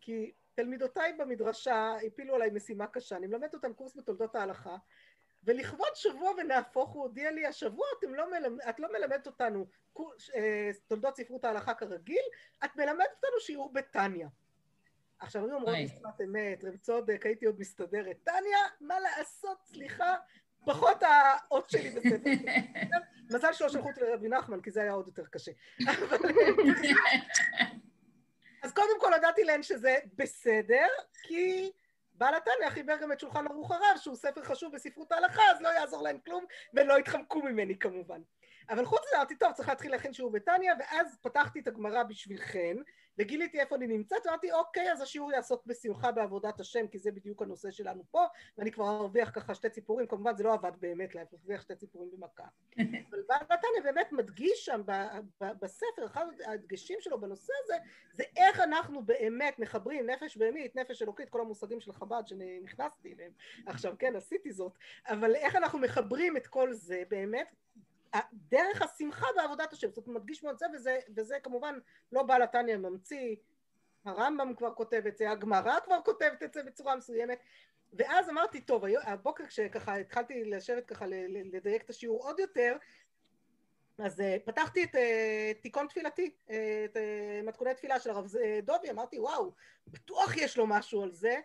כי 0.00 0.32
תלמידותיי 0.54 1.12
במדרשה 1.12 1.96
הפילו 2.06 2.34
עליי 2.34 2.50
משימה 2.50 2.86
קשה, 2.86 3.16
אני 3.16 3.26
מלמדת 3.26 3.54
אותם 3.54 3.72
קורס 3.72 3.96
בתולדות 3.96 4.34
ההלכה, 4.34 4.76
ולכבוד 5.46 5.94
שבוע 5.94 6.30
ונהפוך 6.38 6.90
הוא 6.90 7.02
הודיע 7.02 7.30
לי, 7.30 7.46
השבוע 7.46 7.86
אתם 7.98 8.14
לא 8.14 8.30
מלמד, 8.30 8.60
את 8.68 8.80
לא 8.80 8.88
מלמדת 8.92 9.26
אותנו 9.26 9.66
אה, 10.34 10.70
תולדות 10.86 11.16
ספרות 11.16 11.44
ההלכה 11.44 11.74
כרגיל, 11.74 12.22
את 12.64 12.76
מלמדת 12.76 13.08
אותנו 13.16 13.40
שיעור 13.40 13.72
בתניא. 13.72 14.26
עכשיו, 15.18 15.44
היו 15.44 15.54
אומרות. 15.54 15.74
בשפת 15.84 16.20
אמת, 16.24 16.64
רב 16.64 16.76
צודק, 16.76 17.26
הייתי 17.26 17.46
עוד 17.46 17.60
מסתדרת. 17.60 18.16
טניה, 18.24 18.58
מה 18.80 19.00
לעשות, 19.00 19.58
סליחה, 19.64 20.14
פחות 20.64 21.02
האות 21.02 21.70
שלי 21.70 21.90
בספר. 21.90 22.30
מזל 23.30 23.52
שלא 23.52 23.68
שלחו 23.68 23.88
אותי 23.88 24.00
לרבי 24.00 24.28
נחמן, 24.28 24.60
כי 24.60 24.70
זה 24.70 24.82
היה 24.82 24.92
עוד 24.92 25.06
יותר 25.06 25.26
קשה. 25.26 25.52
אז 28.62 28.72
קודם 28.72 29.00
כל 29.00 29.14
הודעתי 29.14 29.44
להן 29.44 29.62
שזה 29.62 29.96
בסדר, 30.14 30.86
כי 31.22 31.72
בעל 32.18 32.34
התניא 32.34 32.70
חיבר 32.70 32.96
גם 33.02 33.12
את 33.12 33.20
שולחן 33.20 33.46
ערוך 33.46 33.70
הרב, 33.70 33.96
שהוא 33.96 34.16
ספר 34.16 34.42
חשוב 34.44 34.72
בספרות 34.74 35.12
ההלכה, 35.12 35.42
אז 35.50 35.60
לא 35.60 35.68
יעזור 35.68 36.02
להם 36.02 36.18
כלום, 36.18 36.44
ולא 36.74 36.98
יתחמקו 36.98 37.42
ממני 37.42 37.78
כמובן. 37.78 38.20
אבל 38.68 38.84
חוץ 38.84 39.00
מזה 39.06 39.16
אמרתי, 39.16 39.36
טוב, 39.36 39.52
צריך 39.52 39.68
להתחיל 39.68 39.90
להכין 39.90 40.12
שיעור 40.12 40.30
בטניה, 40.30 40.74
ואז 40.78 41.18
פתחתי 41.22 41.60
את 41.60 41.68
הגמרא 41.68 42.02
בשבילכן, 42.02 42.76
וגיליתי 43.18 43.60
איפה 43.60 43.76
אני 43.76 43.86
נמצאת, 43.86 44.26
ואמרתי, 44.26 44.52
אוקיי, 44.52 44.92
אז 44.92 45.00
השיעור 45.00 45.32
יעסוק 45.32 45.66
בשמחה 45.66 46.12
בעבודת 46.12 46.60
השם, 46.60 46.88
כי 46.88 46.98
זה 46.98 47.12
בדיוק 47.12 47.42
הנושא 47.42 47.70
שלנו 47.70 48.02
פה, 48.10 48.24
ואני 48.58 48.72
כבר 48.72 48.88
ארוויח 48.88 49.30
ככה 49.30 49.54
שתי 49.54 49.70
ציפורים, 49.70 50.06
כמובן 50.06 50.36
זה 50.36 50.44
לא 50.44 50.52
עבד 50.54 50.72
באמת, 50.80 51.14
להרוויח 51.14 51.62
שתי 51.62 51.76
ציפורים 51.76 52.10
במכה. 52.12 52.44
אבל 53.10 53.22
בעל 53.28 53.38
התניא 53.40 53.82
באמת 53.84 54.12
מדגיש 54.12 54.64
שם 54.64 54.82
ב- 54.86 55.18
ב- 55.40 55.52
בספר, 55.60 56.06
אחד 56.06 56.26
הדגשים 56.46 56.98
שלו 57.00 57.20
בנושא 57.20 57.52
הזה, 57.64 57.74
זה 58.12 58.24
איך 58.36 58.60
אנחנו 58.60 59.02
באמת 59.02 59.58
מחברים 59.58 60.10
נפש 60.10 60.36
בהמית, 60.36 60.76
נפש 60.76 61.02
אלוקית, 61.02 61.30
כל 61.30 61.40
המושגים 61.40 61.80
של 61.80 61.92
חב"ד 61.92 62.22
שנכנסתי 62.26 63.14
אליהם. 63.14 63.32
עכשיו, 63.66 63.94
כן, 63.98 64.16
עשיתי 64.16 64.52
זאת, 64.52 64.72
אבל 65.06 65.34
איך 65.34 65.56
אנחנו 65.56 65.78
מחברים 65.78 66.36
את 66.36 66.46
כל 66.46 66.72
זה 66.72 67.02
באמת 67.08 67.54
דרך 68.32 68.82
השמחה 68.82 69.26
בעבודת 69.36 69.72
השם, 69.72 69.88
זאת 69.92 70.06
אומרת, 70.06 70.22
מדגיש 70.22 70.44
מאוד 70.44 70.58
זה, 70.58 70.66
וזה, 70.74 70.98
וזה 71.16 71.36
כמובן 71.42 71.78
לא 72.12 72.22
בעל 72.22 72.42
התניא 72.42 72.76
ממציא, 72.76 73.36
הרמב"ם 74.04 74.54
כבר 74.54 74.74
כותב 74.74 75.02
את 75.08 75.16
זה, 75.16 75.30
הגמרא 75.30 75.80
כבר 75.84 75.98
כותבת 76.04 76.42
את 76.42 76.54
זה 76.54 76.62
בצורה 76.62 76.96
מסוימת, 76.96 77.38
ואז 77.92 78.30
אמרתי, 78.30 78.60
טוב, 78.60 78.84
הבוקר 79.02 79.46
כשככה 79.46 79.96
התחלתי 79.96 80.44
לשבת 80.44 80.86
ככה 80.86 81.04
לדייק 81.52 81.82
את 81.82 81.90
השיעור 81.90 82.24
עוד 82.24 82.38
יותר, 82.38 82.76
אז 83.98 84.20
uh, 84.20 84.24
פתחתי 84.44 84.84
את 84.84 84.94
uh, 84.94 84.98
תיקון 85.62 85.86
תפילתי, 85.86 86.30
uh, 86.48 86.50
את 86.84 86.96
מתכוני 87.44 87.74
תפילה 87.74 88.00
של 88.00 88.10
הרב 88.10 88.32
דובי, 88.62 88.90
אמרתי, 88.90 89.18
וואו, 89.18 89.52
בטוח 89.86 90.36
יש 90.36 90.56
לו 90.56 90.66
משהו 90.66 91.02
על 91.02 91.12
זה, 91.12 91.36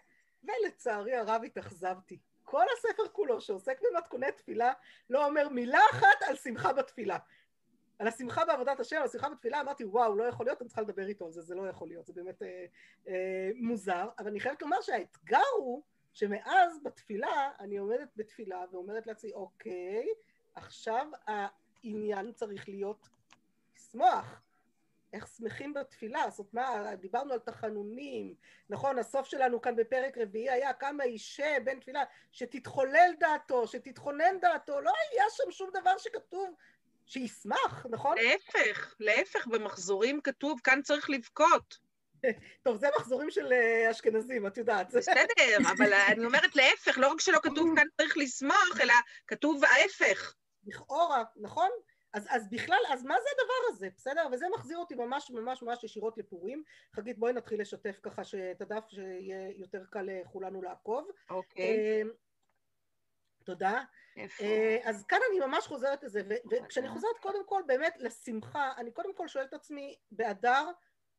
ולצערי 0.43 1.15
הרב 1.15 1.41
התאכזבתי. 1.45 2.17
כל 2.51 2.65
הספר 2.77 3.03
כולו 3.11 3.41
שעוסק 3.41 3.79
במתכוני 3.81 4.31
תפילה 4.31 4.73
לא 5.09 5.25
אומר 5.25 5.49
מילה 5.49 5.79
אחת 5.91 6.21
על 6.27 6.35
שמחה 6.35 6.73
בתפילה. 6.73 7.17
על 7.99 8.07
השמחה 8.07 8.45
בעבודת 8.45 8.79
השם, 8.79 8.95
על 8.95 9.03
השמחה 9.03 9.29
בתפילה, 9.29 9.61
אמרתי, 9.61 9.85
וואו, 9.85 10.15
לא 10.15 10.23
יכול 10.23 10.45
להיות, 10.45 10.61
אני 10.61 10.67
צריכה 10.69 10.81
לדבר 10.81 11.07
איתו 11.07 11.25
על 11.25 11.31
זה, 11.31 11.41
זה 11.41 11.55
לא 11.55 11.69
יכול 11.69 11.87
להיות, 11.87 12.05
זה 12.05 12.13
באמת 12.13 12.41
אה, 12.41 12.65
אה, 13.07 13.49
מוזר, 13.55 14.09
אבל 14.19 14.27
אני 14.27 14.39
חייבת 14.39 14.61
לומר 14.61 14.81
שהאתגר 14.81 15.37
הוא 15.57 15.83
שמאז 16.13 16.83
בתפילה, 16.83 17.51
אני 17.59 17.77
עומדת 17.77 18.09
בתפילה 18.15 18.63
ואומרת 18.71 19.07
לעצמי, 19.07 19.33
אוקיי, 19.33 20.07
עכשיו 20.55 21.07
העניין 21.27 22.31
צריך 22.31 22.69
להיות 22.69 23.09
לשמוח. 23.75 24.41
איך 25.13 25.27
שמחים 25.37 25.73
בתפילה, 25.73 26.29
זאת 26.29 26.53
מה, 26.53 26.95
דיברנו 26.95 27.33
על 27.33 27.39
תחנונים, 27.39 28.35
נכון, 28.69 28.99
הסוף 28.99 29.27
שלנו 29.27 29.61
כאן 29.61 29.75
בפרק 29.75 30.17
רביעי 30.17 30.49
היה 30.49 30.73
כמה 30.73 31.03
אישה 31.03 31.57
בין 31.63 31.79
תפילה, 31.79 32.03
שתתחולל 32.31 33.11
דעתו, 33.19 33.67
שתתכונן 33.67 34.39
דעתו, 34.41 34.81
לא 34.81 34.91
היה 35.11 35.23
שם 35.29 35.51
שום 35.51 35.69
דבר 35.73 35.97
שכתוב 35.97 36.55
שישמח, 37.05 37.85
נכון? 37.89 38.17
להפך, 38.17 38.95
להפך, 38.99 39.47
במחזורים 39.47 40.21
כתוב, 40.21 40.59
כאן 40.63 40.81
צריך 40.81 41.09
לבכות. 41.09 41.77
טוב, 42.63 42.77
זה 42.77 42.87
מחזורים 42.99 43.31
של 43.31 43.53
אה, 43.53 43.91
אשכנזים, 43.91 44.47
את 44.47 44.57
יודעת. 44.57 44.93
בסדר, 44.95 45.57
אבל 45.71 45.93
אני 45.93 46.25
אומרת 46.25 46.55
להפך, 46.55 46.97
לא 46.97 47.07
רק 47.07 47.21
שלא 47.21 47.39
כתוב 47.43 47.69
כאן 47.75 47.87
צריך 47.97 48.17
לשמוח, 48.17 48.81
אלא 48.81 48.93
כתוב 49.27 49.63
ההפך. 49.65 50.33
לכאורה, 50.67 51.23
נכון? 51.35 51.69
אז, 52.13 52.27
אז 52.29 52.49
בכלל, 52.49 52.79
אז 52.89 53.03
מה 53.03 53.15
זה 53.23 53.29
הדבר 53.33 53.69
הזה, 53.69 53.89
בסדר? 53.95 54.27
וזה 54.31 54.45
מחזיר 54.53 54.77
אותי 54.77 54.95
ממש 54.95 55.31
ממש 55.31 55.63
ממש 55.63 55.83
ישירות 55.83 56.17
לפורים. 56.17 56.63
חגית, 56.93 57.19
בואי 57.19 57.33
נתחיל 57.33 57.61
לשתף 57.61 57.99
ככה 58.03 58.21
את 58.51 58.61
הדף 58.61 58.83
שיהיה 58.89 59.49
יותר 59.57 59.85
קל 59.89 60.01
לכולנו 60.01 60.61
לעקוב. 60.61 61.07
אוקיי, 61.29 61.63
אה, 61.63 62.01
תודה. 63.43 63.83
איפה? 64.17 64.43
אה, 64.43 64.77
אז 64.83 65.05
כאן 65.05 65.19
אני 65.29 65.39
ממש 65.39 65.67
חוזרת 65.67 66.03
לזה, 66.03 66.21
וכשאני 66.51 66.89
חוזרת 66.89 67.17
קודם 67.21 67.45
כל 67.45 67.61
באמת 67.67 67.93
לשמחה, 67.97 68.71
אני 68.77 68.91
קודם 68.91 69.15
כל 69.15 69.27
שואלת 69.27 69.49
את 69.49 69.53
עצמי, 69.53 69.95
באדר, 70.11 70.71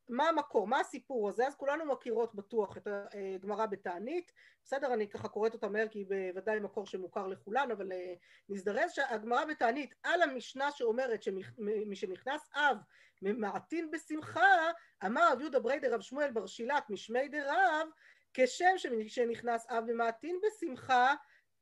מה 0.09 0.29
המקור, 0.29 0.67
מה 0.67 0.81
הסיפור 0.81 1.29
הזה? 1.29 1.47
אז 1.47 1.55
כולנו 1.55 1.85
מכירות 1.85 2.35
בטוח 2.35 2.77
את 2.77 2.89
הגמרא 3.35 3.67
בתענית, 3.67 4.33
בסדר, 4.65 4.95
אני 4.95 5.09
ככה 5.09 5.29
קוראת 5.29 5.55
אותה 5.55 5.69
מהר 5.69 5.89
כי 5.89 5.99
היא 5.99 6.07
בוודאי 6.07 6.61
מקור 6.61 6.87
שמוכר 6.87 7.27
לכולן, 7.27 7.71
אבל 7.71 7.93
אה, 7.93 8.15
נזדרז 8.49 8.93
שהגמרא 8.93 9.45
בתענית 9.45 9.95
על 10.03 10.23
המשנה 10.23 10.71
שאומרת 10.71 11.23
שמשנכנס 11.23 12.51
אב 12.55 12.77
ממעטין 13.23 13.91
בשמחה, 13.91 14.71
אמר 15.07 15.33
רב 15.33 15.41
יהודה 15.41 15.61
בריידר 15.61 15.95
רב 15.95 16.01
שמואל 16.01 16.31
בר 16.31 16.47
שילת 16.47 16.91
משמי 16.91 17.29
דרב, 17.29 17.89
כשם 18.35 18.75
שנכנס 19.09 19.67
אב 19.71 19.85
ממעטין 19.85 20.41
בשמחה, 20.43 21.15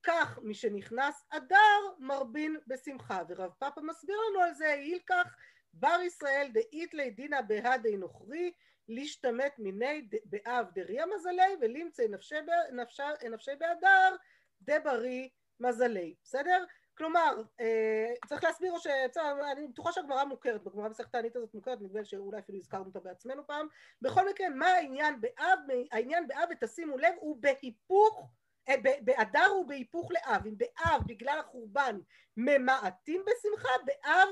כך 0.02 0.38
משנכנס 0.42 1.26
אדר 1.30 1.80
מרבין 1.98 2.56
בשמחה, 2.66 3.22
ורב 3.28 3.50
פאפה 3.58 3.80
מסביר 3.80 4.16
לנו 4.30 4.40
על 4.40 4.54
זה, 4.54 4.66
יילקח 4.66 5.36
בר 5.74 5.98
ישראל 6.06 6.50
דאית 6.52 6.94
לי 6.94 7.10
דינא 7.10 7.40
בהדי 7.40 7.96
נוכרי, 7.96 8.52
להשתמט 8.88 9.58
מיני 9.58 10.08
באב 10.24 10.66
דריה 10.74 11.06
מזלי, 11.06 11.56
ולמצא 11.60 12.02
נפשי 12.08 12.34
ב- 12.46 12.74
נפשה- 12.74 13.28
נפשי 13.30 13.50
באדר 13.58 14.16
דבריא 14.62 15.28
מזלי, 15.60 16.14
בסדר? 16.24 16.64
כלומר, 16.98 17.42
אה, 17.60 18.12
צריך 18.28 18.44
להסביר 18.44 18.72
או 18.72 18.78
ש... 18.78 18.86
אני 19.52 19.68
בטוחה 19.68 19.92
שהגמרא 19.92 20.24
מוכרת, 20.24 20.62
בגמרא 20.62 20.88
מסכת 20.88 21.14
הענית 21.14 21.36
הזאת 21.36 21.54
מוכרת, 21.54 21.80
נדמה 21.80 21.98
לי 22.00 22.04
שאולי 22.04 22.38
אפילו 22.38 22.58
הזכרנו 22.58 22.84
אותה 22.86 23.00
בעצמנו 23.00 23.46
פעם. 23.46 23.66
בכל 24.02 24.28
מקרה, 24.28 24.48
מה 24.48 24.66
העניין 24.66 25.20
באב? 25.20 25.58
העניין 25.92 26.26
באב, 26.28 26.48
ותשימו 26.50 26.98
לב, 26.98 27.14
הוא 27.20 27.36
בהיפוך 27.40 28.30
אה, 28.68 28.74
באדר 29.00 29.46
הוא 29.46 29.66
בהיפוך 29.68 30.10
לאב, 30.12 30.46
אם 30.46 30.54
באב 30.58 31.02
בגלל 31.06 31.38
החורבן 31.38 31.98
ממעטים 32.36 33.24
בשמחה, 33.26 33.72
באב 33.84 34.28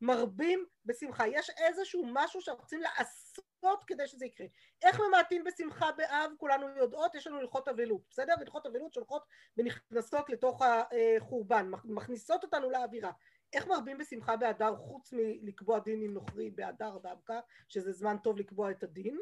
מרבים 0.00 0.64
בשמחה. 0.84 1.28
יש 1.28 1.50
איזשהו 1.50 2.04
משהו 2.12 2.40
שאנחנו 2.40 2.62
רוצים 2.62 2.80
לעשות 2.80 3.84
כדי 3.86 4.06
שזה 4.06 4.26
יקרה. 4.26 4.46
איך 4.84 5.00
ממעטים 5.00 5.44
בשמחה 5.44 5.92
באב? 5.92 6.30
כולנו 6.38 6.68
יודעות, 6.76 7.14
יש 7.14 7.26
לנו 7.26 7.38
הלכות 7.38 7.68
אבלות, 7.68 8.02
בסדר? 8.10 8.34
הלכות 8.40 8.66
אבלות 8.66 8.94
שהולכות 8.94 9.22
ונכנסות 9.56 10.30
לתוך 10.30 10.62
החורבן, 10.62 11.70
מכניסות 11.84 12.44
אותנו 12.44 12.70
לאווירה. 12.70 13.12
איך 13.52 13.66
מרבים 13.66 13.98
בשמחה 13.98 14.36
באדר 14.36 14.76
חוץ 14.76 15.12
מלקבוע 15.12 15.78
דין 15.78 16.02
עם 16.02 16.12
נוכרי 16.14 16.50
באדר 16.50 16.98
באבקה, 16.98 17.40
שזה 17.68 17.92
זמן 17.92 18.16
טוב 18.18 18.38
לקבוע 18.38 18.70
את 18.70 18.82
הדין? 18.82 19.18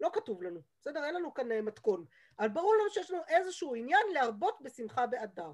לא 0.00 0.10
כתוב 0.12 0.42
לנו, 0.42 0.60
בסדר? 0.80 1.04
אין 1.04 1.14
לנו 1.14 1.34
כאן 1.34 1.52
אה, 1.52 1.62
מתכון. 1.62 2.04
אבל 2.38 2.48
ברור 2.48 2.74
לנו 2.74 2.90
שיש 2.90 3.10
לנו 3.10 3.22
איזשהו 3.28 3.74
עניין 3.74 4.06
להרבות 4.12 4.58
בשמחה 4.62 5.06
באדר. 5.06 5.52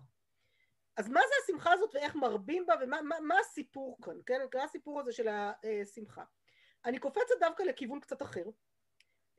אז 0.96 1.09
מה 1.09 1.20
זה 1.20 1.35
השמחה 1.44 1.72
הזאת 1.72 1.94
ואיך 1.94 2.14
מרבים 2.14 2.66
בה 2.66 2.74
ומה 2.80 3.02
מה, 3.02 3.20
מה 3.20 3.35
הסיפור 3.38 3.98
כאן, 4.02 4.14
כן? 4.26 4.40
מה 4.54 4.64
הסיפור 4.64 5.00
הזה 5.00 5.12
של 5.12 5.28
השמחה? 5.28 6.22
אני 6.85 6.98
קופצת 6.98 7.35
דווקא 7.40 7.62
לכיוון 7.62 8.00
קצת 8.00 8.22
אחר. 8.22 8.44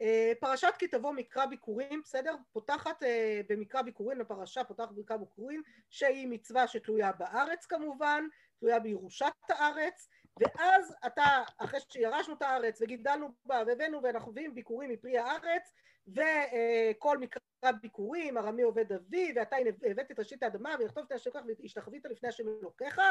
אה, 0.02 0.32
פרשת 0.39 0.74
כי 0.80 0.88
תבוא 0.88 1.12
מקרא 1.12 1.46
ביקורים, 1.46 2.02
בסדר? 2.04 2.36
פותחת 2.52 3.04
אה, 3.04 3.41
במקרא 3.50 3.82
ביקורים, 3.82 4.22
הפרשה 4.22 4.63
פותחת 4.63 4.91
במקרא 4.91 5.17
ביקורים, 5.17 5.63
שהיא 5.89 6.28
מצווה 6.28 6.67
שתלויה 6.67 7.12
בארץ 7.12 7.65
כמובן, 7.65 8.28
תלויה 8.60 8.80
בירושת 8.80 9.34
הארץ, 9.50 10.10
ואז 10.39 10.95
אתה, 11.06 11.43
אחרי 11.58 11.80
שירשנו 11.89 12.34
את 12.34 12.41
הארץ 12.41 12.82
וגידלנו 12.82 13.30
בה 13.45 13.63
והבאנו 13.67 14.04
ואנחנו 14.04 14.32
מביאים 14.32 14.56
ביקורים 14.56 14.89
מפרי 14.89 15.17
הארץ, 15.17 15.73
וכל 16.08 17.17
מקרא 17.17 17.71
ביקורים, 17.82 18.38
ארמי 18.38 18.62
עובד 18.62 18.93
אבי, 18.93 19.34
ואתה 19.36 19.56
הבאת 19.91 20.12
את 20.12 20.19
ראשית 20.19 20.43
האדמה, 20.43 20.76
ויכתוב 20.80 21.06
את 21.08 21.12
השם 21.12 21.32
כך 21.34 21.41
והשתחווית 21.47 22.06
לפני 22.06 22.30
השם 22.30 22.43
אלוקיך, 22.47 23.02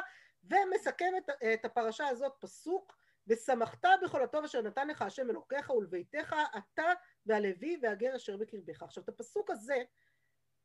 ומסכם 0.45 1.13
את, 1.19 1.31
את 1.55 1.65
הפרשה 1.65 2.09
הזאת 2.09 2.33
פסוק, 2.41 2.97
ושמחת 3.27 3.85
בכל 4.03 4.23
הטוב 4.23 4.45
אשר 4.45 4.63
נתן 4.63 4.89
לך 4.89 5.03
השם 5.03 5.31
אלוקיך 5.31 5.71
ולביתך, 5.71 6.37
אתה 6.59 6.93
והלוי 7.27 7.79
והגר 7.83 8.17
אשר 8.17 8.37
בקרבך. 8.37 8.83
עכשיו, 8.83 9.05
את 9.05 9.09
הפסוק 9.09 9.51
הזה, 9.51 9.83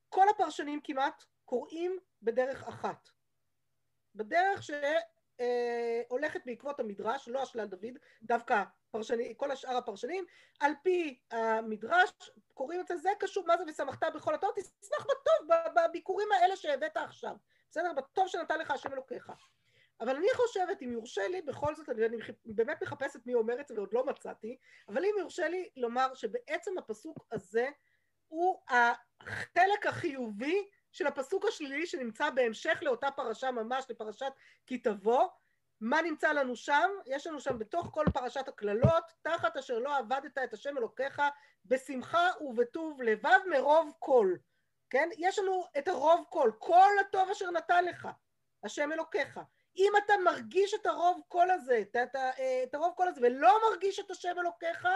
כל 0.10 0.30
הפרשנים 0.30 0.80
כמעט 0.84 1.24
קוראים 1.46 2.00
בדרך 2.22 2.68
אחת. 2.68 3.10
בדרך 4.16 4.62
שהולכת 5.42 6.42
בעקבות 6.46 6.80
המדרש, 6.80 7.28
לא 7.28 7.42
השלל 7.42 7.66
דוד, 7.66 7.98
דווקא 8.24 8.64
פרשני, 8.92 9.34
כל 9.38 9.52
השאר 9.52 9.78
הפרשנים, 9.78 10.26
על 10.60 10.72
פי 10.84 11.20
המדרש 11.32 12.10
קוראים 12.54 12.82
את 12.82 12.88
זה, 12.88 12.98
זה 12.98 13.10
קשור, 13.20 13.48
מה 13.48 13.58
זה 13.58 13.64
ושמחת 13.68 14.04
בכל 14.16 14.34
הטוב? 14.36 14.52
תשמח 14.56 15.06
בטוב, 15.06 15.58
בביקורים 15.76 16.28
האלה 16.32 16.56
שהבאת 16.56 16.98
עכשיו, 16.98 17.36
בסדר? 17.70 17.94
בטוב 17.94 18.28
שנתן 18.28 18.60
לך 18.60 18.72
השם 18.72 18.94
אלוקיך. 18.94 19.32
אבל 20.02 20.16
אני 20.16 20.28
חושבת, 20.36 20.82
אם 20.82 20.92
יורשה 20.92 21.28
לי, 21.28 21.42
בכל 21.42 21.76
זאת, 21.76 21.90
אני 21.90 22.18
באמת 22.46 22.84
מחפשת 22.84 23.26
מי 23.26 23.34
אומר 23.34 23.62
את 23.62 23.68
זה 23.68 23.76
ועוד 23.76 23.94
לא 23.94 24.06
מצאתי, 24.06 24.58
אבל 24.90 25.06
אם 25.06 25.16
יורשה 25.20 25.48
לי 25.48 25.70
לומר 25.78 26.14
שבעצם 26.14 26.78
הפסוק 26.78 27.26
הזה 27.32 27.70
הוא 28.28 28.62
החלק 28.70 29.86
החיובי 29.86 30.70
של 30.92 31.08
הפסוק 31.08 31.46
השלילי 31.46 31.88
שנמצא 31.88 32.30
בהמשך 32.30 32.80
לאותה 32.82 33.12
פרשה 33.12 33.52
ממש, 33.52 33.86
לפרשת 33.90 34.32
כי 34.68 34.78
תבוא. 34.78 35.28
מה 35.82 36.02
נמצא 36.02 36.32
לנו 36.32 36.56
שם? 36.56 36.90
יש 37.06 37.28
לנו 37.28 37.40
שם 37.40 37.60
בתוך 37.60 37.88
כל 37.94 38.06
פרשת 38.14 38.48
הקללות, 38.48 39.04
תחת 39.22 39.58
אשר 39.58 39.80
לא 39.80 39.98
עבדת 39.98 40.38
את 40.38 40.54
השם 40.54 40.78
אלוקיך, 40.78 41.22
בשמחה 41.66 42.30
ובטוב 42.42 43.02
לבב 43.02 43.40
מרוב 43.50 43.94
כל. 44.00 44.36
כן? 44.90 45.10
יש 45.18 45.40
לנו 45.40 45.66
את 45.78 45.88
הרוב 45.88 46.26
כל, 46.30 46.52
כל 46.60 46.92
הטוב 47.02 47.30
אשר 47.30 47.52
נתן 47.52 47.86
לך, 47.86 48.08
השם 48.64 48.92
אלוקיך. 48.92 49.40
אם 49.78 49.92
אתה 50.06 50.14
מרגיש 50.24 50.74
את 50.74 50.86
הרוב 50.86 51.22
קול 51.28 51.52
הזה, 51.52 51.80
את, 51.82 51.96
את, 51.96 52.16
את 52.64 52.74
הרוב 52.74 52.94
קול 52.96 53.08
הזה, 53.08 53.22
ולא 53.24 53.60
מרגיש 53.70 54.00
את 54.00 54.12
השם 54.12 54.36
אלוקיך, 54.40 54.88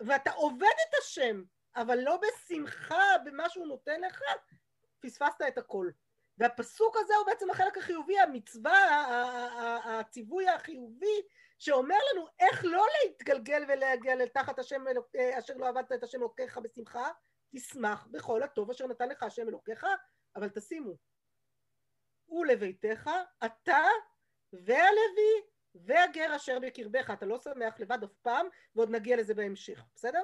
ואתה 0.00 0.30
עובד 0.30 0.74
את 0.88 0.94
השם, 1.02 1.42
אבל 1.76 1.98
לא 1.98 2.20
בשמחה 2.22 3.18
במה 3.24 3.48
שהוא 3.48 3.66
נותן 3.66 4.00
לך, 4.00 4.20
פספסת 5.04 5.42
את 5.48 5.58
הכל. 5.58 5.90
והפסוק 6.38 6.96
הזה 6.96 7.14
הוא 7.16 7.26
בעצם 7.26 7.50
החלק 7.50 7.78
החיובי, 7.78 8.18
המצווה, 8.18 8.76
הציווי 9.84 10.48
החיובי, 10.48 11.22
שאומר 11.58 11.98
לנו 12.12 12.26
איך 12.40 12.64
לא 12.64 12.86
להתגלגל 13.04 13.64
ולהגיע 13.68 14.16
לתחת 14.16 14.58
השם 14.58 14.84
אשר 15.38 15.54
לא 15.56 15.68
עבדת 15.68 15.92
את 15.92 16.02
השם 16.02 16.18
אלוקיך 16.18 16.58
בשמחה, 16.58 17.08
תשמח 17.54 18.06
בכל 18.10 18.42
הטוב 18.42 18.70
אשר 18.70 18.86
נתן 18.86 19.08
לך 19.08 19.22
השם 19.22 19.48
אלוקיך, 19.48 19.86
אבל 20.36 20.48
תשימו, 20.48 20.94
ולביתך, 22.28 23.10
אתה 23.44 23.82
והלוי 24.52 25.42
והגר 25.74 26.36
אשר 26.36 26.58
בקרבך, 26.58 27.10
אתה 27.12 27.26
לא 27.26 27.38
שמח 27.38 27.80
לבד 27.80 27.98
אף 28.04 28.14
פעם, 28.22 28.46
ועוד 28.74 28.90
נגיע 28.90 29.16
לזה 29.16 29.34
בהמשך, 29.34 29.84
בסדר? 29.94 30.22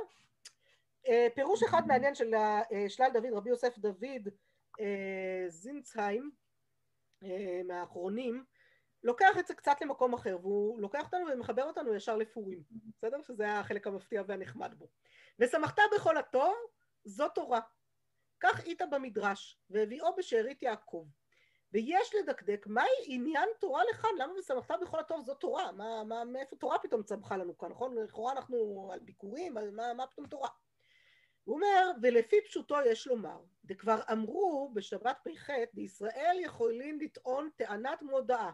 אה, 1.08 1.26
פירוש 1.34 1.62
אחד 1.62 1.86
מעניין 1.86 2.14
של 2.14 2.34
אה, 2.34 2.88
שלל 2.88 3.10
דוד, 3.12 3.32
רבי 3.32 3.50
יוסף 3.50 3.78
דוד 3.78 4.28
זינצהיים, 5.48 6.30
אה, 7.24 7.60
מהאחרונים, 7.64 8.44
לוקח 9.02 9.38
את 9.38 9.46
זה 9.46 9.54
קצת 9.54 9.80
למקום 9.80 10.14
אחר, 10.14 10.38
והוא 10.40 10.80
לוקח 10.80 11.04
אותנו 11.04 11.26
ומחבר 11.32 11.62
אותנו 11.62 11.94
ישר 11.94 12.16
לפורים, 12.16 12.62
בסדר? 12.96 13.22
שזה 13.22 13.52
החלק 13.52 13.86
המפתיע 13.86 14.22
והנחמד 14.26 14.74
בו. 14.78 14.88
ושמחת 15.38 15.78
בכל 15.94 16.16
הטוב, 16.16 16.54
זו 17.04 17.28
תורה. 17.28 17.60
כך 18.40 18.64
איתה 18.64 18.86
במדרש, 18.86 19.60
והביאו 19.70 20.16
בשארית 20.16 20.62
יעקב. 20.62 21.06
ויש 21.72 22.14
לדקדק, 22.14 22.66
מהי 22.66 22.86
עניין 23.04 23.48
תורה 23.60 23.82
לכאן? 23.90 24.10
למה 24.18 24.32
ושמחת 24.38 24.80
בכל 24.82 25.00
הטוב 25.00 25.24
זו 25.24 25.34
תורה? 25.34 25.72
מה, 25.72 26.04
מה, 26.04 26.24
מאיפה 26.24 26.56
תורה 26.56 26.78
פתאום 26.78 27.02
צמחה 27.02 27.36
לנו 27.36 27.58
כאן, 27.58 27.68
נכון? 27.68 27.94
לכאורה 27.98 28.32
אנחנו 28.32 28.88
על 28.92 29.00
ביקורים, 29.00 29.54
מה, 29.54 29.94
מה 29.94 30.06
פתאום 30.06 30.26
תורה? 30.26 30.48
הוא 31.50 31.56
אומר, 31.56 31.90
ולפי 32.02 32.36
פשוטו 32.44 32.76
יש 32.86 33.06
לומר, 33.06 33.40
וכבר 33.68 34.00
אמרו 34.12 34.70
בשבת 34.74 35.16
פ"ח, 35.24 35.50
בישראל 35.72 36.36
יכולים 36.40 37.00
לטעון 37.00 37.50
טענת 37.56 38.02
מודעה. 38.02 38.52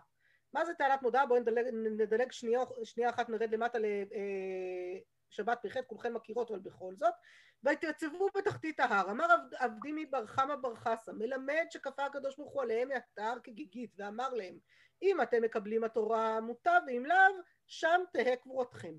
מה 0.53 0.65
זה 0.65 0.75
טענת 0.75 1.03
מודעה? 1.03 1.27
בואו 1.27 1.41
נדלג, 1.41 1.67
נדלג 1.73 2.33
שנייה, 2.33 2.61
שנייה 2.85 3.11
אחת, 3.11 3.29
נרד 3.29 3.55
למטה 3.55 3.79
לשבת 3.79 5.59
פ"ח, 5.63 5.81
כולכם 5.87 6.15
מכירות, 6.15 6.51
אבל 6.51 6.59
בכל 6.59 6.95
זאת. 6.97 7.15
ויתייצבו 7.63 8.29
בתחתית 8.35 8.81
ההר, 8.81 9.11
אמר 9.11 9.25
עבד- 9.25 9.55
עבדי 9.55 9.93
מבר 9.95 10.27
חמא 10.27 10.57
בר 10.57 10.75
חסה, 10.75 11.13
מלמד 11.13 11.67
שכפה 11.71 12.05
הקדוש 12.05 12.37
ברוך 12.37 12.53
הוא 12.53 12.63
עליהם 12.63 12.89
מהתהר 12.89 13.39
כגיגית, 13.43 13.93
ואמר 13.97 14.29
להם, 14.29 14.59
אם 15.03 15.23
אתם 15.23 15.43
מקבלים 15.43 15.85
התורה 15.85 16.41
מוטב, 16.41 16.81
ואם 16.87 17.07
לאו, 17.07 17.43
שם 17.67 18.01
תהא 18.13 18.37
קבורתכם. 18.37 18.95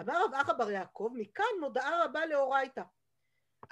אמר 0.00 0.24
רב 0.24 0.34
אחא 0.34 0.52
בר 0.52 0.70
יעקב, 0.70 1.10
מכאן 1.14 1.54
מודעה 1.60 2.04
רבה 2.04 2.26
לאורייתא. 2.26 2.82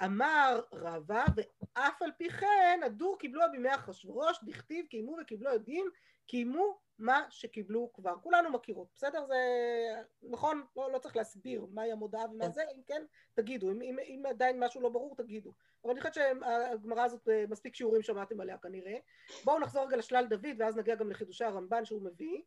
אמר 0.05 0.61
רבא, 0.73 1.25
ואף 1.35 2.01
על 2.01 2.11
פי 2.17 2.29
כן, 2.29 2.79
הדור 2.85 3.17
קיבלו 3.19 3.41
בימי 3.51 3.75
אחשורוש, 3.75 4.39
דכתיב, 4.43 4.85
קיימו 4.85 5.17
וקיבלו 5.21 5.53
יודעים, 5.53 5.85
קיימו 6.27 6.79
מה 6.99 7.25
שקיבלו 7.29 7.89
כבר. 7.93 8.15
כולנו 8.23 8.49
מכירות, 8.49 8.87
בסדר? 8.95 9.25
זה 9.25 9.35
נכון, 10.23 10.65
לא, 10.75 10.91
לא 10.91 10.97
צריך 10.97 11.15
להסביר 11.15 11.65
מהי 11.73 11.91
המודעה 11.91 12.31
ומה 12.31 12.49
זה, 12.49 12.61
אם 12.75 12.81
כן, 12.87 13.03
תגידו, 13.33 13.71
אם, 13.71 13.81
אם, 13.81 13.99
אם 13.99 14.23
עדיין 14.29 14.63
משהו 14.63 14.81
לא 14.81 14.89
ברור, 14.89 15.15
תגידו. 15.15 15.53
אבל 15.83 15.91
אני 15.91 16.01
חושבת 16.01 16.13
שהגמרא 16.13 17.03
הזאת, 17.03 17.29
אה, 17.29 17.43
מספיק 17.49 17.75
שיעורים 17.75 18.01
שמעתם 18.01 18.41
עליה 18.41 18.57
כנראה. 18.57 18.97
בואו 19.43 19.59
נחזור 19.59 19.85
רגע 19.85 19.97
לשלל 19.97 20.25
דוד, 20.29 20.55
ואז 20.57 20.77
נגיע 20.77 20.95
גם 20.95 21.09
לחידושי 21.09 21.43
הרמב"ן 21.43 21.85
שהוא 21.85 22.01
מביא. 22.01 22.41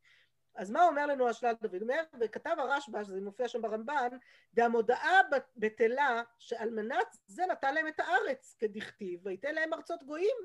אז 0.57 0.71
מה 0.71 0.83
אומר 0.83 1.07
לנו 1.07 1.29
השלל 1.29 1.55
דוד? 1.63 1.75
הוא 1.75 1.83
אומר, 1.83 2.03
וכתב 2.21 2.57
הרשב"א, 2.59 3.05
שזה 3.05 3.21
מופיע 3.21 3.49
שם 3.49 3.63
ברמב"ן, 3.63 4.09
והמודעה 4.55 5.21
בטלה 5.57 6.23
שעל 6.39 6.71
מנת 6.71 7.17
זה 7.27 7.47
נתן 7.47 7.75
להם 7.75 7.89
את 7.89 8.01
הארץ 8.01 8.57
כדכתיב, 8.59 9.21
וייתן 9.27 9.55
להם 9.55 9.75
ארצות 9.75 10.03
גויים 10.03 10.37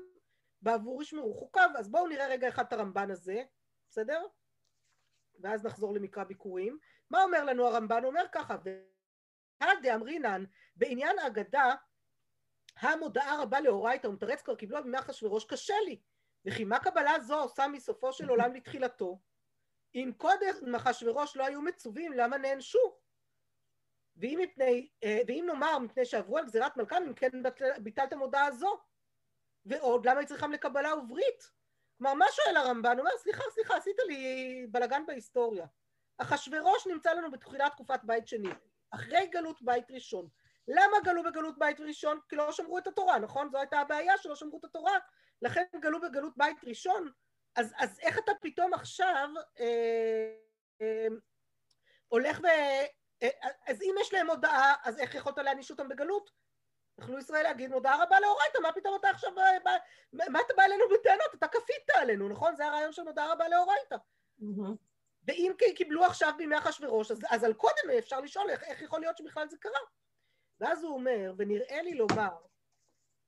בעבור 0.62 1.02
ישמרו 1.02 1.34
חוקיו. 1.34 1.70
אז 1.78 1.88
בואו 1.88 2.06
נראה 2.06 2.26
רגע 2.26 2.48
אחד 2.48 2.64
את 2.66 2.72
הרמב"ן 2.72 3.10
הזה, 3.10 3.42
בסדר? 3.88 4.26
ואז 5.40 5.64
נחזור 5.64 5.94
למקרא 5.94 6.24
ביקורים. 6.24 6.78
מה 7.10 7.22
אומר 7.22 7.44
לנו 7.44 7.66
הרמב"ן? 7.66 8.02
הוא 8.02 8.10
אומר 8.10 8.24
ככה, 8.32 8.56
דאמרינן 9.82 10.44
בעניין 10.76 11.18
אגדה 11.18 11.74
המודעה 12.76 13.42
רבה 13.42 13.60
לאורייתא 13.60 14.06
ומתרץ 14.06 14.42
כבר 14.42 14.54
קיבלו 14.54 14.82
בימי 14.82 14.98
אחשוורוש 14.98 15.44
קשה 15.44 15.74
לי 15.84 16.00
וכי 16.44 16.64
מה 16.64 16.78
קבלה 16.78 17.20
זו 17.20 17.40
עושה 17.40 17.68
מסופו 17.68 18.12
של 18.12 18.28
עולם 18.28 18.54
לתחילתו 18.54 19.20
אם 19.94 20.12
קודם 20.16 20.74
אחשוורוש 20.76 21.36
לא 21.36 21.46
היו 21.46 21.62
מצווים 21.62 22.12
למה 22.12 22.38
נענשו 22.38 22.98
ואם, 24.16 24.38
מפני, 24.42 24.88
אה, 25.04 25.20
ואם 25.26 25.44
נאמר 25.46 25.78
מפני 25.78 26.04
שעברו 26.04 26.38
על 26.38 26.44
גזירת 26.44 26.76
מלכם 26.76 27.02
אם 27.06 27.14
כן 27.14 27.30
ביטלתם 27.82 28.18
הודעה 28.18 28.52
זו 28.52 28.80
ועוד 29.66 30.06
למה 30.08 30.20
היא 30.20 30.28
צריכם 30.28 30.52
לקבלה 30.52 30.94
וברית 30.94 31.50
כלומר 31.98 32.14
מה 32.14 32.26
שואל 32.30 32.56
הרמב"ן 32.56 32.98
הוא 32.98 33.00
אומר 33.00 33.18
סליחה 33.18 33.42
סליחה 33.54 33.76
עשית 33.76 33.96
לי 34.08 34.66
בלאגן 34.70 35.06
בהיסטוריה 35.06 35.66
אחשוורוש 36.18 36.86
נמצא 36.86 37.12
לנו 37.12 37.30
בתחילת 37.30 37.72
תקופת 37.72 38.00
בית 38.04 38.28
שני 38.28 38.50
אחרי 38.90 39.26
גלות 39.26 39.62
בית 39.62 39.90
ראשון 39.90 40.28
למה 40.68 40.96
גלו 41.04 41.22
בגלות 41.22 41.58
בית 41.58 41.80
ראשון? 41.80 42.18
כי 42.28 42.36
לא 42.36 42.52
שמרו 42.52 42.78
את 42.78 42.86
התורה, 42.86 43.18
נכון? 43.18 43.50
זו 43.50 43.58
הייתה 43.58 43.78
הבעיה 43.78 44.18
שלא 44.18 44.36
שמרו 44.36 44.58
את 44.58 44.64
התורה, 44.64 44.98
לכן 45.42 45.64
גלו 45.80 46.00
בגלות 46.00 46.32
בית 46.36 46.64
ראשון. 46.64 47.12
אז, 47.56 47.74
אז 47.76 47.98
איך 48.00 48.18
אתה 48.18 48.32
פתאום 48.40 48.74
עכשיו 48.74 49.28
אה, 49.60 50.34
אה, 50.82 51.06
הולך 52.08 52.40
ו... 52.40 52.46
אה, 53.22 53.48
אז 53.66 53.82
אם 53.82 53.94
יש 54.00 54.12
להם 54.12 54.30
הודעה, 54.30 54.74
אז 54.84 54.98
איך 54.98 55.14
יכולת 55.14 55.38
להעניש 55.38 55.70
אותם 55.70 55.88
בגלות? 55.88 56.30
יכלו 56.98 57.18
ישראל 57.18 57.42
להגיד 57.42 57.70
מודעה 57.70 58.02
רבה 58.02 58.20
לאורייתא, 58.20 58.58
מה 58.62 58.72
פתאום 58.72 58.96
אתה 59.00 59.10
עכשיו, 59.10 59.34
בא, 59.34 59.42
בא, 59.64 60.24
מה 60.28 60.40
אתה 60.46 60.54
בא 60.56 60.62
אלינו 60.62 60.84
בטענות? 60.94 61.34
אתה 61.34 61.48
כפית 61.48 61.90
עלינו, 61.94 62.28
נכון? 62.28 62.56
זה 62.56 62.66
הרעיון 62.66 62.92
של 62.92 63.02
מודעה 63.02 63.32
רבה 63.32 63.48
לאורייתא. 63.48 63.96
ואם 65.26 65.52
כי 65.58 65.74
קיבלו 65.74 66.04
עכשיו 66.04 66.32
בימי 66.36 66.58
אחשוורוש, 66.58 67.10
אז, 67.10 67.20
אז 67.30 67.44
על 67.44 67.54
קודם 67.54 67.98
אפשר 67.98 68.20
לשאול 68.20 68.50
איך, 68.50 68.62
איך 68.62 68.82
יכול 68.82 69.00
להיות 69.00 69.16
שבכלל 69.16 69.48
זה 69.48 69.56
קרה. 69.60 69.80
ואז 70.60 70.82
הוא 70.82 70.94
אומר, 70.94 71.32
ונראה 71.38 71.82
לי 71.82 71.94
לומר, 71.94 72.36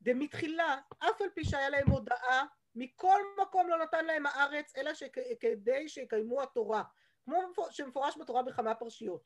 דמתחילה, 0.01 0.77
אף 0.99 1.21
על 1.21 1.31
פי 1.35 1.45
שהיה 1.45 1.69
להם 1.69 1.91
הודעה, 1.91 2.45
מכל 2.75 3.21
מקום 3.43 3.69
לא 3.69 3.79
נתן 3.79 4.05
להם 4.05 4.27
הארץ, 4.27 4.77
אלא 4.77 4.95
שכדי 4.95 5.89
שיקיימו 5.89 6.43
התורה, 6.43 6.83
כמו 7.25 7.41
שמפורש 7.71 8.19
בתורה 8.19 8.43
בכמה 8.43 8.75
פרשיות. 8.75 9.23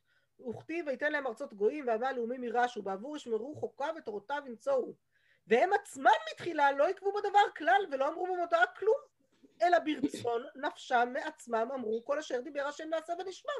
וכתיב 0.49 0.87
ויתן 0.87 1.13
להם 1.13 1.27
ארצות 1.27 1.55
גויים 1.55 1.87
ועמה 1.87 2.13
לאומים 2.13 2.45
יירשו, 2.45 2.83
בעבור 2.83 3.17
ישמרו 3.17 3.55
חוקיו 3.55 3.95
ותורותיו 3.97 4.43
ינצורו. 4.47 4.95
והם 5.47 5.73
עצמם 5.73 6.11
מתחילה 6.33 6.73
לא 6.73 6.89
עקבו 6.89 7.13
בדבר 7.13 7.51
כלל 7.57 7.87
ולא 7.91 8.09
אמרו 8.09 8.27
במודעה 8.27 8.67
כלום, 8.67 8.99
אלא 9.63 9.79
ברצון 9.79 10.43
נפשם 10.57 11.09
מעצמם 11.13 11.69
אמרו 11.75 12.05
כל 12.05 12.19
אשר 12.19 12.41
דיבר 12.41 12.67
השם 12.67 12.89
נעשה 12.91 13.13
ונשמע. 13.19 13.53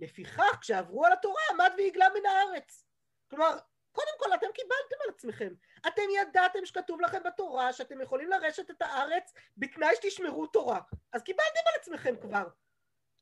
לפיכך 0.00 0.58
כשעברו 0.60 1.04
על 1.04 1.12
התורה 1.12 1.42
עמד 1.50 1.70
והגלה 1.78 2.08
מן 2.08 2.26
הארץ. 2.26 2.84
כלומר, 3.30 3.58
קודם 3.92 4.12
כל 4.18 4.34
אתם 4.34 4.46
קיבלתם 4.54 4.96
על 5.04 5.10
עצמכם. 5.14 5.54
אתם 5.86 6.02
ידעתם 6.16 6.66
שכתוב 6.66 7.00
לכם 7.00 7.22
בתורה 7.22 7.72
שאתם 7.72 8.00
יכולים 8.00 8.30
לרשת 8.30 8.70
את 8.70 8.82
הארץ 8.82 9.32
בתנאי 9.56 9.96
שתשמרו 9.96 10.46
תורה. 10.46 10.80
אז 11.12 11.22
קיבלתם 11.22 11.60
על 11.66 11.80
עצמכם 11.80 12.16
כבר. 12.20 12.48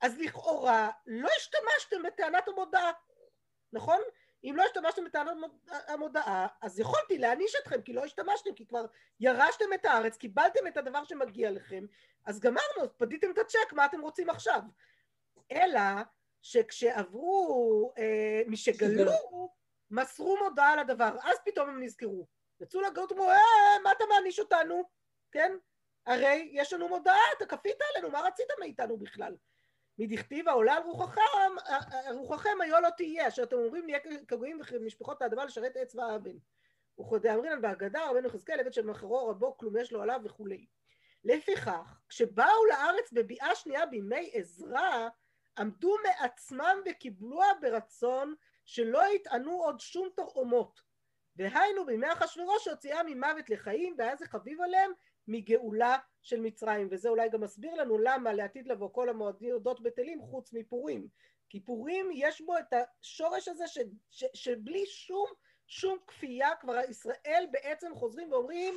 אז 0.00 0.18
לכאורה 0.18 0.90
לא 1.06 1.28
השתמשתם 1.36 2.02
בטענת 2.02 2.48
המודעה, 2.48 2.92
נכון? 3.72 4.00
אם 4.44 4.54
לא 4.56 4.62
השתמשתם 4.62 5.04
בטענת 5.04 5.36
המודעה, 5.68 6.46
אז 6.62 6.80
יכולתי 6.80 7.18
להעניש 7.18 7.54
אתכם 7.62 7.82
כי 7.82 7.92
לא 7.92 8.04
השתמשתם, 8.04 8.54
כי 8.54 8.66
כבר 8.66 8.86
ירשתם 9.20 9.72
את 9.74 9.84
הארץ, 9.84 10.16
קיבלתם 10.16 10.66
את 10.66 10.76
הדבר 10.76 11.04
שמגיע 11.04 11.50
לכם, 11.50 11.84
אז 12.24 12.40
גמרנו, 12.40 12.98
פדיתם 12.98 13.30
את 13.30 13.38
הצ'ק, 13.38 13.72
מה 13.72 13.84
אתם 13.84 14.00
רוצים 14.00 14.30
עכשיו? 14.30 14.60
אלא 15.52 15.80
שכשעברו, 16.42 17.92
אה, 17.98 18.42
משגלו, 18.46 19.50
מסרו 19.90 20.36
מודעה 20.44 20.72
על 20.72 20.78
הדבר, 20.78 21.16
אז 21.22 21.38
פתאום 21.44 21.68
הם 21.68 21.82
נזכרו. 21.82 22.26
יצאו 22.60 22.80
לגלות 22.80 23.12
ואמרו, 23.12 23.30
אה, 23.30 23.78
מה 23.82 23.92
אתה 23.92 24.04
מעניש 24.08 24.38
אותנו? 24.38 24.82
כן? 25.32 25.52
הרי 26.06 26.48
יש 26.52 26.72
לנו 26.72 26.88
מודעה, 26.88 27.22
אתה 27.36 27.46
כפית 27.46 27.76
עלינו, 27.90 28.10
מה 28.10 28.20
רצית 28.20 28.46
מאיתנו 28.60 28.96
בכלל? 28.96 29.36
מדכתיב 29.98 30.48
העולה 30.48 30.74
על 30.74 30.82
רוחכם, 30.82 31.52
רוחכם 32.10 32.60
היו 32.60 32.80
לא 32.80 32.88
תהיה, 32.96 33.28
אשר 33.28 33.42
אתם 33.42 33.56
אומרים 33.56 33.86
נהיה 33.86 33.98
כגויים 34.28 34.60
ומשפחות 34.72 35.22
האדמה 35.22 35.44
לשרת 35.44 35.76
עץ 35.76 35.94
ואבן. 35.94 36.36
וכדאמרינן 37.00 37.60
בהגדה, 37.60 38.10
רבנו 38.10 38.28
יחזקאל, 38.28 38.60
עבד 38.60 38.72
של 38.72 38.86
מחרו 38.86 39.28
רבו, 39.28 39.56
כלום 39.56 39.76
יש 39.76 39.92
לו 39.92 40.02
עליו 40.02 40.20
וכולי. 40.24 40.66
לפיכך, 41.24 42.00
כשבאו 42.08 42.66
לארץ 42.68 43.12
בביאה 43.12 43.54
שנייה 43.54 43.86
בימי 43.86 44.30
עזרא, 44.32 45.08
עמדו 45.58 45.96
מעצמם 46.04 46.78
וקיבלוה 46.86 47.46
ברצון 47.60 48.34
שלא 48.66 49.14
יטענו 49.14 49.52
עוד 49.52 49.80
שום 49.80 50.08
תרעומות. 50.16 50.80
והיינו 51.36 51.86
בימי 51.86 52.12
אחשוורוש 52.12 52.64
שהוציאה 52.64 53.02
ממוות 53.02 53.50
לחיים, 53.50 53.94
והיה 53.98 54.16
זה 54.16 54.26
חביב 54.26 54.60
עליהם, 54.60 54.90
מגאולה 55.28 55.98
של 56.22 56.40
מצרים, 56.40 56.88
וזה 56.90 57.08
אולי 57.08 57.28
גם 57.28 57.40
מסביר 57.40 57.74
לנו 57.74 57.98
למה 57.98 58.32
לעתיד 58.32 58.66
לבוא 58.66 58.88
כל 58.92 59.08
המועדות 59.08 59.80
בטלים 59.80 60.20
חוץ 60.20 60.52
מפורים. 60.52 61.08
כי 61.48 61.60
פורים 61.60 62.10
יש 62.12 62.40
בו 62.40 62.58
את 62.58 62.72
השורש 62.72 63.48
הזה 63.48 63.66
ש, 63.66 63.78
ש, 64.10 64.24
שבלי 64.34 64.86
שום, 64.86 65.26
שום 65.66 65.98
כפייה 66.06 66.56
כבר 66.60 66.76
ישראל 66.88 67.46
בעצם 67.50 67.94
חוזרים 67.94 68.32
ואומרים 68.32 68.74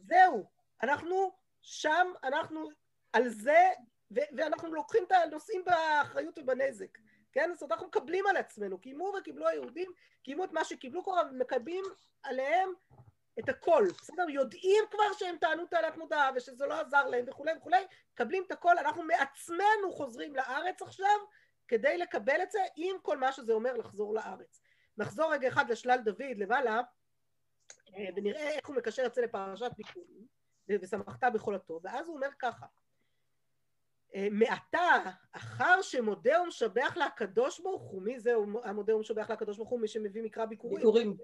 זהו, 0.00 0.44
אנחנו 0.82 1.32
שם, 1.62 2.12
אנחנו 2.24 2.68
על 3.12 3.28
זה, 3.28 3.68
ו- 4.10 4.36
ואנחנו 4.36 4.74
לוקחים 4.74 5.04
את 5.04 5.12
הנושאים 5.12 5.64
באחריות 5.64 6.38
ובנזק. 6.38 6.98
כן? 7.32 7.50
זאת 7.52 7.62
אומרת, 7.62 7.72
אנחנו 7.72 7.86
מקבלים 7.86 8.26
על 8.26 8.36
עצמנו, 8.36 8.78
קיימו 8.78 9.12
וקיבלו 9.18 9.48
היהודים, 9.48 9.92
קיימו 10.22 10.44
את 10.44 10.52
מה 10.52 10.64
שקיבלו 10.64 11.04
כבר, 11.04 11.22
ומקבלים 11.30 11.84
עליהם 12.22 12.72
את 13.38 13.48
הכל, 13.48 13.84
בסדר? 14.00 14.28
יודעים 14.28 14.84
כבר 14.90 15.12
שהם 15.18 15.36
טענו 15.40 15.66
טענת 15.66 15.96
מודעה 15.96 16.30
ושזה 16.34 16.66
לא 16.66 16.80
עזר 16.80 17.08
להם 17.08 17.24
וכולי 17.28 17.52
וכולי, 17.58 17.84
מקבלים 18.12 18.44
את 18.46 18.52
הכל, 18.52 18.78
אנחנו 18.78 19.02
מעצמנו 19.02 19.92
חוזרים 19.92 20.36
לארץ 20.36 20.82
עכשיו 20.82 21.18
כדי 21.68 21.98
לקבל 21.98 22.42
את 22.42 22.50
זה 22.50 22.60
עם 22.76 22.96
כל 23.02 23.18
מה 23.18 23.32
שזה 23.32 23.52
אומר 23.52 23.76
לחזור 23.76 24.14
לארץ. 24.14 24.60
נחזור 24.98 25.32
רגע 25.32 25.48
אחד 25.48 25.70
לשלל 25.70 25.98
דוד 26.04 26.36
למעלה 26.36 26.80
אה, 27.96 28.08
ונראה 28.16 28.50
איך 28.50 28.68
הוא 28.68 28.76
מקשר 28.76 29.06
את 29.06 29.14
זה 29.14 29.22
לפרשת 29.22 29.70
ביקורים 29.76 30.26
ושמחת 30.68 31.32
בכל 31.34 31.54
הטוב, 31.54 31.80
ואז 31.84 32.08
הוא 32.08 32.16
אומר 32.16 32.28
ככה 32.38 32.66
מעתה, 34.30 34.98
אחר 35.32 35.82
שמודה 35.82 36.42
ומשבח 36.42 36.96
לקדוש 36.96 37.60
ברוך 37.60 37.82
הוא, 37.82 38.02
מי 38.02 38.20
זה 38.20 38.32
המודה 38.64 38.96
ומשבח 38.96 39.30
לקדוש 39.30 39.56
ברוך 39.56 39.70
הוא? 39.70 39.80
מי 39.80 39.88
שמביא 39.88 40.22
מקרא 40.22 40.44
ביקורים. 40.44 40.76
ביקורים. 40.76 41.16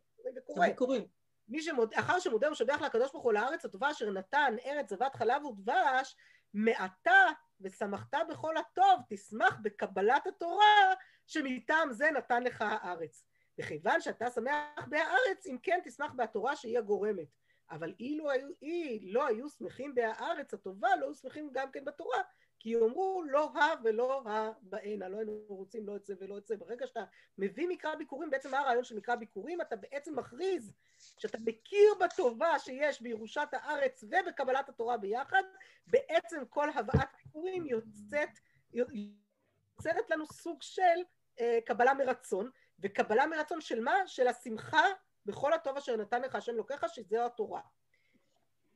ביקורים. 0.60 1.04
מי 1.48 1.62
שמוד... 1.62 1.94
אחר 1.94 2.18
שמודה 2.18 2.48
ומשבח 2.48 2.80
לקדוש 2.82 3.12
ברוך 3.12 3.24
הוא 3.24 3.32
לארץ 3.32 3.64
הטובה 3.64 3.90
אשר 3.90 4.10
נתן 4.10 4.56
ארץ 4.66 4.90
זבת 4.90 5.14
חלב 5.14 5.44
ודבש, 5.44 6.16
מעתה 6.54 7.26
ושמחת 7.60 8.14
בכל 8.28 8.56
הטוב, 8.56 9.00
תשמח 9.08 9.58
בקבלת 9.62 10.26
התורה 10.26 10.94
שמטעם 11.26 11.92
זה 11.92 12.10
נתן 12.10 12.42
לך 12.42 12.62
הארץ. 12.62 13.24
וכיוון 13.58 14.00
שאתה 14.00 14.30
שמח 14.30 14.86
בהארץ, 14.88 15.46
אם 15.46 15.56
כן 15.62 15.80
תשמח 15.84 16.12
בהתורה 16.12 16.56
שהיא 16.56 16.78
הגורמת. 16.78 17.28
אבל 17.70 17.94
אילו 18.00 18.30
היו, 18.30 18.48
אי 18.62 19.10
לא 19.12 19.26
היו 19.26 19.48
שמחים 19.48 19.94
בהארץ 19.94 20.54
הטובה, 20.54 20.88
לא 21.00 21.06
היו 21.06 21.14
שמחים 21.14 21.50
גם 21.52 21.70
כן 21.70 21.84
בתורה, 21.84 22.18
כי 22.58 22.70
יאמרו 22.70 23.22
לא 23.26 23.50
הא 23.54 23.74
ולא 23.84 24.22
הא 24.26 24.50
בהנה, 24.62 25.08
לא 25.08 25.16
היינו 25.16 25.40
רוצים 25.48 25.86
לא 25.86 25.96
את 25.96 26.06
זה 26.06 26.14
ולא 26.20 26.38
את 26.38 26.46
זה. 26.46 26.56
ברגע 26.56 26.86
שאתה 26.86 27.04
מביא 27.38 27.68
מקרא 27.68 27.94
ביקורים, 27.94 28.30
בעצם 28.30 28.50
מה 28.50 28.58
הרעיון 28.58 28.84
של 28.84 28.96
מקרא 28.96 29.14
ביקורים? 29.14 29.60
אתה 29.60 29.76
בעצם 29.76 30.18
מכריז 30.18 30.72
שאתה 31.18 31.38
מכיר 31.44 31.94
בטובה 32.00 32.58
שיש 32.58 33.02
בירושת 33.02 33.48
הארץ 33.52 34.04
ובקבלת 34.04 34.68
התורה 34.68 34.96
ביחד, 34.96 35.42
בעצם 35.86 36.42
כל 36.48 36.70
הבאת 36.70 37.08
ביקורים 37.24 37.66
יוצאת, 37.66 38.38
יוצרת 38.72 40.10
לנו 40.10 40.26
סוג 40.26 40.62
של 40.62 41.02
אה, 41.40 41.58
קבלה 41.66 41.94
מרצון, 41.94 42.50
וקבלה 42.80 43.26
מרצון 43.26 43.60
של 43.60 43.80
מה? 43.80 43.94
של 44.06 44.28
השמחה 44.28 44.84
בכל 45.26 45.52
הטוב 45.52 45.76
אשר 45.76 45.96
נתן 45.96 46.22
לך 46.22 46.34
השם 46.34 46.54
לוקח, 46.54 46.84
שזו 46.88 47.24
התורה. 47.24 47.60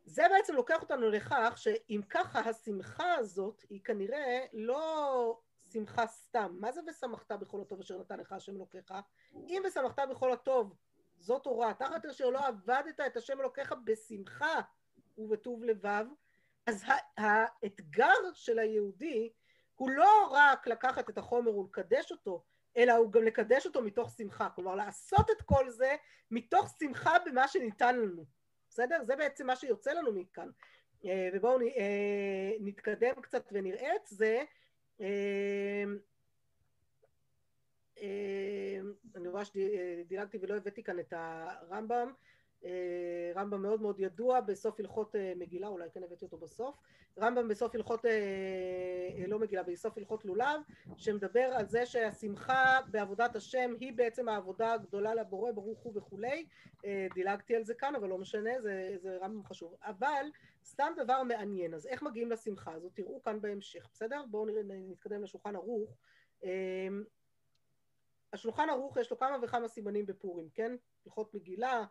זה 0.05 0.23
בעצם 0.31 0.55
לוקח 0.55 0.83
אותנו 0.83 1.11
לכך 1.11 1.53
שאם 1.57 2.01
ככה 2.09 2.41
השמחה 2.41 3.15
הזאת 3.15 3.63
היא 3.71 3.81
כנראה 3.85 4.45
לא 4.53 5.41
שמחה 5.73 6.07
סתם. 6.07 6.57
מה 6.61 6.73
זה 6.73 6.81
ושמחת 6.87 7.33
בכל 7.33 7.61
הטוב 7.61 7.81
אשר 7.81 7.99
נתן 7.99 8.21
לך 8.21 8.33
השם 8.33 8.57
אלוקיך? 8.57 8.95
אם 9.35 9.63
ושמחת 9.67 9.99
בכל 10.11 10.33
הטוב 10.33 10.75
זו 11.19 11.39
תורה, 11.39 11.75
תחת 11.75 12.05
אשר 12.05 12.31
לא 12.31 12.47
עבדת 12.47 13.01
את 13.07 13.17
השם 13.17 13.41
אלוקיך 13.41 13.75
בשמחה 13.85 14.61
ובטוב 15.19 15.65
לבב, 15.65 16.07
אז 16.67 16.85
האתגר 17.17 18.33
של 18.35 18.59
היהודי 18.59 19.33
הוא 19.75 19.91
לא 19.91 20.29
רק 20.31 20.67
לקחת 20.67 21.11
את 21.11 21.19
החומר 21.19 21.57
ולקדש 21.57 22.13
אותו, 22.13 22.45
אלא 22.77 22.93
הוא 22.93 23.13
גם 23.13 23.23
לקדש 23.23 23.67
אותו 23.67 23.83
מתוך 23.83 24.11
שמחה. 24.17 24.49
כלומר, 24.55 24.75
לעשות 24.75 25.31
את 25.31 25.43
כל 25.43 25.71
זה 25.71 25.97
מתוך 26.31 26.75
שמחה 26.79 27.17
במה 27.27 27.49
שניתן 27.49 27.97
לנו. 27.97 28.25
בסדר? 28.73 29.05
זה 29.05 29.17
בעצם 29.17 29.47
מה 29.47 29.57
שיוצא 29.57 29.93
לנו 29.93 30.13
מכאן. 30.13 30.49
אה, 31.05 31.29
ובואו 31.33 31.61
אה, 31.61 32.53
נתקדם 32.61 33.15
קצת 33.23 33.49
ונראה 33.53 33.97
את 33.97 34.07
זה. 34.07 34.45
אה, 35.01 35.85
אני 39.17 39.29
רואה 39.29 39.45
שדילגתי 39.45 40.39
ולא 40.41 40.55
הבאתי 40.55 40.83
כאן 40.83 40.99
את 40.99 41.13
הרמב"ם. 41.17 42.13
רמב"ם 43.35 43.63
מאוד 43.63 43.83
מאוד 43.83 44.01
ידוע 44.01 44.41
בסוף 44.41 44.81
הלכות 44.81 45.15
מגילה, 45.37 45.69
אולי 45.69 45.89
כן 45.95 46.03
הבאתי 46.03 46.25
אותו 46.25 46.39
בסוף. 46.39 46.77
רמב"ם 47.19 47.49
בסוף 47.49 47.75
הלכות, 47.75 48.05
לא 49.29 49.39
מגילה, 49.39 49.63
בסוף 49.63 49.99
הלכות 49.99 50.25
לולב, 50.25 50.61
שמדבר 50.97 51.51
על 51.57 51.67
זה 51.69 51.87
שהשמחה 51.87 52.81
בעבודת 52.91 53.37
השם 53.37 53.75
היא 53.81 53.93
בעצם 53.93 54.29
העבודה 54.29 54.73
הגדולה 54.73 55.15
לבורא, 55.15 55.53
ברוך 55.53 55.79
הוא 55.79 55.93
וכולי. 55.97 56.47
דילגתי 57.15 57.57
על 57.57 57.65
זה 57.65 57.75
כאן, 57.75 57.95
אבל 57.95 58.09
לא 58.09 58.19
משנה, 58.19 58.61
זה, 58.61 58.97
זה 59.03 59.19
רמב"ם 59.21 59.45
חשוב. 59.45 59.77
אבל 59.83 60.27
סתם 60.65 60.93
דבר 60.97 61.23
מעניין, 61.23 61.75
אז 61.75 61.87
איך 61.87 62.03
מגיעים 62.03 62.31
לשמחה 62.31 62.73
הזאת? 62.73 62.93
תראו 62.95 63.23
כאן 63.23 63.41
בהמשך, 63.41 63.89
בסדר? 63.93 64.25
בואו 64.31 64.47
נתקדם 64.91 65.23
לשולחן 65.23 65.57
ערוך. 65.57 65.97
השולחן 68.33 68.71
ערוך 68.71 68.97
יש 68.97 69.11
לו 69.11 69.19
כמה 69.19 69.37
וכמה 69.43 69.69
סימנים 69.69 70.07
בפורים, 70.07 70.49
כן? 70.55 70.77
הלכות 71.05 71.35
מגילה 71.35 71.85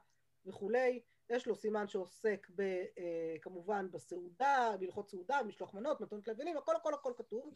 וכולי, 0.46 1.02
יש 1.30 1.48
לו 1.48 1.56
סימן 1.56 1.88
שעוסק 1.88 2.48
ב, 2.56 2.62
אה, 2.62 3.36
כמובן 3.42 3.92
בסעודה, 3.92 4.72
בהלכות 4.80 5.10
סעודה, 5.10 5.44
משלוח 5.44 5.74
מנות, 5.74 6.02
מתנות 6.02 6.28
לבנים, 6.28 6.58
הכל 6.58 6.76
הכל 6.76 6.94
הכל 6.94 7.14
כתוב. 7.18 7.54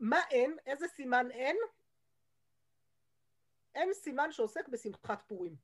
מה 0.00 0.20
אין? 0.30 0.56
איזה 0.66 0.88
סימן 0.88 1.30
אין? 1.30 1.56
אין 3.74 3.94
סימן 3.94 4.32
שעוסק 4.32 4.68
בשמחת 4.68 5.22
פורים. 5.26 5.56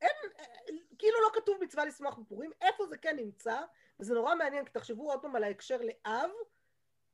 אין, 0.00 0.16
כאילו 0.98 1.20
לא 1.20 1.30
כתוב 1.40 1.58
מצווה 1.62 1.84
לשמוח 1.84 2.18
בפורים, 2.18 2.50
איפה 2.60 2.86
זה 2.86 2.98
כן 2.98 3.16
נמצא, 3.16 3.60
וזה 4.00 4.14
נורא 4.14 4.34
מעניין, 4.34 4.64
כי 4.64 4.70
תחשבו 4.72 5.10
עוד 5.12 5.22
פעם 5.22 5.36
על 5.36 5.44
ההקשר 5.44 5.78
לאב, 5.80 6.30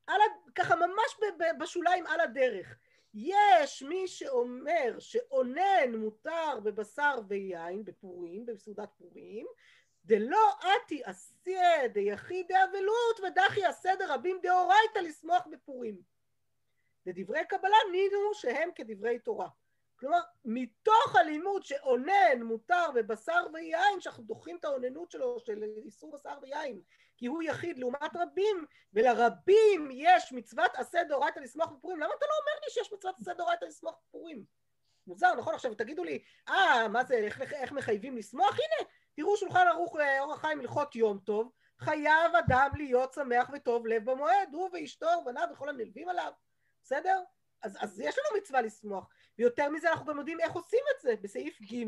על, 0.07 0.21
ככה 0.55 0.77
ממש 0.77 1.31
בשוליים 1.61 2.07
על 2.07 2.21
הדרך. 2.21 2.79
יש 3.15 3.83
מי 3.83 4.09
שאומר 4.09 4.99
שאונן 4.99 5.95
מותר 5.97 6.61
בבשר 6.63 7.19
ויין 7.29 7.85
בפורים, 7.85 8.47
בסעודת 8.47 8.89
פורים, 8.99 9.47
דלא 10.05 10.51
אתי 10.61 11.03
עשה 11.05 11.89
דיחיד 11.93 12.47
דאבלות 12.49 13.21
ודחי 13.23 13.65
עשה 13.65 13.91
דרבים 13.99 14.39
דאורייתא 14.43 14.99
לשמוח 14.99 15.47
בפורים. 15.53 16.03
ודברי 17.07 17.41
קבלה 17.49 17.77
נינו 17.93 18.35
שהם 18.35 18.71
כדברי 18.75 19.19
תורה. 19.19 19.49
כלומר, 19.97 20.21
מתוך 20.45 21.17
הלימוד 21.17 21.63
שאונן 21.65 22.43
מותר 22.43 22.91
בבשר 22.95 23.47
ויין, 23.53 24.01
שאנחנו 24.01 24.25
דוחים 24.25 24.57
את 24.57 24.65
האוננות 24.65 25.11
שלו 25.11 25.41
של 25.41 25.63
איסור 25.85 26.13
בשר 26.13 26.39
ויין, 26.43 26.81
כי 27.19 27.27
הוא 27.27 27.43
יחיד 27.43 27.79
לעומת 27.79 28.17
רבים, 28.17 28.65
ולרבים 28.93 29.89
יש 29.93 30.33
מצוות 30.33 30.71
עשה 30.75 31.05
דאורייתא 31.05 31.41
לשמוח 31.41 31.69
בפורים, 31.69 32.01
למה 32.01 32.15
אתה 32.19 32.27
לא 32.27 32.33
אומר 32.41 32.61
לי 32.65 32.71
שיש 32.71 32.93
מצוות 32.93 33.15
עשה 33.21 33.35
דאורייתא 33.35 33.65
לשמוח 33.65 33.95
בפורים? 34.09 34.45
מוזר, 35.07 35.35
נכון? 35.35 35.55
עכשיו 35.55 35.75
תגידו 35.75 36.05
לי, 36.05 36.23
אה, 36.49 36.89
מה 36.89 37.05
זה, 37.05 37.15
איך, 37.15 37.41
איך 37.53 37.73
מחייבים 37.73 38.17
לשמוח? 38.17 38.53
הנה, 38.53 38.89
תראו 39.17 39.37
שולחן 39.37 39.67
ערוך 39.67 39.97
אור 40.21 40.33
החיים 40.33 40.61
הלכות 40.61 40.97
יום 40.97 41.19
טוב, 41.19 41.53
חייב 41.79 42.35
אדם 42.47 42.71
להיות 42.77 43.13
שמח 43.13 43.51
וטוב 43.53 43.87
לב 43.87 44.11
במועד, 44.11 44.49
הוא 44.53 44.71
ואשתו 44.73 45.09
ובניו 45.23 45.49
וכל 45.53 45.69
הנלווים 45.69 46.09
עליו, 46.09 46.33
בסדר? 46.83 47.23
אז, 47.63 47.77
אז 47.81 48.01
יש 48.01 48.19
לנו 48.19 48.41
מצווה 48.41 48.63
לשמוח. 48.63 49.09
ויותר 49.39 49.69
מזה 49.69 49.91
אנחנו 49.91 50.07
גם 50.07 50.19
יודעים 50.19 50.41
איך 50.41 50.53
עושים 50.53 50.81
את 50.97 51.01
זה. 51.01 51.15
בסעיף 51.23 51.63
ג' 51.63 51.85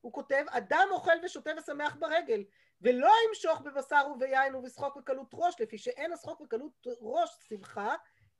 הוא 0.00 0.12
כותב, 0.12 0.44
אדם 0.50 0.88
אוכל 0.90 1.12
ושותה 1.24 1.50
ושמח 1.58 1.96
ברגל, 1.98 2.44
ולא 2.80 3.10
ימשוך 3.28 3.60
בבשר 3.60 4.06
וביין 4.14 4.54
ובשחוק 4.54 4.96
וקלות 4.96 5.30
ראש, 5.34 5.60
לפי 5.60 5.78
שאין 5.78 6.12
השחוק 6.12 6.40
וקלות 6.40 6.86
ראש 7.00 7.30
שמחה, 7.48 7.94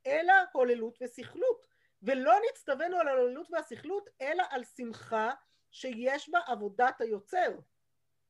אלא 0.07 0.33
הוללות 0.53 0.97
וסכלות. 1.01 1.65
ולא 2.03 2.33
נצטווינו 2.49 2.97
על 2.97 3.07
ההוללות 3.07 3.47
והסכלות, 3.51 4.09
אלא 4.21 4.43
על 4.49 4.63
שמחה 4.63 5.31
שיש 5.71 6.29
בה 6.29 6.39
עבודת 6.47 7.01
היוצר. 7.01 7.57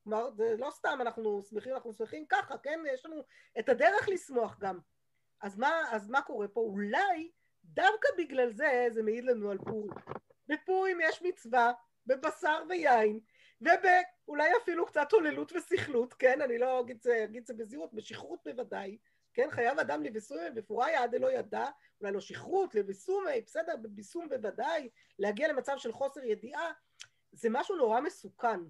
כלומר, 0.04 0.30
זה 0.30 0.54
לא 0.58 0.70
סתם 0.70 0.98
אנחנו 1.00 1.42
שמחים, 1.50 1.74
אנחנו 1.74 1.92
שמחים 1.92 2.26
ככה, 2.28 2.58
כן? 2.58 2.80
יש 2.94 3.06
לנו 3.06 3.22
את 3.58 3.68
הדרך 3.68 4.08
לשמוח 4.08 4.58
גם. 4.58 4.78
אז 5.40 5.58
מה, 5.58 5.82
אז 5.90 6.08
מה 6.08 6.22
קורה 6.22 6.48
פה? 6.48 6.60
אולי 6.60 7.30
דווקא 7.64 8.08
בגלל 8.18 8.50
זה 8.50 8.86
זה 8.90 9.02
מעיד 9.02 9.24
לנו 9.24 9.50
על 9.50 9.58
פורים. 9.58 9.92
בפורים 10.48 10.98
יש 11.00 11.22
מצווה 11.22 11.72
בבשר 12.06 12.62
ויין, 12.68 13.20
ובאולי 13.62 14.50
אפילו 14.62 14.86
קצת 14.86 15.12
הוללות 15.12 15.52
וסכלות, 15.52 16.14
כן? 16.14 16.40
אני 16.40 16.58
לא 16.58 16.80
אגיד, 16.80 17.06
את 17.38 17.46
זה 17.46 17.54
בזהירות, 17.54 17.94
בשכרות 17.94 18.40
בוודאי, 18.44 18.98
כן? 19.34 19.48
חייב 19.50 19.78
אדם 19.78 20.02
לבסומי 20.02 20.50
בפוריה 20.54 21.02
עד 21.02 21.14
לא 21.14 21.32
ידע, 21.32 21.66
אולי 22.00 22.12
לא 22.12 22.20
שכרות, 22.20 22.74
לבסומי, 22.74 23.40
בסדר, 23.46 23.76
בביסום 23.76 24.28
בוודאי, 24.28 24.88
להגיע 25.18 25.48
למצב 25.48 25.74
של 25.76 25.92
חוסר 25.92 26.24
ידיעה, 26.24 26.72
זה 27.32 27.48
משהו 27.50 27.76
נורא 27.76 28.00
מסוכן. 28.00 28.60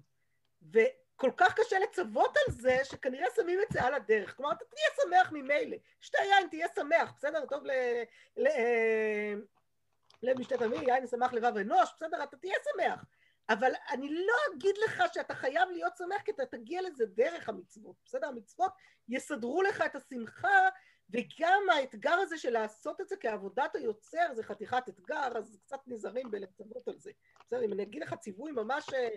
ו... 0.73 0.79
כל 1.15 1.31
כך 1.37 1.53
קשה 1.59 1.79
לצוות 1.79 2.37
על 2.37 2.53
זה, 2.53 2.77
שכנראה 2.83 3.27
שמים 3.35 3.59
את 3.67 3.73
זה 3.73 3.83
על 3.83 3.93
הדרך. 3.93 4.35
כלומר, 4.35 4.51
אתה 4.51 4.65
תהיה 4.65 4.87
שמח 5.01 5.31
ממילא. 5.31 5.77
שתה 6.01 6.17
יין, 6.23 6.47
תהיה 6.47 6.67
שמח, 6.75 7.13
בסדר? 7.17 7.45
טוב 7.45 7.65
ל... 7.65 7.71
ל... 8.37 8.47
אה, 8.47 9.33
לב 10.23 10.39
משתה 10.39 10.57
תמיד, 10.57 10.81
יין 10.87 11.07
שמח 11.07 11.33
לבב 11.33 11.57
אנוש, 11.57 11.89
בסדר? 11.95 12.23
אתה 12.23 12.37
תהיה 12.37 12.55
שמח. 12.63 13.05
אבל 13.49 13.71
אני 13.91 14.09
לא 14.09 14.33
אגיד 14.53 14.75
לך 14.85 15.03
שאתה 15.13 15.35
חייב 15.35 15.69
להיות 15.69 15.97
שמח, 15.97 16.21
כי 16.25 16.31
אתה 16.31 16.45
תגיע 16.45 16.81
לזה 16.81 17.05
דרך 17.05 17.49
המצוות, 17.49 17.95
בסדר? 18.05 18.27
המצוות 18.27 18.71
יסדרו 19.09 19.61
לך 19.61 19.81
את 19.85 19.95
השמחה, 19.95 20.69
וגם 21.09 21.63
האתגר 21.73 22.13
הזה 22.13 22.37
של 22.37 22.49
לעשות 22.49 23.01
את 23.01 23.09
זה 23.09 23.15
כעבודת 23.17 23.75
היוצר, 23.75 24.33
זה 24.33 24.43
חתיכת 24.43 24.83
אתגר, 24.89 25.37
אז 25.37 25.59
קצת 25.65 25.79
נזהרים 25.87 26.31
בלצוות 26.31 26.87
על 26.87 26.97
זה. 26.97 27.11
בסדר, 27.45 27.65
אם 27.65 27.73
אני 27.73 27.83
אגיד 27.83 28.01
לך 28.01 28.13
ציווי 28.13 28.51
ממש 28.51 28.89
אה, 28.93 29.09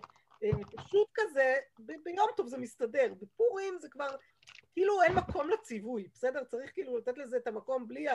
אה, 0.43 0.51
פשוט 0.77 1.09
כזה, 1.15 1.55
ביום 1.79 2.29
טוב 2.37 2.47
זה 2.49 2.59
מסתדר. 2.59 3.15
בפורים 3.21 3.79
זה 3.79 3.89
כבר, 3.89 4.17
כאילו 4.77 5.03
אין 5.03 5.13
מקום 5.15 5.51
לציווי, 5.51 6.09
בסדר? 6.13 6.45
צריך 6.45 6.73
כאילו 6.73 6.99
לתת 6.99 7.19
לזה 7.19 7.37
את 7.37 7.47
המקום 7.47 7.89
בלי 7.89 8.07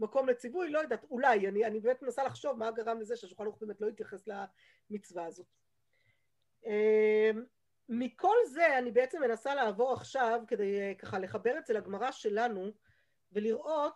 המקום 0.00 0.28
לציווי, 0.28 0.70
לא 0.70 0.78
יודעת, 0.78 1.04
אולי, 1.10 1.48
אני, 1.48 1.64
אני 1.64 1.80
באמת 1.80 2.02
מנסה 2.02 2.24
לחשוב 2.24 2.58
מה 2.58 2.70
גרם 2.70 3.00
לזה 3.00 3.16
שהשולחן 3.16 3.44
ערוך 3.44 3.58
באמת 3.60 3.80
לא 3.80 3.88
התייחס 3.88 4.28
למצווה 4.90 5.26
הזאת. 5.26 5.46
אה, 6.66 7.30
מכל 7.88 8.36
זה 8.52 8.78
אני 8.78 8.90
בעצם 8.90 9.20
מנסה 9.20 9.54
לעבור 9.54 9.92
עכשיו 9.92 10.40
כדי 10.46 10.80
אה, 10.80 10.94
ככה 10.98 11.18
לחבר 11.18 11.58
את 11.58 11.66
זה 11.66 11.74
לגמרא 11.74 12.10
שלנו 12.10 12.70
ולראות 13.32 13.94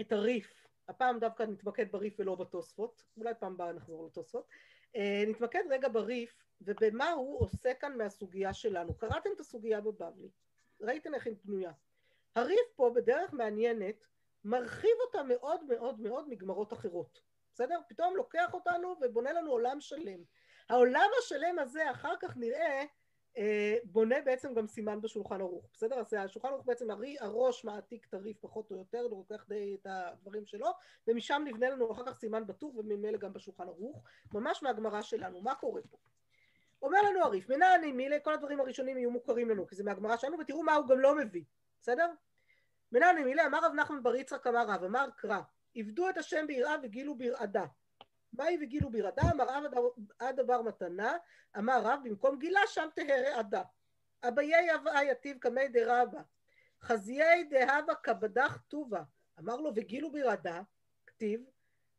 את 0.00 0.12
הריף. 0.12 0.66
הפעם 0.88 1.18
דווקא 1.18 1.42
נתמקד 1.42 1.92
בריף 1.92 2.14
ולא 2.18 2.34
בתוספות, 2.34 3.02
אולי 3.16 3.34
פעם 3.40 3.52
הבאה 3.52 3.72
נחזור 3.72 4.06
לתוספות. 4.06 4.46
אה, 4.96 5.24
נתמקד 5.26 5.62
רגע 5.70 5.88
בריף 5.88 6.44
ובמה 6.60 7.10
הוא 7.10 7.40
עושה 7.40 7.74
כאן 7.74 7.98
מהסוגיה 7.98 8.54
שלנו. 8.54 8.94
קראתם 8.94 9.30
את 9.34 9.40
הסוגיה 9.40 9.80
בבבלי, 9.80 10.30
ראיתם 10.82 11.14
איך 11.14 11.26
היא 11.26 11.34
בנויה. 11.44 11.72
הריף 12.34 12.72
פה 12.76 12.90
בדרך 12.94 13.32
מעניינת 13.32 14.04
מרחיב 14.44 14.96
אותה 15.06 15.22
מאוד 15.22 15.64
מאוד 15.64 16.00
מאוד 16.00 16.28
מגמרות 16.28 16.72
אחרות, 16.72 17.20
בסדר? 17.54 17.80
פתאום 17.88 18.16
לוקח 18.16 18.54
אותנו 18.54 18.96
ובונה 19.00 19.32
לנו 19.32 19.50
עולם 19.50 19.80
שלם. 19.80 20.20
העולם 20.68 21.08
השלם 21.18 21.58
הזה 21.58 21.90
אחר 21.90 22.14
כך 22.20 22.36
נראה 22.36 22.84
אה, 23.38 23.76
בונה 23.84 24.20
בעצם 24.24 24.54
גם 24.54 24.66
סימן 24.66 25.00
בשולחן 25.00 25.40
ערוך, 25.40 25.70
בסדר? 25.72 26.00
אז 26.00 26.12
השולחן 26.12 26.48
ערוך 26.48 26.66
בעצם 26.66 26.90
הרי, 26.90 27.16
הראש 27.20 27.64
מעתיק 27.64 28.06
את 28.08 28.14
הריף 28.14 28.36
פחות 28.40 28.70
או 28.70 28.76
יותר, 28.76 29.00
הוא 29.00 29.24
לוקח 29.28 29.44
די 29.48 29.76
את 29.80 29.86
הדברים 29.90 30.46
שלו, 30.46 30.68
ומשם 31.08 31.42
נבנה 31.46 31.70
לנו 31.70 31.92
אחר 31.92 32.06
כך 32.06 32.18
סימן 32.18 32.46
בטור 32.46 32.78
וממילא 32.78 33.18
גם 33.18 33.32
בשולחן 33.32 33.68
ערוך, 33.68 34.02
ממש 34.34 34.62
מהגמרא 34.62 35.02
שלנו, 35.02 35.40
מה 35.40 35.54
קורה 35.54 35.82
פה? 35.90 35.96
אומר 36.82 37.02
לנו 37.02 37.24
הריף, 37.24 37.48
מנעני 37.48 37.92
מילי, 37.92 38.16
כל 38.22 38.34
הדברים 38.34 38.60
הראשונים 38.60 38.98
יהיו 38.98 39.10
מוכרים 39.10 39.50
לנו, 39.50 39.66
כי 39.66 39.74
זה 39.76 39.84
מהגמרא 39.84 40.16
שלנו, 40.16 40.38
ותראו 40.38 40.62
מה 40.62 40.74
הוא 40.74 40.88
גם 40.88 41.00
לא 41.00 41.16
מביא, 41.16 41.44
בסדר? 41.80 42.10
מנעני 42.92 43.24
מילי, 43.24 43.46
אמר 43.46 43.58
רב 43.64 43.72
נחמן 43.72 44.02
בר 44.02 44.14
יצחק 44.14 44.46
אמר 44.46 44.66
רב, 44.68 44.84
אמר 44.84 45.06
קרא, 45.16 45.40
עבדו 45.74 46.08
את 46.08 46.16
השם 46.18 46.46
ביראה 46.46 46.76
וגילו 46.82 47.18
ברעדה. 47.18 47.64
מהי 48.32 48.58
וגילו 48.60 48.90
ברעדה? 48.90 49.22
אמר 49.32 49.44
רב 49.48 49.64
עד 50.18 50.40
דבר 50.40 50.62
מתנה, 50.62 51.16
אמר 51.58 51.80
רב 51.84 52.00
במקום 52.04 52.38
גילה 52.38 52.60
שם 52.66 52.88
תהא 52.94 53.34
רעדה. 53.34 53.62
אביי 54.28 54.74
אבא 54.74 55.02
יתיב 55.02 55.38
קמי 55.38 55.68
דרבא, 55.68 56.20
חזיי 56.82 57.44
דהבה 57.44 57.94
כבדך 57.94 58.58
טובה. 58.68 59.02
אמר 59.38 59.56
לו 59.56 59.72
וגילו 59.76 60.12
ברעדה, 60.12 60.60
כתיב, 61.06 61.40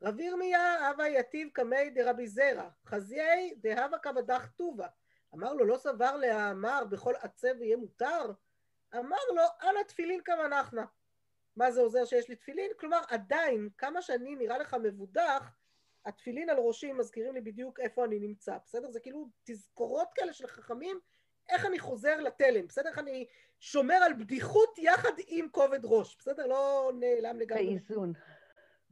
רב 0.04 0.20
ירמיה 0.20 0.92
אבא 0.92 1.08
יתיב 1.08 1.50
קמי 1.54 1.90
דרבי 1.90 2.28
זרע, 2.28 2.70
חזיי 2.86 3.54
דהבה 3.58 3.98
כבדך 3.98 4.50
טובה. 4.56 4.88
אמר 5.34 5.54
לו 5.54 5.66
לא 5.66 5.78
סבר 5.78 6.16
להאמר 6.16 6.84
בכל 6.90 7.14
עצב 7.22 7.62
יהיה 7.62 7.78
מותר? 7.78 8.32
אמר 8.96 9.18
לו 9.36 9.42
אנא 9.70 9.84
תפילין 9.88 10.22
כמנחנה. 10.26 10.86
מה 11.56 11.72
זה 11.72 11.82
עוזר 11.82 12.06
שיש 12.06 12.30
לי 12.30 12.36
תפילין? 12.36 12.72
כלומר 12.80 13.02
עדיין 13.10 13.70
כמה 13.78 14.02
שאני 14.02 14.36
נראה 14.36 14.58
לך 14.58 14.74
מבודח 14.74 15.56
התפילין 16.06 16.50
על 16.50 16.58
ראשי 16.58 16.94
מזכירים 16.94 17.34
לי 17.34 17.42
בדיוק 17.42 17.80
איפה 17.80 18.06
אני 18.06 18.20
נמצא, 18.20 18.58
בסדר? 18.66 18.92
זה 18.92 19.00
כאילו 19.00 19.30
תזכורות 19.44 20.08
כאלה 20.16 20.34
של 20.34 20.48
חכמים, 20.48 21.00
איך 21.50 21.66
אני 21.66 21.80
חוזר 21.80 22.20
לתלם, 22.20 22.68
בסדר? 22.68 22.90
איך 22.90 23.00
אני 23.00 23.28
שומר 23.60 23.96
על 23.96 24.14
בדיחות 24.14 24.78
יחד 24.78 25.12
עם 25.28 25.50
כובד 25.52 25.80
ראש, 25.84 26.18
בסדר? 26.20 26.48
לא 26.48 26.92
נעלם 27.00 27.40
לגמרי. 27.40 27.66
באיזון. 27.66 28.14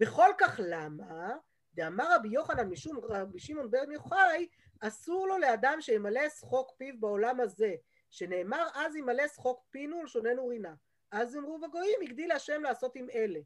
בכל 0.01 0.29
כך 0.37 0.59
למה? 0.63 1.35
דאמר 1.73 2.15
רבי 2.15 2.29
יוחנן 2.29 2.69
משום 2.69 2.99
רבי 3.03 3.39
שמעון 3.39 3.71
בן 3.71 3.91
יוחאי, 3.91 4.47
אסור 4.79 5.27
לו 5.27 5.37
לאדם 5.37 5.77
שימלא 5.81 6.29
שחוק 6.29 6.71
פיו 6.77 6.93
בעולם 6.99 7.39
הזה, 7.39 7.75
שנאמר 8.09 8.67
אז 8.73 8.95
ימלא 8.95 9.27
שחוק 9.27 9.63
פינו 9.69 9.97
ולשוננו 9.97 10.47
רינה. 10.47 10.73
אז 11.11 11.37
אמרו 11.37 11.59
בגויים, 11.59 11.99
הגדיל 12.01 12.31
השם 12.31 12.63
לעשות 12.63 12.95
עם 12.95 13.09
אלה. 13.09 13.39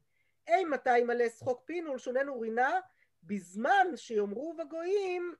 אי 0.48 0.64
מתי 0.64 0.98
ימלא 0.98 1.28
שחוק 1.28 1.62
פינו 1.64 1.90
ולשוננו 1.92 2.40
רינה? 2.40 2.80
בזמן 3.22 3.86
שיאמרו 3.96 4.56
בגויים, 4.56 5.34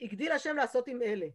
הגדיל 0.00 0.32
השם 0.32 0.56
לעשות 0.56 0.88
עם 0.88 1.02
אלה. 1.02 1.26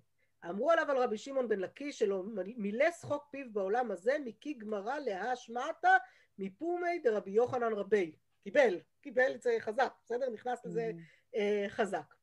אמרו 0.50 0.72
עליו 0.72 0.92
על 0.92 0.98
רבי 0.98 1.18
שמעון 1.18 1.48
בן 1.48 1.60
לקיש 1.60 2.00
שלא 2.00 2.24
מילא 2.58 2.92
שחוק 2.92 3.28
פיו 3.32 3.46
בעולם 3.52 3.92
הזה, 3.92 4.18
מקי 4.26 4.54
גמרא 4.54 5.00
להשמעתה 5.00 5.98
מפומי 6.38 7.00
דרבי 7.00 7.32
יוחנן 7.32 7.74
רבי. 7.74 8.16
קיבל, 8.46 8.80
קיבל 9.02 9.32
את 9.36 9.42
זה 9.42 9.58
חזק, 9.60 9.94
בסדר? 10.04 10.30
נכנס 10.30 10.66
לזה 10.66 10.92
אה, 11.36 11.66
חזק. 11.70 12.16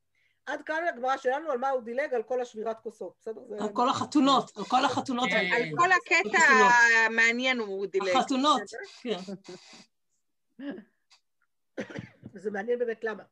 עד 0.47 0.62
כאן 0.62 0.85
הגמרא 0.89 1.16
שלנו 1.16 1.51
על 1.51 1.59
מה 1.59 1.70
הוא 1.70 1.83
דילג 1.83 2.14
על 2.14 2.23
כל 2.23 2.41
השבירת 2.41 2.81
כוסות, 2.81 3.14
בסדר? 3.20 3.41
זה... 3.49 3.57
על 3.61 3.68
כל 3.73 3.89
החתונות, 3.89 4.57
על 4.57 4.64
כל 4.64 4.85
החתונות. 4.85 5.29
כן. 5.29 5.51
על 5.53 5.62
כל 5.77 5.93
הקטע. 5.93 6.39
המעניין 7.07 7.59
הוא 7.59 7.87
דילג. 7.87 8.16
החתונות, 8.16 8.62
כן. 9.03 9.18
וזה 12.35 12.51
מעניין 12.51 12.79
באמת 12.79 13.05
למה. 13.05 13.23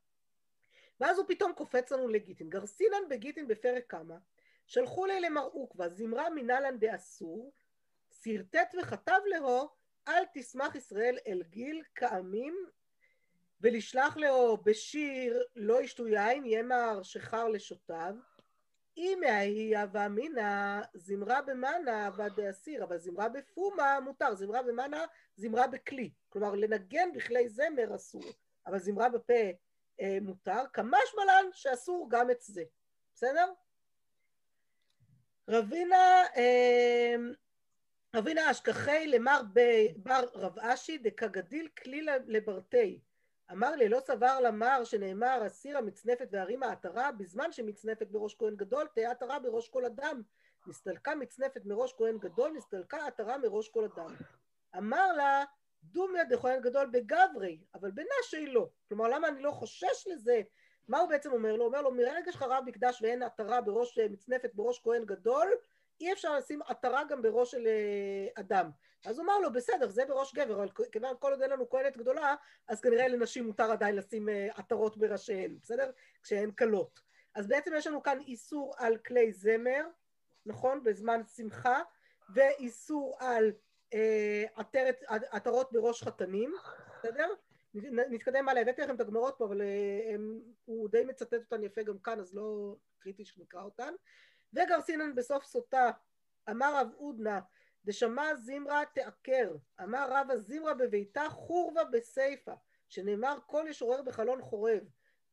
ואז 1.01 1.18
הוא 1.18 1.26
פתאום 1.28 1.53
קופץ 1.53 1.93
לנו 1.93 2.09
לגיטין. 2.09 2.51
גרסינן 2.51 3.09
בגיטין 3.11 3.49
בפרק 3.49 3.84
כמה, 3.88 4.16
שלחו 4.66 5.07
לי 5.07 5.20
למר 5.20 5.45
עוקבא, 5.45 5.88
זמרה 5.88 6.30
מנהלן 6.30 6.78
דאסור, 6.78 7.53
שרטט 8.22 8.74
וכתב 8.82 9.20
להו, 9.26 9.68
אל 10.09 10.24
תשמח 10.34 10.74
ישראל 10.74 11.18
אל 11.26 11.43
גיל 11.43 11.82
כעמים, 11.95 12.66
ולשלח 13.61 14.16
להו 14.16 14.56
בשיר 14.56 15.42
לא 15.56 15.82
ישתו 15.82 16.08
יין, 16.08 16.44
ימר 16.46 17.02
שחר 17.02 17.48
לשותיו. 17.48 18.14
אם 18.96 19.20
ההיא 19.28 19.76
ואמינא 19.92 20.80
זמרה 20.94 21.42
במאנה 21.42 22.11
ודאסיר, 22.16 22.84
אבל 22.84 22.98
זמרה 22.98 23.28
בפומה 23.28 24.00
מותר, 24.00 24.34
זמרה 24.34 24.62
במאנה 24.62 25.04
זמרה 25.36 25.66
בכלי, 25.66 26.11
כלומר 26.28 26.54
לנגן 26.54 27.12
בכלי 27.14 27.48
זמר 27.48 27.94
אסור, 27.94 28.24
אבל 28.66 28.78
זמרה 28.78 29.08
בפה 29.08 29.50
אה, 30.00 30.18
מותר, 30.22 30.62
כמשמלן 30.72 31.44
שאסור 31.52 32.08
גם 32.11 32.30
את 32.30 32.40
זה, 32.40 32.62
בסדר? 33.14 33.52
רבינה, 35.48 36.22
אה, 36.36 37.14
רבינה 38.16 38.50
אשכחי 38.50 39.06
למר 39.06 39.42
ב- 39.52 39.86
בר 39.96 40.24
רב 40.34 40.58
אשי 40.58 40.98
דקגדיל 40.98 41.68
כלי 41.68 42.06
לברתי. 42.26 43.00
אמר 43.53 43.76
לי, 43.76 43.88
לא 43.88 44.01
סבר 44.01 44.40
למר 44.40 44.84
שנאמר 44.84 45.42
הסיר 45.46 45.78
המצנפת 45.78 46.28
והרימה 46.30 46.72
עטרה, 46.72 47.12
בזמן 47.12 47.53
שמצנפת 47.53 48.07
בראש 48.07 48.34
כהן 48.34 48.57
גדול, 48.57 48.86
תהא 48.94 49.11
עטרה 49.11 49.38
בראש 49.38 49.68
כל 49.68 49.84
אדם. 49.84 50.22
נסתלקה 50.66 51.14
מצנפת 51.14 51.64
מראש 51.64 51.92
כהן 51.92 52.18
גדול, 52.18 52.53
נסתלקה 52.57 53.07
עטרה 53.07 53.38
מראש 53.38 53.68
כל 53.68 53.84
אדם. 53.84 54.14
אמר 54.76 55.12
לה, 55.12 55.44
דומיה 55.84 56.24
דכהן 56.24 56.61
גדול 56.61 56.86
בגברי, 56.86 57.61
אבל 57.74 57.90
בנשי 57.90 58.46
לא. 58.46 58.68
כלומר, 58.88 59.09
למה 59.09 59.28
אני 59.28 59.42
לא 59.42 59.51
חושש 59.51 60.07
לזה? 60.07 60.42
מה 60.88 60.98
הוא 60.98 61.09
בעצם 61.09 61.32
אומר 61.32 61.57
לו? 61.57 61.64
הוא 61.64 61.66
אומר 61.66 61.82
לו, 61.82 61.90
מרגע 61.90 62.32
שחרב 62.32 62.64
מקדש 62.66 63.03
ואין 63.03 63.22
עטרה 63.22 63.61
בראש 63.61 63.98
מצנפת 63.98 64.51
בראש 64.55 64.80
כהן 64.84 65.05
גדול, 65.05 65.48
אי 66.01 66.12
אפשר 66.12 66.36
לשים 66.36 66.62
עטרה 66.62 67.05
גם 67.05 67.22
בראש 67.22 67.51
של 67.51 67.66
אה, 67.66 68.42
אדם. 68.42 68.70
אז 69.07 69.18
הוא 69.18 69.24
אמר 69.24 69.38
לו, 69.38 69.53
בסדר, 69.53 69.88
זה 69.88 70.05
בראש 70.05 70.34
גבר, 70.34 70.55
אבל 70.55 70.68
כיוון 70.92 71.14
כל 71.18 71.30
עוד 71.30 71.42
אין 71.42 71.51
לנו 71.51 71.70
כהנת 71.70 71.96
גדולה, 71.96 72.34
אז 72.68 72.80
כנראה 72.80 73.09
לנשים 73.09 73.46
מותר 73.46 73.72
עדיין 73.72 73.96
לשים 73.96 74.28
אה, 74.28 74.48
עטרות 74.55 74.96
בראשיהן, 74.96 75.59
בסדר? 75.62 75.90
כשהן 76.22 76.51
כלות. 76.51 77.01
אז 77.34 77.46
בעצם 77.46 77.70
יש 77.76 77.86
לנו 77.86 78.03
כאן 78.03 78.18
איסור 78.20 78.74
על 78.78 78.96
כלי 78.96 79.32
זמר, 79.32 79.86
נכון? 80.46 80.82
בזמן 80.84 81.20
שמחה, 81.36 81.82
ואיסור 82.34 83.16
על 83.20 83.53
אה, 83.94 84.44
עטרת, 84.55 85.03
עטרות 85.09 85.72
בראש 85.72 86.03
חתנים, 86.03 86.55
בסדר? 86.98 87.28
נתקדם 88.11 88.48
הלאה, 88.48 88.62
הבאתי 88.62 88.82
לכם 88.82 88.94
את 88.94 89.01
הגמרות 89.01 89.34
פה, 89.38 89.44
אבל 89.44 89.62
אה, 89.62 90.14
הם, 90.14 90.40
הוא 90.64 90.88
די 90.88 91.05
מצטט 91.05 91.34
אותן 91.34 91.64
יפה 91.64 91.82
גם 91.82 91.98
כאן, 91.98 92.20
אז 92.20 92.34
לא 92.34 92.76
קריטי 92.98 93.24
שנקרא 93.24 93.62
אותן. 93.62 93.94
וגרסינן 94.53 95.14
בסוף 95.14 95.44
סוטה, 95.44 95.90
אמר 96.51 96.76
רב 96.76 96.88
אודנה, 96.96 97.40
דשמע 97.84 98.34
זמרה 98.34 98.82
תעקר, 98.94 99.57
אמר 99.82 100.09
רב 100.11 100.30
הזמרה 100.30 100.74
בביתה 100.74 101.28
חורבה 101.28 101.84
בסיפה, 101.84 102.53
שנאמר 102.88 103.38
כל 103.46 103.64
ישורר 103.68 104.03
בחלון 104.03 104.42
חורב, 104.42 104.82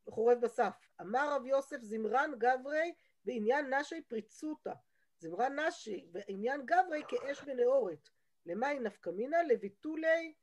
חורב 0.09 0.41
בסף. 0.41 0.73
אמר 1.01 1.33
רב 1.35 1.45
יוסף 1.45 1.81
זמרן 1.81 2.31
גברי 2.37 2.93
ועניין 3.25 3.73
נשי 3.73 4.01
פריצותא. 4.01 4.73
זמרה 5.19 5.49
נשי 5.49 6.07
ועניין 6.11 6.65
גברי 6.65 7.03
כאש 7.07 7.43
בנאורת. 7.43 8.09
למאי 8.45 8.79
נפקא 8.79 9.09
מינא 9.09 9.35
לביטולי 9.35 10.33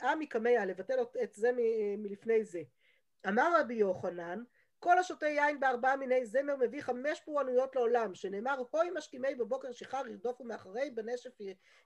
המקמיה, 0.00 0.64
לבטל 0.64 0.98
את 1.22 1.34
זה 1.34 1.50
מלפני 1.98 2.44
זה. 2.44 2.62
אמר 3.28 3.60
רבי 3.60 3.74
יוחנן, 3.74 4.42
כל 4.78 4.98
השותה 4.98 5.26
יין 5.26 5.60
בארבעה 5.60 5.96
מיני 5.96 6.26
זמר 6.26 6.56
מביא 6.56 6.82
חמש 6.82 7.20
פורענויות 7.20 7.76
לעולם, 7.76 8.14
שנאמר 8.14 8.62
הוי 8.70 8.90
משכימי 8.94 9.34
בבוקר 9.34 9.72
שיכר 9.72 10.08
ירדופו 10.08 10.44
מאחרי 10.44 10.90
בנשף 10.90 11.30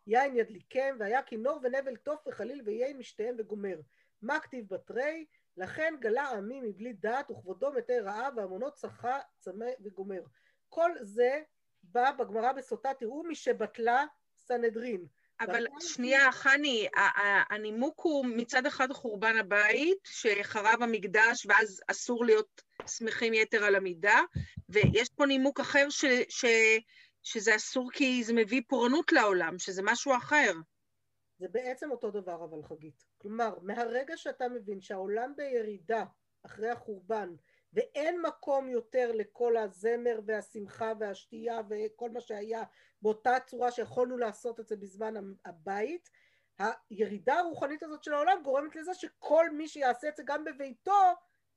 יין 0.07 0.37
ידליקם, 0.37 0.97
והיה 0.99 1.23
כינור 1.23 1.61
ונבל 1.63 1.97
תוף 1.97 2.27
וחליל 2.27 2.63
ויהי 2.65 2.95
משתיהם 2.95 3.35
וגומר. 3.39 3.81
מה 4.23 4.41
כתיב 4.41 4.75
בתרי? 4.75 5.27
לכן 5.57 5.95
גלה 6.01 6.29
עמי 6.31 6.61
מבלי 6.61 6.93
דעת 6.93 7.31
וכבודו 7.31 7.73
מתי 7.73 7.99
רעב 7.99 8.35
והמונות 8.37 8.75
צחה 8.75 9.21
צמא 9.39 9.71
וגומר. 9.85 10.23
כל 10.69 10.91
זה 11.01 11.43
בא 11.83 12.13
בגמרא 12.13 12.53
בסוטה, 12.53 12.95
תראו 12.99 13.23
משבטלה 13.23 14.05
סנהדרין. 14.37 15.07
אבל 15.45 15.67
שנייה, 15.81 16.33
חני, 16.33 16.89
הנימוק 17.51 18.01
הוא 18.01 18.27
מצד 18.27 18.67
אחד 18.67 18.93
חורבן 18.93 19.37
הבית, 19.37 19.99
שחרב 20.05 20.83
המקדש 20.83 21.47
ואז 21.47 21.81
אסור 21.91 22.25
להיות 22.25 22.63
שמחים 22.87 23.35
יתר 23.35 23.65
על 23.65 23.75
המידה, 23.75 24.21
ויש 24.69 25.09
פה 25.09 25.27
נימוק 25.27 25.61
אחר 25.61 25.87
ש, 25.91 26.05
ש, 26.29 26.45
שזה 27.23 27.57
אסור 27.57 27.91
כי 27.93 28.25
זה 28.25 28.33
מביא 28.33 28.63
פורענות 28.69 29.13
לעולם, 29.13 29.59
שזה 29.59 29.83
משהו 29.85 30.17
אחר. 30.17 30.53
זה 31.39 31.47
בעצם 31.49 31.91
אותו 31.91 32.11
דבר 32.11 32.45
אבל 32.45 32.63
חגית. 32.63 33.05
כלומר, 33.19 33.59
מהרגע 33.63 34.17
שאתה 34.17 34.49
מבין 34.49 34.81
שהעולם 34.81 35.33
בירידה 35.37 36.05
אחרי 36.47 36.71
החורבן, 36.71 37.29
ואין 37.73 38.21
מקום 38.23 38.69
יותר 38.69 39.13
לכל 39.15 39.57
הזמר 39.57 40.21
והשמחה 40.27 40.93
והשתייה 41.01 41.61
וכל 41.71 42.11
מה 42.11 42.21
שהיה 42.21 42.63
באותה 43.03 43.37
צורה 43.47 43.71
שיכולנו 43.71 44.19
לעשות 44.19 44.61
את 44.61 44.69
זה 44.69 44.77
בזמן 44.77 45.15
הבית, 45.45 46.11
הירידה 46.59 47.39
הרוחנית 47.39 47.83
הזאת 47.83 48.05
של 48.05 48.13
העולם 48.15 48.43
גורמת 48.45 48.77
לזה 48.77 48.95
שכל 48.95 49.51
מי 49.51 49.69
שיעשה 49.69 50.09
את 50.09 50.17
זה 50.17 50.23
גם 50.27 50.45
בביתו 50.45 50.93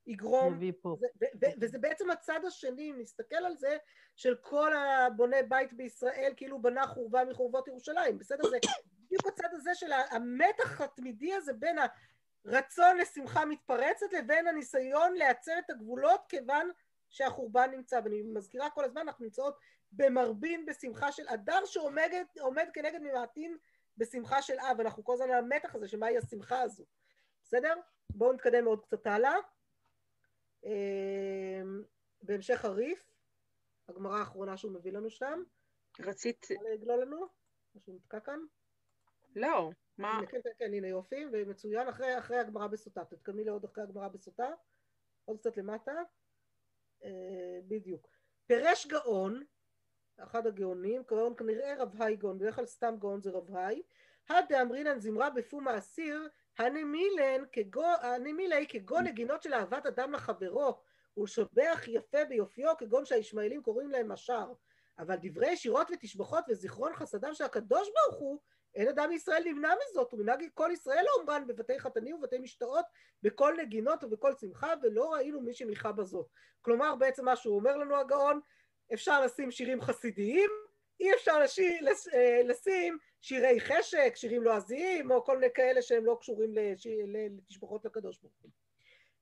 יגרום. 0.06 0.54
זה- 1.00 1.06
ו- 1.20 1.46
ו- 1.46 1.60
וזה 1.60 1.78
בעצם 1.78 2.10
הצד 2.10 2.40
השני, 2.46 2.90
אם 2.90 2.96
נסתכל 2.98 3.36
על 3.36 3.56
זה, 3.56 3.76
של 4.16 4.34
כל 4.40 4.72
הבוני 4.76 5.42
בית 5.48 5.72
בישראל, 5.72 6.32
כאילו 6.36 6.62
בנה 6.62 6.86
חורבה 6.86 7.24
מחורבות 7.24 7.68
ירושלים, 7.68 8.18
בסדר? 8.18 8.50
זה 8.50 8.58
בדיוק 9.06 9.26
הצד 9.26 9.48
הזה 9.52 9.74
של 9.74 9.92
המתח 9.92 10.80
התמידי 10.80 11.34
הזה 11.34 11.52
בין 11.52 11.76
הרצון 12.46 12.96
לשמחה 12.96 13.44
מתפרצת 13.44 14.12
לבין 14.12 14.46
הניסיון 14.46 15.14
לייצר 15.14 15.58
את 15.58 15.70
הגבולות 15.70 16.20
כיוון 16.28 16.70
שהחורבן 17.08 17.70
נמצא. 17.70 18.00
ואני 18.04 18.22
מזכירה 18.22 18.70
כל 18.70 18.84
הזמן, 18.84 19.00
אנחנו 19.00 19.24
נמצאות 19.24 19.58
במרבין 19.92 20.66
בשמחה 20.66 21.12
של 21.12 21.28
אדר 21.28 21.64
שעומד 21.64 22.10
עומד 22.40 22.66
כנגד 22.74 23.00
ממעטים 23.02 23.58
בשמחה 23.96 24.42
של 24.42 24.54
אב. 24.58 24.80
אנחנו 24.80 25.04
כל 25.04 25.12
הזמן 25.12 25.30
על 25.30 25.44
המתח 25.44 25.74
הזה 25.74 25.88
של 25.88 25.98
מהי 25.98 26.18
השמחה 26.18 26.62
הזו. 26.62 26.84
בסדר? 27.42 27.74
בואו 28.10 28.32
נתקדם 28.32 28.64
עוד 28.64 28.82
קצת 28.82 29.06
הלאה. 29.06 29.34
אמ, 30.64 31.82
בהמשך 32.22 32.64
הריף, 32.64 33.10
הגמרא 33.88 34.18
האחרונה 34.18 34.56
שהוא 34.56 34.72
מביא 34.72 34.92
לנו 34.92 35.10
שם, 35.10 35.42
רצית... 36.00 36.46
לגלול 36.72 37.02
לנו? 37.02 37.26
משהו 37.74 37.94
נתקע 37.94 38.20
כאן? 38.20 38.38
לא, 39.36 39.70
מה? 39.98 40.12
הנה, 40.18 40.26
כן, 40.26 40.40
כן, 40.44 40.50
כן, 40.58 40.74
הנה 40.74 40.88
יופי, 40.88 41.24
ומצוין, 41.32 41.88
אחרי, 41.88 42.18
אחרי 42.18 42.38
הגמרא 42.38 42.66
בסוטה, 42.66 43.04
תתקדמי 43.04 43.44
לעוד 43.44 43.64
אחרי 43.64 43.84
הגמרא 43.84 44.08
בסוטה, 44.08 44.48
עוד 45.24 45.38
קצת 45.38 45.56
למטה, 45.56 45.92
אה, 47.04 47.60
בדיוק. 47.68 48.08
פירש 48.46 48.86
גאון, 48.86 49.44
אחד 50.18 50.46
הגאונים, 50.46 51.02
גאון 51.08 51.34
כנראה 51.36 51.74
רב 51.78 52.02
היי 52.02 52.16
גאון, 52.16 52.38
בדרך 52.38 52.54
כלל 52.54 52.66
סתם 52.66 52.94
גאון 52.98 53.20
זה 53.20 53.30
רב 53.30 53.56
היי, 53.56 53.82
הדאמרינן 54.28 54.98
זמרה 55.00 55.30
בפום 55.30 55.68
האסיר, 55.68 56.28
הנמילן 56.58 57.44
כגו- 57.52 58.00
הנמילי 58.02 58.66
כגון 58.68 59.04
נגינות 59.04 59.42
של 59.42 59.54
אהבת 59.54 59.86
אדם 59.86 60.12
לחברו, 60.12 60.82
ולשבח 61.16 61.84
יפה 61.88 62.24
ביופיו 62.24 62.74
כגון 62.78 63.04
שהישמעאלים 63.04 63.62
קוראים 63.62 63.90
להם 63.90 64.10
השאר. 64.12 64.52
אבל 64.98 65.16
דברי 65.22 65.56
שירות 65.56 65.90
ותשבחות 65.90 66.44
וזיכרון 66.48 66.94
חסדיו 66.94 67.34
של 67.34 67.44
הקדוש 67.44 67.88
ברוך 67.94 68.20
הוא, 68.20 68.38
אין 68.76 68.88
אדם 68.88 69.08
מישראל 69.08 69.42
נמנע 69.44 69.74
מזאת, 69.84 70.14
ומנהג 70.14 70.44
כל 70.54 70.70
ישראל 70.72 71.04
אומרן 71.20 71.46
בבתי 71.46 71.78
חתנים 71.78 72.16
ובתי 72.16 72.38
משתאות, 72.38 72.84
בכל 73.22 73.54
נגינות 73.58 74.04
ובכל 74.04 74.32
שמחה, 74.40 74.74
ולא 74.82 75.12
ראינו 75.12 75.40
מי 75.40 75.54
שמיכה 75.54 75.92
בזאת. 75.92 76.26
כלומר, 76.62 76.94
בעצם 76.94 77.24
מה 77.24 77.36
שהוא 77.36 77.56
אומר 77.56 77.76
לנו 77.76 77.96
הגאון, 77.96 78.40
אפשר 78.94 79.24
לשים 79.24 79.50
שירים 79.50 79.80
חסידיים, 79.80 80.50
אי 81.00 81.14
אפשר 81.14 81.38
לשיר, 81.38 81.72
לש, 81.82 82.08
לשים 82.44 82.98
שירי 83.20 83.60
חשק, 83.60 84.12
שירים 84.14 84.42
לועזיים, 84.42 85.10
או 85.10 85.24
כל 85.24 85.38
מיני 85.38 85.52
כאלה 85.54 85.82
שהם 85.82 86.04
לא 86.04 86.16
קשורים 86.20 86.50
לשיר, 86.54 87.06
לתשבחות 87.08 87.84
לקדוש 87.84 88.18
ברוך 88.18 88.34
הוא. 88.42 88.50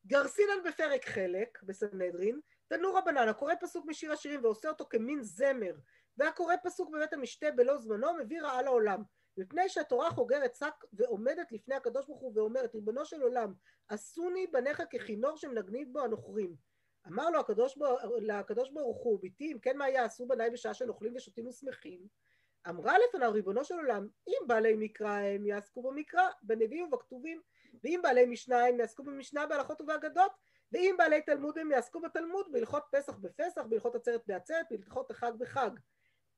גרסינן 0.07 0.63
בפרק 0.65 1.05
חלק 1.05 1.63
בסנהדרין, 1.63 2.41
תנו 2.69 2.95
רבנן, 2.95 3.29
הקורא 3.29 3.55
פסוק 3.61 3.87
משיר 3.89 4.13
השירים 4.13 4.45
ועושה 4.45 4.69
אותו 4.69 4.87
כמין 4.91 5.23
זמר, 5.23 5.75
והקורא 6.17 6.55
פסוק 6.65 6.91
בבית 6.91 7.13
המשתה 7.13 7.51
בלא 7.51 7.79
זמנו, 7.79 8.15
מביא 8.15 8.43
רעה 8.43 8.63
לעולם. 8.63 9.03
מפני 9.37 9.69
שהתורה 9.69 10.11
חוגרת 10.11 10.55
שק 10.55 10.75
ועומדת 10.93 11.53
לפני 11.53 11.75
הקדוש 11.75 12.07
ברוך 12.07 12.21
הוא 12.21 12.33
ואומרת, 12.35 12.75
ריבונו 12.75 13.05
של 13.05 13.23
עולם, 13.23 13.55
עשוני 13.89 14.47
בניך 14.47 14.83
ככינור 14.93 15.37
שמנגנים 15.37 15.93
בו 15.93 16.01
הנוכרים. 16.01 16.57
אמר 17.07 17.31
לו 17.31 17.41
הקדוש, 17.41 17.79
בר... 17.79 17.97
לקדוש 18.21 18.71
ברוך 18.71 19.03
הוא, 19.05 19.21
ביתי, 19.21 19.53
אם 19.53 19.59
כן 19.59 19.77
מה 19.77 19.89
יעשו 19.89 20.27
בניי 20.27 20.51
בשעה 20.51 20.75
של 20.75 20.89
אוכלים 20.89 21.17
ושותים 21.17 21.47
ושמחים? 21.47 22.07
אמרה 22.69 22.95
לפניו, 22.99 23.33
ריבונו 23.33 23.65
של 23.65 23.75
עולם, 23.75 24.09
אם 24.29 24.47
בעלי 24.47 24.75
מקרא 24.79 25.11
הם 25.11 25.47
יעסקו 25.47 25.83
במקרא, 25.83 26.23
בנביאים 26.43 26.87
ובכתובים, 26.87 27.41
ואם 27.85 28.01
בעלי 28.03 28.27
משנה 28.27 28.67
הם 28.67 28.81
יעסקו 28.81 29.03
במשנה, 29.03 29.47
בהלכות 29.47 29.81
ובאגדות, 29.81 30.33
ואם 30.73 30.95
בעלי 30.99 31.23
תלמוד 31.23 31.59
הם 31.59 31.71
יעסקו 31.71 32.01
בתלמוד, 32.01 32.53
בהלכות 32.53 32.83
פסח 32.91 33.17
בפסח, 33.19 33.63
בהלכות 33.69 33.95
עצרת 33.95 34.23
בעצרת, 34.27 34.67
בהלכות 34.71 35.11
החג 35.11 35.33
בחג. 35.39 35.71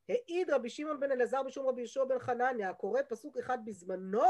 העיד 0.09 0.51
רבי 0.51 0.71
שמעון 0.71 1.01
בן 1.01 1.13
אלעזר 1.13 1.43
בשום 1.43 1.67
רבי 1.67 1.81
יהושע 1.81 2.05
בן 2.05 2.19
חנניה, 2.19 2.71
הקורא 2.71 3.01
פסוק 3.09 3.39
אחד 3.39 3.59
בזמנו, 3.65 4.23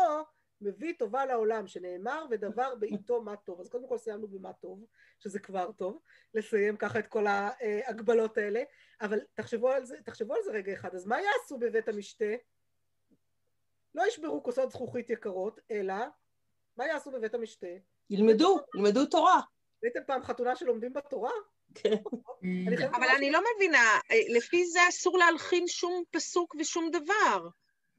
מביא 0.61 0.95
טובה 0.99 1.27
לעולם, 1.27 1.67
שנאמר 1.67 2.27
ודבר 2.31 2.75
בעיתו 2.75 3.23
מה 3.23 3.37
טוב. 3.37 3.61
אז 3.61 3.69
קודם 3.69 3.89
כל 3.89 3.99
סיימנו 3.99 4.29
במה 4.29 4.53
טוב, 4.53 4.85
שזה 5.19 5.39
כבר 5.39 5.73
טוב, 5.73 5.99
לסיים 6.35 6.77
ככה 6.77 6.99
את 6.99 7.07
כל 7.07 7.27
ההגבלות 7.27 8.39
האלה, 8.39 8.63
אבל 9.01 9.21
תחשבו 9.35 9.71
על 9.71 9.85
זה, 9.85 9.97
תחשבו 10.05 10.35
על 10.35 10.41
זה 10.45 10.53
רגע 10.53 10.73
אחד, 10.73 10.95
אז 10.95 11.07
מה 11.07 11.17
יעשו 11.21 11.59
בבית 11.59 11.89
המשתה? 11.89 12.35
לא 13.95 14.07
ישברו 14.07 14.43
כוסות 14.43 14.71
זכוכית 14.71 15.11
יקרות, 15.11 15.61
אלא 15.71 15.95
מה 16.77 16.87
יעשו 16.87 17.11
בבית 17.11 17.35
המשתה? 17.35 17.67
ילמדו, 18.11 18.59
ילמדו 18.75 19.07
תורה. 19.07 19.41
ראיתם 19.83 20.01
פעם 20.07 20.23
חתונה 20.23 20.57
שלומדים 20.57 20.93
בתורה? 20.93 21.31
כן. 21.83 21.97
חייבת 22.77 22.95
אבל 22.95 23.07
אני 23.17 23.31
לא 23.31 23.41
מבינה, 23.57 23.99
אה, 24.11 24.17
לפי 24.29 24.67
זה 24.67 24.79
אסור 24.89 25.19
להלחין 25.19 25.69
שום 25.69 26.03
פסוק 26.11 26.55
ושום 26.59 26.91
דבר. 26.91 27.49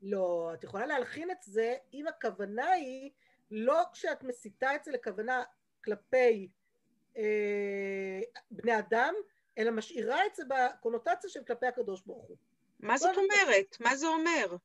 לא, 0.02 0.52
את 0.54 0.64
יכולה 0.64 0.86
להלחין 0.86 1.32
את 1.32 1.38
זה 1.42 1.76
אם 1.94 2.08
הכוונה 2.08 2.72
היא 2.72 3.12
לא 3.52 3.84
כשאת 3.94 4.24
מסיתה 4.24 4.76
את 4.76 4.84
זה 4.84 4.92
לכוונה 4.92 5.44
כלפי 5.84 6.50
אה, 7.18 7.24
בני 8.52 8.80
אדם, 8.80 9.14
אלא 9.58 9.72
משאירה 9.72 10.26
את 10.26 10.36
זה 10.36 10.44
בקונוטציה 10.46 11.30
של 11.30 11.44
כלפי 11.44 11.66
הקדוש 11.66 12.02
ברוך 12.06 12.26
הוא. 12.26 12.38
מה 12.80 12.98
זאת 12.98 13.18
אומרת? 13.18 13.78
מה 13.80 13.96
זה 13.96 14.08
אומר? 14.08 14.56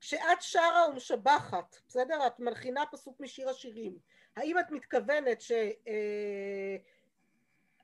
כשאת 0.00 0.40
שרה 0.40 0.88
ומשבחת, 0.88 1.76
בסדר? 1.88 2.26
את 2.26 2.40
מלחינה 2.40 2.84
פסוק 2.92 3.20
משיר 3.20 3.48
השירים. 3.48 3.98
האם 4.36 4.58
את 4.58 4.70
מתכוונת 4.70 5.40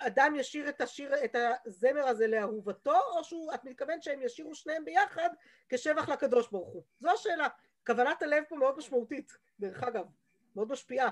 שאדם 0.02 0.34
ישיר 0.36 0.68
את 0.68 0.80
השיר, 0.80 1.24
את 1.24 1.36
הזמר 1.66 2.06
הזה 2.06 2.26
לאהובתו, 2.26 3.00
או 3.16 3.24
שאת 3.24 3.64
מתכוונת 3.64 4.02
שהם 4.02 4.22
ישירו 4.22 4.54
שניהם 4.54 4.84
ביחד 4.84 5.28
כשבח 5.68 6.08
לקדוש 6.08 6.50
ברוך 6.50 6.72
הוא? 6.72 6.82
זו 7.00 7.10
השאלה. 7.10 7.48
כוונת 7.86 8.22
הלב 8.22 8.44
פה 8.48 8.56
מאוד 8.56 8.78
משמעותית, 8.78 9.32
דרך 9.60 9.82
אגב, 9.82 10.04
מאוד 10.56 10.72
משפיעה. 10.72 11.08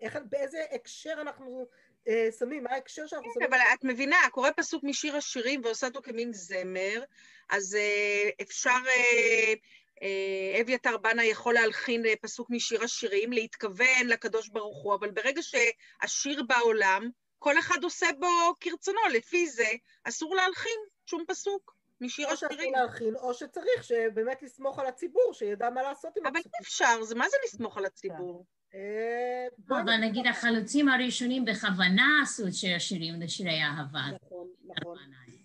איך, 0.00 0.18
באיזה 0.28 0.64
הקשר 0.72 1.14
אנחנו 1.20 1.66
אה, 2.08 2.28
שמים, 2.38 2.64
מה 2.64 2.70
ההקשר 2.70 3.06
שאנחנו 3.06 3.28
כן, 3.28 3.34
שמים? 3.34 3.48
אבל 3.48 3.58
את 3.74 3.84
מבינה, 3.84 4.16
קורא 4.30 4.50
פסוק 4.56 4.84
משיר 4.84 5.16
השירים 5.16 5.60
ועושה 5.64 5.86
אותו 5.86 6.02
כמין 6.02 6.32
זמר, 6.32 7.04
אז 7.50 7.74
אה, 7.74 8.30
אפשר, 8.42 8.78
אה, 8.88 9.54
אה, 10.02 10.60
אביתר 10.60 10.96
בנה 10.96 11.24
יכול 11.24 11.54
להלחין 11.54 12.06
אה, 12.06 12.14
פסוק 12.20 12.50
משיר 12.50 12.84
השירים, 12.84 13.32
להתכוון 13.32 14.06
לקדוש 14.06 14.48
ברוך 14.48 14.82
הוא, 14.82 14.94
אבל 14.94 15.10
ברגע 15.10 15.40
שהשיר 15.42 16.42
בעולם, 16.42 17.10
כל 17.42 17.58
אחד 17.58 17.84
עושה 17.84 18.06
בו 18.18 18.26
כרצונו, 18.60 19.00
לפי 19.12 19.48
זה 19.48 19.68
אסור 20.04 20.34
להלחין 20.34 20.78
שום 21.06 21.24
פסוק 21.28 21.74
משיר 22.00 22.26
או 22.30 22.36
שאסור 22.36 22.48
השירים. 22.50 22.74
להלחין, 22.74 23.16
או 23.16 23.34
שצריך 23.34 23.84
שבאמת 23.84 24.42
לסמוך 24.42 24.78
על 24.78 24.86
הציבור, 24.86 25.32
שידע 25.32 25.70
מה 25.70 25.82
לעשות 25.82 26.16
עם 26.16 26.26
אבל 26.26 26.36
הפסוקים. 26.36 26.52
אי 26.60 26.64
אפשר, 26.64 27.02
זה 27.02 27.14
מה 27.14 27.28
זה 27.28 27.36
לסמוך 27.44 27.78
על 27.78 27.84
הציבור? 27.84 28.44
אה, 28.74 29.46
אבל 29.68 29.96
נגיד. 29.96 30.26
החלוצים 30.26 30.88
הראשונים 30.88 31.44
בכוונה 31.44 32.20
עשו 32.22 32.46
את 32.46 32.54
שיר 32.54 32.76
השירים 32.76 33.20
לשירי 33.20 33.62
אהבה. 33.62 34.00
נכון, 34.24 34.48
נכון. 34.64 34.98
היא. 35.26 35.38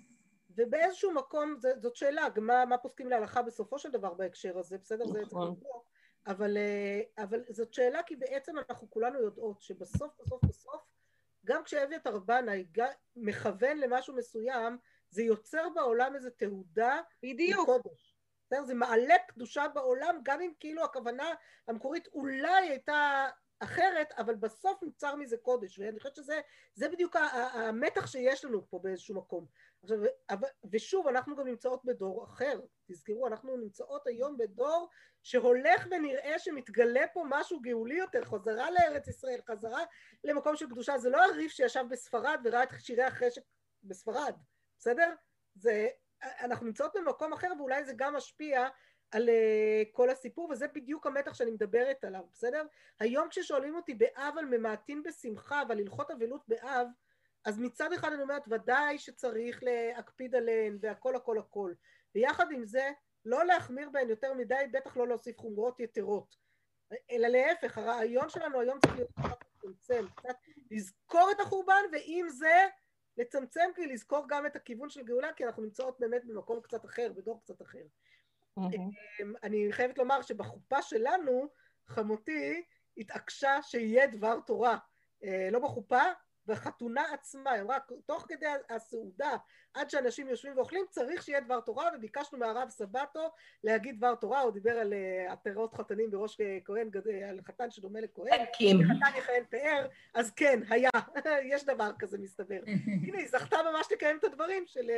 ובאיזשהו 0.58 1.14
מקום, 1.14 1.56
זה, 1.60 1.72
זאת 1.82 1.96
שאלה, 1.96 2.30
גם 2.30 2.46
מה, 2.46 2.78
פוסקים 2.78 3.10
להלכה 3.10 3.42
בסופו 3.42 3.80
של 3.80 3.92
דבר 3.92 4.14
בהקשר 4.14 4.60
הזה, 4.60 4.78
בסדר? 4.78 5.06
זה 5.06 5.14
צריך 5.14 5.28
נכון. 5.28 5.48
לבדוק. 5.48 5.88
אבל, 6.28 6.58
אה, 6.58 7.24
אבל 7.24 7.44
זאת 7.50 7.74
שאלה 7.74 8.04
כי 8.04 8.16
בעצם 8.16 8.54
אנחנו 8.70 8.90
כולנו 8.90 9.20
יודעות 9.22 9.62
שבסוף 9.62 10.12
בסוף 10.20 10.44
בסוף 10.44 10.97
גם 11.48 11.64
כשאביתר 11.64 12.20
ג- 12.72 12.92
מכוון 13.16 13.78
למשהו 13.78 14.16
מסוים 14.16 14.78
זה 15.10 15.24
יוצר 15.24 15.70
בעולם 15.76 16.16
איזו 16.16 16.30
תהודה 16.30 17.00
בדיוק. 17.24 17.70
לקודש. 17.70 18.18
זה 18.66 18.74
מעלה 18.74 19.16
קדושה 19.28 19.68
בעולם 19.68 20.20
גם 20.24 20.42
אם 20.42 20.52
כאילו 20.60 20.84
הכוונה 20.84 21.34
המקורית 21.68 22.08
אולי 22.08 22.70
הייתה 22.70 23.28
אחרת 23.60 24.12
אבל 24.18 24.36
בסוף 24.36 24.84
נוצר 24.84 25.16
מזה 25.16 25.38
קודש 25.38 25.80
ואני 25.80 26.00
חושבת 26.00 26.16
שזה 26.16 26.42
זה 26.74 26.90
בדיוק 26.90 27.16
המתח 27.54 28.08
שיש 28.08 28.46
לנו 28.46 28.70
פה 28.70 28.80
באיזשהו 28.84 29.16
מקום. 29.16 29.46
עכשיו, 29.92 30.40
ושוב 30.72 31.08
אנחנו 31.08 31.36
גם 31.36 31.48
נמצאות 31.48 31.86
בדור 31.86 32.24
אחר 32.24 32.60
תזכרו 32.86 33.28
אנחנו 33.28 33.58
נמצאות 33.58 34.08
היום 34.08 34.38
בדור 34.38 34.90
שהולך 35.24 35.88
ונראה 35.92 36.40
שמתגלה 36.40 37.06
פה 37.14 37.24
משהו 37.30 37.62
גאולי 37.62 37.96
יותר, 37.96 38.26
חזרה 38.26 38.72
לארץ 38.72 39.08
ישראל, 39.08 39.40
חזרה 39.50 39.84
למקום 40.24 40.56
של 40.56 40.66
קדושה, 40.66 40.98
זה 40.98 41.10
לא 41.10 41.26
הריף 41.26 41.52
שישב 41.52 41.84
בספרד 41.90 42.40
וראה 42.44 42.64
את 42.64 42.70
שירי 42.80 43.04
החשק 43.04 43.42
בספרד, 43.84 44.34
בסדר? 44.80 45.14
זה, 45.56 45.88
אנחנו 46.24 46.66
נמצאות 46.66 46.92
במקום 46.96 47.34
אחר 47.34 47.52
ואולי 47.58 47.86
זה 47.86 47.94
גם 47.96 48.16
משפיע 48.16 48.68
על 49.12 49.30
uh, 49.30 49.92
כל 49.92 50.10
הסיפור 50.10 50.50
וזה 50.50 50.68
בדיוק 50.68 51.08
המתח 51.08 51.34
שאני 51.34 51.52
מדברת 51.52 52.04
עליו, 52.04 52.24
בסדר? 52.34 52.64
היום 53.00 53.30
כששואלים 53.30 53.76
אותי 53.76 53.94
באב 53.94 54.38
על 54.38 54.46
ממעטים 54.46 55.04
בשמחה 55.04 55.64
ועל 55.70 55.80
הלכות 55.80 56.12
אבלות 56.12 56.44
באב, 56.48 56.88
אז 57.48 57.60
מצד 57.60 57.94
אחד 57.94 58.14
אני 58.14 58.22
אומרת 58.22 58.44
ודאי 58.48 59.00
שצריך 59.00 59.64
להקפיד 59.64 60.36
עליהן 60.36 60.78
והכל 60.82 61.16
הכל 61.16 61.38
הכל, 61.38 61.74
ויחד 62.16 62.52
עם 62.52 62.66
זה 62.66 62.92
לא 63.26 63.46
להחמיר 63.46 63.90
בהן 63.90 64.10
יותר 64.10 64.34
מדי, 64.34 64.68
בטח 64.74 64.98
לא 64.98 65.08
להוסיף 65.08 65.38
חומרות 65.38 65.80
יתרות. 65.80 66.36
אלא 67.12 67.28
להפך, 67.28 67.78
הרעיון 67.78 68.30
שלנו 68.30 68.60
היום 68.60 68.80
צריך 68.80 68.96
להיות 68.96 69.12
קצת 69.12 69.44
לצמצם, 69.54 70.06
קצת 70.16 70.36
לזכור 70.72 71.32
את 71.32 71.40
החורבן, 71.40 71.82
ועם 71.92 72.30
זה 72.30 72.68
לצמצם 73.18 73.70
כדי 73.76 73.88
לזכור 73.88 74.26
גם 74.30 74.46
את 74.46 74.56
הכיוון 74.56 74.90
של 74.90 75.04
גאולה, 75.04 75.34
כי 75.34 75.46
אנחנו 75.46 75.64
נמצאות 75.64 76.00
באמת 76.00 76.26
במקום 76.26 76.62
קצת 76.62 76.86
אחר, 76.86 77.12
בדור 77.16 77.42
קצת 77.44 77.62
אחר. 77.62 77.84
אמ, 78.58 79.34
אני 79.44 79.68
חייבת 79.72 79.98
לומר 79.98 80.22
שבחופה 80.22 80.82
שלנו, 80.82 81.48
חמותי 81.88 82.64
התעקשה 82.98 83.62
שיהיה 83.62 84.08
דבר 84.08 84.40
תורה. 84.40 84.78
אה, 85.24 85.50
לא 85.52 85.60
בחופה, 85.60 86.04
בחתונה 86.48 87.04
עצמה, 87.14 87.52
היא 87.52 87.62
אמרה, 87.62 87.78
תוך 88.06 88.26
כדי 88.30 88.46
הסעודה, 88.70 89.36
עד 89.74 89.90
שאנשים 89.90 90.28
יושבים 90.28 90.58
ואוכלים, 90.58 90.86
צריך 90.90 91.24
שיהיה 91.24 91.40
דבר 91.40 91.60
תורה, 91.62 91.90
וביקשנו 91.96 92.40
מהרב 92.40 92.70
סבתו 92.70 93.32
להגיד 93.64 93.98
דבר 93.98 94.16
תורה, 94.16 94.42
הוא 94.42 94.52
דיבר 94.52 94.72
על 94.80 94.94
אה, 94.94 95.32
עטרות 95.32 95.74
חתנים 95.74 96.12
בראש 96.12 96.42
אה, 96.42 96.58
כהן, 96.66 96.90
אה, 97.12 97.30
על 97.30 97.40
חתן 97.42 97.72
שדומה 97.72 98.00
לכהן. 98.02 98.28
חתן 98.86 99.18
יכהן 99.18 99.44
פאר, 99.50 99.88
אז 100.14 100.32
כן, 100.32 100.60
היה, 100.70 100.90
יש 101.54 101.66
דבר 101.66 101.92
כזה 102.00 102.18
מסתבר. 102.18 102.60
הנה, 103.08 103.18
היא 103.18 103.28
זכתה 103.28 103.58
ממש 103.72 103.88
לקיים 103.92 104.18
את 104.18 104.24
הדברים 104.24 104.64
של 104.68 104.90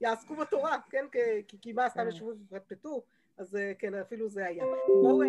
יעסקו 0.00 0.36
בתורה, 0.36 0.76
כן? 0.90 1.06
כי- 1.12 1.18
כי 1.48 1.60
כי 1.60 1.72
מה 1.72 1.88
סתם 1.88 2.08
ישבו 2.08 2.32
ופטפטו, 2.50 3.02
אז 3.38 3.58
כן, 3.78 3.94
אפילו 3.94 4.28
זה 4.28 4.46
היה. 4.46 4.64
בואו 4.86 5.22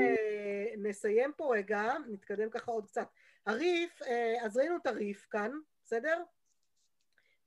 נסיים 0.78 1.32
פה 1.38 1.56
רגע, 1.56 1.94
נתקדם 2.08 2.50
ככה 2.50 2.72
עוד 2.72 2.86
קצת. 2.86 3.08
הריף, 3.48 4.02
אה, 4.02 4.36
אז 4.46 4.58
ראינו 4.58 4.78
את 4.78 4.88
הריף 4.88 5.28
כאן, 5.30 5.52
בסדר? 5.84 6.24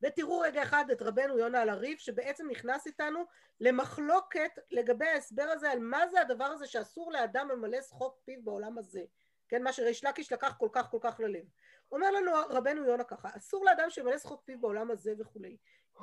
ותראו 0.03 0.41
רגע 0.41 0.63
אחד 0.63 0.85
את 0.93 1.03
רבנו 1.03 1.39
יונה 1.39 1.63
על 1.63 1.69
הריף, 1.69 2.01
שבעצם 2.01 2.51
נכנס 2.51 2.87
איתנו 2.87 3.25
למחלוקת 3.61 4.59
לגבי 4.71 5.07
ההסבר 5.07 5.43
הזה 5.43 5.71
על 5.71 5.79
מה 5.79 6.09
זה 6.09 6.21
הדבר 6.21 6.45
הזה 6.45 6.67
שאסור 6.67 7.13
לאדם 7.13 7.49
למלא 7.49 7.83
שחוק 7.83 8.21
פיו 8.25 8.43
בעולם 8.43 8.79
הזה. 8.79 9.03
כן, 9.49 9.63
מה 9.63 9.73
שריש 9.73 10.05
לקיש 10.05 10.33
לקח 10.33 10.57
כל 10.59 10.69
כך 10.73 10.91
כל 10.91 10.99
כך 11.01 11.21
ללב. 11.21 11.45
אומר 11.93 12.11
לנו 12.11 12.33
רבנו 12.51 12.85
יונה 12.85 13.05
ככה, 13.05 13.29
אסור 13.37 13.65
לאדם 13.65 13.91
שמלא 13.91 14.19
שחוק 14.19 14.43
פיו 14.45 14.61
בעולם 14.61 14.91
הזה 14.91 15.13
וכולי. 15.19 15.57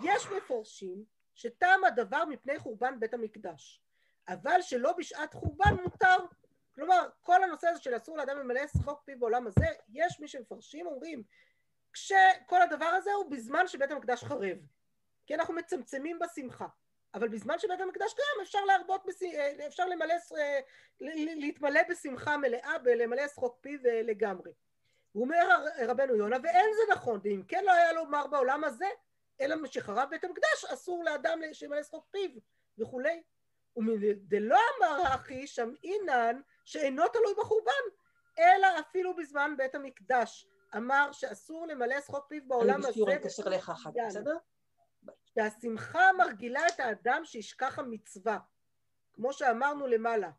יש 0.03 0.27
מפורשים 0.27 1.05
שטעם 1.35 1.83
הדבר 1.83 2.25
מפני 2.25 2.59
חורבן 2.59 2.99
בית 2.99 3.13
המקדש, 3.13 3.81
אבל 4.27 4.61
שלא 4.61 4.93
בשעת 4.97 5.33
חורבן 5.33 5.73
מותר. 5.83 6.17
כלומר, 6.77 7.09
כל 7.21 7.43
הנושא 7.43 7.67
הזה 7.67 7.81
של 7.81 7.97
אסור 7.97 8.17
לאדם 8.17 8.37
למלא 8.39 8.67
שחוק 8.67 9.01
פיו 9.05 9.19
בעולם 9.19 9.47
הזה, 9.47 9.65
יש 9.89 10.19
מי 10.19 10.27
שמפרשים, 10.27 10.87
אומרים, 10.87 11.23
כשכל 11.93 12.61
הדבר 12.61 12.85
הזה 12.85 13.13
הוא 13.13 13.31
בזמן 13.31 13.67
שבית 13.67 13.91
המקדש 13.91 14.23
חרב. 14.23 14.57
כי 15.25 15.35
אנחנו 15.35 15.53
מצמצמים 15.53 16.19
בשמחה. 16.19 16.67
אבל 17.13 17.27
בזמן 17.27 17.59
שבית 17.59 17.81
המקדש 17.81 18.13
קיים 18.13 18.41
אפשר 18.41 18.65
להרבות, 18.65 19.05
בש... 19.05 19.23
אה, 19.23 19.67
אפשר 19.67 19.85
למלא, 19.85 20.13
אה, 20.37 20.59
להתמלא 21.35 21.81
בשמחה 21.89 22.37
מלאה 22.37 22.73
ולמלא 22.83 23.27
שחוק 23.27 23.57
פיו 23.61 23.79
אה, 23.85 24.01
לגמרי. 24.01 24.51
הוא 25.11 25.23
אומר 25.23 25.65
רבנו 25.87 26.15
יונה, 26.15 26.37
ואין 26.43 26.69
זה 26.75 26.93
נכון, 26.93 27.19
ואם 27.23 27.43
כן 27.47 27.63
לא 27.65 27.71
היה 27.71 27.93
לומר 27.93 28.27
בעולם 28.27 28.63
הזה, 28.63 28.87
אלא 29.41 29.55
שחרב 29.67 30.09
בית 30.09 30.23
המקדש 30.23 30.65
אסור 30.73 31.03
לאדם 31.03 31.39
שימלא 31.53 31.83
שחוק 31.83 32.07
פיו 32.11 32.29
וכולי. 32.79 33.21
ומדלא 33.75 34.59
אמר 34.79 35.03
אחי 35.15 35.45
אינן 35.83 36.41
שאינו 36.67 37.03
תלוי 37.07 37.33
בחורבן, 37.37 37.71
אלא 38.39 38.67
אפילו 38.79 39.15
בזמן 39.15 39.53
בית 39.57 39.75
המקדש. 39.75 40.47
אמר 40.75 41.11
שאסור 41.11 41.67
למלא 41.67 42.01
שחוק 42.01 42.25
פיו 42.29 42.41
בעולם 42.47 42.69
אני 42.69 42.79
הזה. 42.79 42.89
בשיעור 42.89 43.13
אתקשר 43.13 43.47
אליך 43.47 43.69
אחר 43.69 43.89
כך. 43.89 44.05
בסדר? 44.07 44.37
שהשמחה 45.25 46.13
מרגילה 46.17 46.67
את 46.67 46.79
האדם 46.79 47.21
שישכח 47.25 47.79
המצווה, 47.79 48.39
כמו 49.13 49.33
שאמרנו 49.33 49.87
למעלה. 49.87 50.29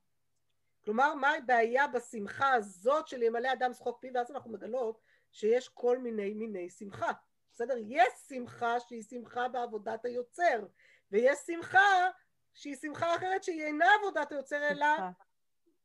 כלומר, 0.84 1.14
מה 1.14 1.30
הבעיה 1.30 1.86
בשמחה 1.86 2.52
הזאת 2.52 3.08
של 3.08 3.22
ימלא 3.22 3.52
אדם 3.52 3.72
שחוק 3.72 4.00
פיו, 4.00 4.10
ואז 4.14 4.30
אנחנו 4.30 4.50
מגלות 4.50 5.00
שיש 5.32 5.68
כל 5.68 5.98
מיני 5.98 6.34
מיני 6.34 6.70
שמחה. 6.70 7.12
בסדר? 7.52 7.74
יש 7.86 8.12
שמחה 8.28 8.80
שהיא 8.80 9.02
שמחה 9.02 9.48
בעבודת 9.48 10.04
היוצר, 10.04 10.66
ויש 11.12 11.38
שמחה 11.46 12.08
שהיא 12.54 12.76
שמחה 12.76 13.16
אחרת 13.16 13.44
שהיא 13.44 13.62
אינה 13.62 13.86
עבודת 14.00 14.32
היוצר, 14.32 14.68
אלא 14.70 14.86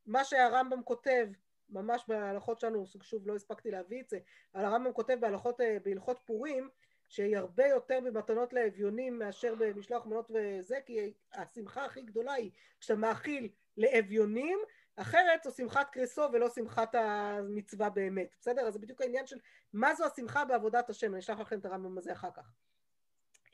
מה 0.06 0.24
שהרמב"ם 0.24 0.84
כותב, 0.84 1.28
ממש 1.70 2.06
בהלכות 2.08 2.60
שלנו, 2.60 2.86
שוב 3.02 3.28
לא 3.28 3.36
הספקתי 3.36 3.72
להביא 3.72 4.02
את 4.02 4.10
זה, 4.10 4.20
אבל 4.56 4.66
הרמב"ם 4.66 4.94
כותב 4.94 5.18
בהלכות, 5.20 5.62
אה, 5.62 5.78
בהלכות 5.84 6.20
פורים, 6.26 6.70
שהיא 7.10 7.38
הרבה 7.38 7.68
יותר 7.68 8.00
במתנות 8.04 8.54
לאביונים 8.54 9.20
מאשר 9.20 9.56
במשלוח 9.56 10.06
מנות 10.06 10.32
וזה, 10.32 10.80
כי 10.86 11.14
השמחה 11.34 11.86
הכי 11.86 12.02
גדולה 12.02 12.34
היא 12.34 12.52
כשאתה 12.80 13.00
מאכיל 13.00 13.50
לאביונים, 13.78 14.60
אחרת 14.96 15.44
זו 15.44 15.52
שמחת 15.52 15.90
קריסו 15.90 16.22
ולא 16.34 16.50
שמחת 16.50 16.96
המצווה 16.96 17.90
באמת, 17.90 18.36
בסדר? 18.40 18.62
אז 18.62 18.74
זה 18.74 18.80
בדיוק 18.80 19.02
העניין 19.02 19.28
של 19.28 19.38
מה 19.74 19.96
זו 19.96 20.06
השמחה 20.06 20.46
בעבודת 20.46 20.90
השם, 20.90 21.12
אני 21.12 21.20
אשלח 21.20 21.40
לכם 21.40 21.60
את 21.60 21.66
הרמב"ם 21.66 21.98
הזה 21.98 22.12
אחר 22.12 22.30
כך. 22.36 22.52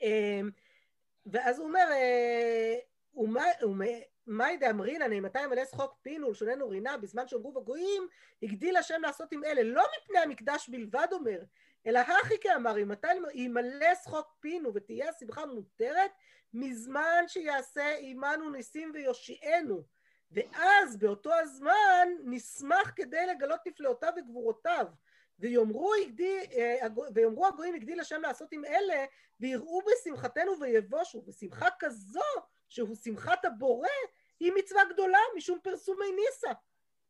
אמ, 0.02 0.50
ואז 1.26 1.58
הוא 1.58 1.66
אומר, 1.66 1.88
אה, 1.90 2.74
מאי 4.26 4.56
דאמרינן, 4.56 5.12
אם 5.12 5.22
מתי 5.22 5.42
ימלא 5.42 5.64
שחוק 5.64 5.94
פינו 6.02 6.26
ולשוננו 6.26 6.68
רינה 6.68 6.96
בזמן 6.96 7.28
שאמרו 7.28 7.52
בגויים, 7.52 8.08
הגדיל 8.42 8.76
השם 8.76 9.02
לעשות 9.02 9.32
עם 9.32 9.44
אלה, 9.44 9.62
לא 9.62 9.82
מפני 9.98 10.18
המקדש 10.18 10.68
בלבד 10.68 11.08
אומר, 11.12 11.42
אלא 11.86 11.98
הכי 11.98 12.34
כאמר, 12.40 12.76
ימלא 13.34 13.94
שחוק 14.04 14.34
פינו 14.40 14.74
ותהיה 14.74 15.08
השמחה 15.08 15.46
מותרת, 15.46 16.10
מזמן 16.54 17.24
שיעשה 17.26 17.96
עמנו 18.00 18.50
ניסים 18.50 18.90
ויושיענו. 18.94 19.82
ואז 20.32 20.96
באותו 20.96 21.34
הזמן 21.34 22.08
נשמח 22.24 22.92
כדי 22.96 23.26
לגלות 23.26 23.60
נפלאותיו 23.66 24.12
וגבורותיו. 24.16 24.86
ויאמרו, 25.38 25.92
הגדי, 25.94 26.40
אה, 26.52 26.86
ויאמרו 27.14 27.46
הגויים 27.46 27.74
הגדיל 27.74 28.00
השם 28.00 28.22
לעשות 28.22 28.52
עם 28.52 28.64
אלה, 28.64 29.04
ויראו 29.40 29.80
בשמחתנו 29.80 30.60
ויבושו. 30.60 31.22
ושמחה 31.26 31.68
כזו, 31.78 32.20
שהוא 32.70 32.94
שמחת 32.94 33.44
הבורא, 33.44 33.88
היא 34.40 34.52
מצווה 34.56 34.82
גדולה 34.84 35.18
משום 35.36 35.58
פרסומי 35.62 36.12
ניסה. 36.12 36.50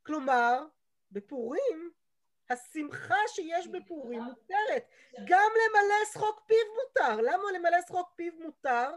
כלומר, 0.02 0.66
בפורים, 1.12 1.90
השמחה 2.50 3.18
שיש 3.28 3.68
בפורים 3.68 4.22
מותרת. 4.22 4.88
גם 5.26 5.50
למלא 5.56 6.04
שחוק 6.12 6.42
פיו 6.46 6.56
מותר. 6.74 7.20
למה 7.20 7.42
למלא 7.54 7.82
שחוק 7.86 8.12
פיו 8.16 8.32
מותר? 8.38 8.90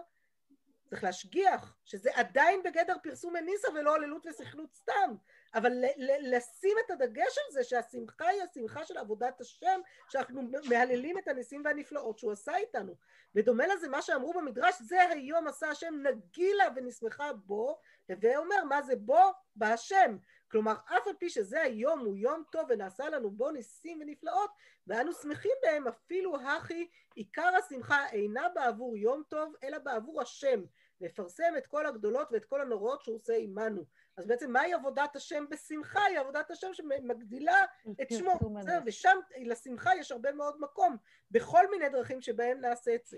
צריך 0.90 1.04
להשגיח 1.04 1.76
שזה 1.86 2.10
עדיין 2.14 2.64
בגדר 2.64 2.96
פרסום 3.04 3.34
מניסה 3.34 3.68
ולא 3.74 3.96
עללות 3.96 4.26
וסכלות 4.26 4.74
סתם. 4.74 5.16
אבל 5.56 5.72
לשים 6.20 6.78
את 6.86 6.92
הדגש 6.92 7.38
על 7.38 7.52
זה 7.52 7.64
שהשמחה 7.64 8.28
היא 8.28 8.42
השמחה 8.42 8.86
של 8.86 8.98
עבודת 8.98 9.42
השם, 9.42 9.80
שאנחנו 10.10 10.42
מהללים 10.70 11.18
את 11.18 11.28
הניסים 11.28 11.62
והנפלאות 11.66 12.18
שהוא 12.18 12.32
עשה 12.32 12.56
איתנו. 12.56 12.96
ודומה 13.36 13.68
לזה 13.68 13.90
מה 13.90 14.02
שאמרו 14.02 14.34
במדרש, 14.34 14.82
זה 14.82 15.10
היום 15.10 15.48
עשה 15.48 15.70
השם 15.70 15.94
נגילה 16.04 16.66
ונשמחה 16.76 17.34
בו, 17.34 17.80
הווה 18.10 18.38
אומר 18.38 18.64
מה 18.70 18.82
זה 18.82 18.96
בו? 18.96 19.20
בהשם. 19.56 20.18
כלומר, 20.52 20.74
אף 20.86 21.08
על 21.08 21.14
פי 21.20 21.30
שזה 21.30 21.62
היום 21.62 22.00
הוא 22.00 22.16
יום 22.16 22.44
טוב 22.52 22.66
ונעשה 22.70 23.10
לנו 23.10 23.32
בו 23.32 23.52
ניסים 23.52 24.02
ונפלאות, 24.02 24.50
ואנו 24.88 25.14
שמחים 25.14 25.52
בהם 25.62 25.88
אפילו 25.88 26.36
הכי 26.42 26.88
עיקר 27.16 27.52
השמחה 27.56 28.10
אינה 28.10 28.50
בעבור 28.50 28.98
יום 28.98 29.24
טוב, 29.30 29.54
אלא 29.64 29.78
בעבור 29.78 30.22
השם, 30.22 30.64
לפרסם 31.02 31.54
את 31.58 31.68
כל 31.68 31.86
הגדולות 31.86 32.28
ואת 32.32 32.46
כל 32.46 32.62
הנוראות 32.62 33.02
שהוא 33.02 33.16
עושה 33.16 33.36
עמנו. 33.36 33.86
אז 34.18 34.28
בעצם 34.28 34.52
מהי 34.52 34.74
עבודת 34.74 35.16
השם 35.16 35.46
בשמחה? 35.50 36.04
היא 36.06 36.20
עבודת 36.20 36.52
השם 36.52 36.74
שמגדילה 36.74 37.62
את 38.02 38.08
שמו. 38.10 38.32
הנס. 38.58 38.84
ושם 38.86 39.18
לשמחה 39.38 39.96
יש 39.96 40.12
הרבה 40.12 40.32
מאוד 40.32 40.60
מקום, 40.60 40.98
בכל 41.32 41.70
מיני 41.72 41.90
דרכים 41.90 42.22
שבהם 42.22 42.62
נעשה 42.62 42.96
את 42.96 43.06
זה. 43.06 43.18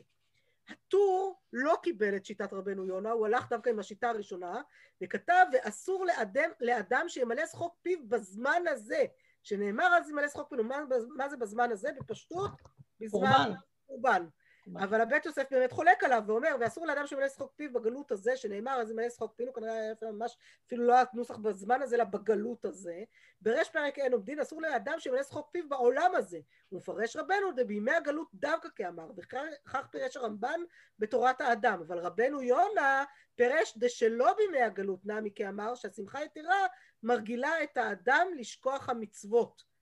הטור 0.69 1.39
לא 1.53 1.75
קיבל 1.83 2.15
את 2.15 2.25
שיטת 2.25 2.53
רבנו 2.53 2.85
יונה, 2.85 3.11
הוא 3.11 3.25
הלך 3.25 3.49
דווקא 3.49 3.69
עם 3.69 3.79
השיטה 3.79 4.09
הראשונה, 4.09 4.61
וכתב, 5.03 5.45
ואסור 5.53 6.05
לאדם, 6.05 6.49
לאדם 6.61 7.05
שימלא 7.07 7.45
שחוק 7.45 7.75
פיו 7.81 7.99
בזמן 8.07 8.61
הזה, 8.69 9.05
שנאמר 9.43 9.97
אז 9.97 10.09
ימלא 10.09 10.27
שחוק 10.27 10.49
פיו, 10.49 10.63
מה, 10.63 10.77
מה 11.15 11.29
זה 11.29 11.37
בזמן 11.37 11.71
הזה? 11.71 11.89
בפשטות, 11.99 12.51
בזמן 12.99 13.51
קורבן. 13.87 14.25
אבל 14.74 15.01
הבית 15.01 15.26
יוסף 15.26 15.43
באמת 15.51 15.72
חולק 15.72 16.03
עליו 16.03 16.24
ואומר, 16.28 16.55
ואסור 16.59 16.86
לאדם 16.86 17.07
שימלא 17.07 17.30
שחוק 17.30 17.53
פיו 17.55 17.74
בגלות 17.74 18.11
הזה, 18.11 18.38
שנאמר 18.38 18.72
אז 18.72 18.91
ימלא 18.91 19.09
שחוק 19.09 19.34
פיו, 19.36 19.53
כנראה 19.53 19.74
היה 19.74 20.11
ממש, 20.11 20.38
אפילו 20.68 20.88
לא 20.88 20.95
הנוסח 21.13 21.38
בזמן 21.38 21.82
הזה, 21.82 21.95
אלא 21.95 22.03
בגלות 22.03 22.66
הזה. 22.66 23.03
בריש 23.41 23.70
פרק 23.70 23.99
אין 23.99 24.13
עומדין, 24.13 24.39
אסור 24.39 24.61
לאדם 24.61 24.99
שימלא 24.99 25.24
שחוק 25.24 25.49
פיו 25.51 25.70
בעולם 25.70 26.16
הזה. 26.16 26.39
הוא 26.70 26.80
מפרש 26.80 27.16
רבנו, 27.16 27.51
דבימי 27.55 27.91
הגלות 27.91 28.28
דווקא 28.34 28.70
כאמר, 28.76 29.11
וכך 29.18 29.88
פירש 29.91 30.18
הרמב"ן 30.18 30.59
בתורת 30.99 31.41
האדם. 31.41 31.82
אבל 31.88 31.99
רבנו 31.99 32.41
יונה 32.41 33.03
פירש 33.36 33.78
דשלא 33.78 34.34
בימי 34.34 34.61
הגלות 34.61 35.05
נמי 35.05 35.32
כאמר, 35.36 35.76
שהשמחה 35.76 36.24
יתרה 36.24 36.68
מרגילה 37.03 37.63
את 37.63 37.78
האדם 37.78 38.28
לשכוח 38.38 38.89
המצוות. 38.89 39.74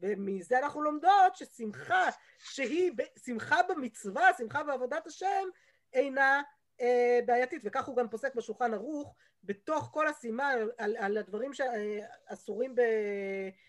ומזה 0.00 0.58
אנחנו 0.58 0.82
לומדות 0.82 1.36
ששמחה 1.36 2.08
שהיא 2.38 2.92
שמחה 3.26 3.56
במצווה, 3.68 4.28
שמחה 4.38 4.62
בעבודת 4.62 5.06
השם, 5.06 5.48
אינה 5.92 6.42
אה, 6.80 7.20
בעייתית, 7.26 7.62
וכך 7.64 7.86
הוא 7.86 7.96
גם 7.96 8.08
פוסק 8.08 8.34
בשולחן 8.34 8.74
ערוך, 8.74 9.14
בתוך 9.44 9.90
כל 9.92 10.08
הסימן 10.08 10.56
על, 10.78 10.96
על, 10.96 11.16
הדברים 11.18 11.52
שאסורים, 11.54 12.74
ב, 12.74 12.80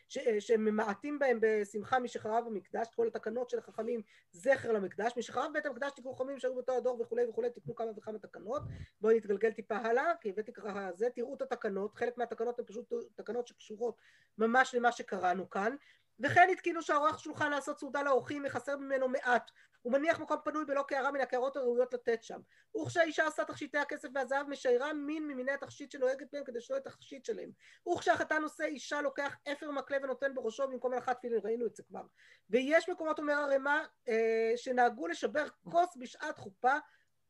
ש, 0.08 0.18
אה, 0.18 0.42
שממעטים 0.42 1.20
בהם 1.20 1.40
בשמחה 1.42 2.00
משחרב 2.00 2.44
המקדש, 2.48 2.88
כל 2.96 3.08
התקנות 3.08 3.50
של 3.50 3.58
החכמים 3.60 4.02
זכר 4.32 4.72
למקדש, 4.72 5.14
משחרב 5.18 5.54
בית 5.54 5.66
המקדש 5.66 5.92
תקנו 5.96 6.14
חכמים 6.14 6.40
שהיו 6.40 6.54
באותו 6.54 6.78
הדור 6.78 7.02
וכולי 7.02 7.26
וכולי, 7.26 7.50
תקנו 7.50 7.76
כמה 7.76 7.92
וכמה 7.98 8.20
תקנות, 8.20 8.62
בואי 9.02 9.18
נתגלגל 9.18 9.52
טיפה 9.52 9.76
הלאה, 9.76 10.12
כי 10.22 10.30
הבאתי 10.30 10.54
ככה 10.54 10.90
זה, 10.94 11.10
תראו 11.16 11.36
את 11.36 11.42
התקנות, 11.42 11.96
חלק 11.96 12.18
מהתקנות 12.18 12.60
הן 12.60 12.66
פשוט 12.66 12.94
תקנות 13.16 13.48
שקשורות 13.48 13.98
ממש 14.38 14.76
למה 14.76 14.92
שקראנו 14.92 15.50
כאן, 15.50 15.76
וכן 16.20 16.48
התקינו 16.52 16.82
שערוך 16.82 17.20
שולחן 17.20 17.52
לעשות 17.52 17.80
סעודה 17.80 18.04
לאורחים, 18.04 18.44
מחסר 18.44 18.78
ממנו 18.78 19.10
מעט. 19.10 19.52
הוא 19.82 19.94
מניח 19.94 20.20
מקום 20.20 20.38
פנוי 20.44 20.66
בלא 20.66 20.84
קערה 20.88 21.12
מן 21.12 21.22
הקערות 21.22 21.58
הראויות 21.58 21.94
לתת 21.94 22.24
שם. 22.24 22.40
וכשהאישה 22.82 23.26
עושה 23.26 23.46
תכשיטי 23.46 23.78
הכסף 23.78 24.10
והזהב, 24.16 24.50
משיירה 24.50 24.94
מין 24.94 25.28
ממיני 25.28 25.52
התכשיט 25.52 25.92
שנוהגת 25.92 26.28
בהם 26.34 26.44
כדי 26.44 26.62
שלא 26.62 26.76
יהיה 26.76 26.84
תכשיט 26.84 27.26
שלהם. 27.26 27.50
וכשהחתן 27.94 28.44
עושה 28.44 28.66
אישה 28.66 29.02
לוקח 29.02 29.38
אפר 29.52 29.72
מקלה 29.72 29.98
ונותן 30.04 30.36
בראשו 30.36 30.68
במקום 30.68 30.94
הלכת 30.94 31.18
תפילין, 31.18 31.40
ראינו 31.44 31.66
את 31.66 31.76
זה 31.76 31.84
כבר. 31.84 32.04
ויש 32.50 32.90
מקומות, 32.90 33.20
אומר 33.20 33.34
הרמ"א, 33.34 33.82
אה, 34.08 34.54
שנהגו 34.56 35.08
לשבר 35.08 35.46
כוס 35.72 35.98
בשעת 36.00 36.38
חופה, 36.38 36.78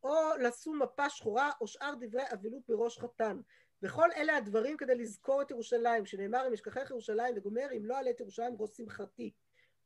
או 0.03 0.15
לשום 0.39 0.81
מפה 0.81 1.09
שחורה, 1.09 1.51
או 1.61 1.67
שאר 1.67 1.93
דברי 1.99 2.23
אבילות 2.33 2.63
בראש 2.67 2.99
חתן. 2.99 3.39
וכל 3.83 4.11
אלה 4.11 4.37
הדברים 4.37 4.77
כדי 4.77 4.95
לזכור 4.95 5.41
את 5.41 5.51
ירושלים, 5.51 6.05
שנאמר 6.05 6.47
אם 6.47 6.53
אשכחך 6.53 6.89
ירושלים 6.89 7.33
וגומר 7.37 7.67
אם 7.77 7.85
לא 7.85 7.95
אעלה 7.95 8.09
את 8.09 8.19
ירושלים 8.19 8.55
ראש 8.59 8.69
שמחתי. 8.77 9.31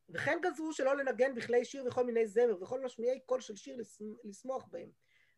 וכן 0.10 0.38
גזרו 0.42 0.74
שלא 0.74 0.98
לנגן 0.98 1.36
בכלי 1.36 1.66
שיר 1.66 1.86
וכל 1.88 2.06
מיני 2.06 2.28
זמר 2.28 2.64
וכל 2.64 2.84
משמיעי 2.84 3.20
קול 3.20 3.42
של 3.42 3.56
שיר 3.56 3.78
לשמוח 4.24 4.66
בהם. 4.72 4.90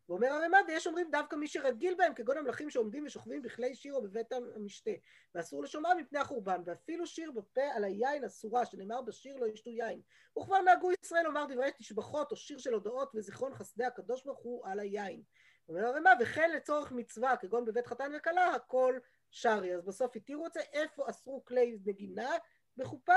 ואומר 0.08 0.28
הרמ"א 0.28 0.56
ויש 0.68 0.86
אומרים 0.86 1.10
דווקא 1.10 1.36
מי 1.36 1.48
שרגיל 1.48 1.94
בהם 1.94 2.14
כגון 2.14 2.38
המלכים 2.38 2.70
שעומדים 2.70 3.06
ושוכבים 3.06 3.42
בכלי 3.42 3.74
שיר 3.74 3.94
או 3.94 4.02
בבית 4.02 4.32
המשתה 4.32 4.90
ואסור 5.34 5.62
לשומעם 5.62 5.98
מפני 5.98 6.18
החורבן 6.18 6.62
ואפילו 6.64 7.06
שיר 7.06 7.30
בפה 7.30 7.64
על 7.74 7.84
היין 7.84 8.24
אסורה 8.24 8.66
שנאמר 8.66 9.02
בשיר 9.02 9.36
לא 9.36 9.46
ישתו 9.46 9.70
יין 9.70 10.00
וכבר 10.38 10.60
נהגו 10.60 10.90
ישראל 11.02 11.24
לומר 11.24 11.44
דברי 11.44 11.70
תשבחות 11.78 12.30
או 12.30 12.36
שיר 12.36 12.58
של 12.58 12.74
הודעות 12.74 13.12
וזיכרון 13.14 13.54
חסדי 13.54 13.84
הקדוש 13.84 14.24
ברוך 14.24 14.40
הוא 14.40 14.66
על 14.66 14.80
היין. 14.80 15.22
אומר 15.68 15.86
הרמ"א 15.86 16.10
וכן 16.20 16.50
לצורך 16.50 16.92
מצווה 16.92 17.36
כגון 17.36 17.64
בבית 17.64 17.86
חתן 17.86 18.12
וכלה 18.16 18.54
הכל 18.54 18.98
שרי 19.30 19.74
אז 19.74 19.84
בסוף 19.84 20.16
התירו 20.16 20.46
את 20.46 20.52
זה 20.52 20.60
איפה 20.72 21.10
אסרו 21.10 21.44
כלי 21.44 21.78
נגינה 21.84 22.30
בחופה? 22.76 23.12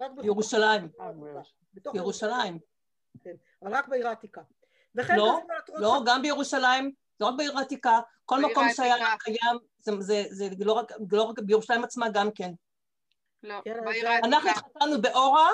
רק 0.00 0.10
בחופה. 0.10 0.26
ירושלים. 0.26 0.88
בתוך 1.74 1.94
ירושלים. 1.94 2.58
כן, 3.20 3.34
אבל 3.62 3.74
רק 3.74 3.88
בעיר 3.88 4.08
העתיקה. 4.08 4.42
וכן 4.94 5.16
לא, 5.16 5.40
לא, 5.68 6.02
גם 6.06 6.22
בירושלים, 6.22 6.92
לא 7.20 7.26
רק 7.26 7.34
בעיר 7.36 7.58
העתיקה, 7.58 8.00
כל 8.24 8.36
בעיר 8.36 8.48
מקום 8.48 8.64
שהיה. 8.76 8.96
קיים, 9.18 9.58
זה, 9.78 9.92
זה, 10.00 10.24
זה 10.30 10.48
לא, 10.64 10.72
רק, 10.72 10.92
לא 11.12 11.22
רק 11.22 11.38
בירושלים 11.38 11.84
עצמה 11.84 12.08
גם 12.08 12.30
כן. 12.30 12.50
לא, 13.42 13.60
כן, 13.64 13.84
בעיר 13.84 14.08
העתיקה. 14.08 14.28
אנחנו 14.28 14.50
התחתנו 14.50 15.02
באורה, 15.02 15.50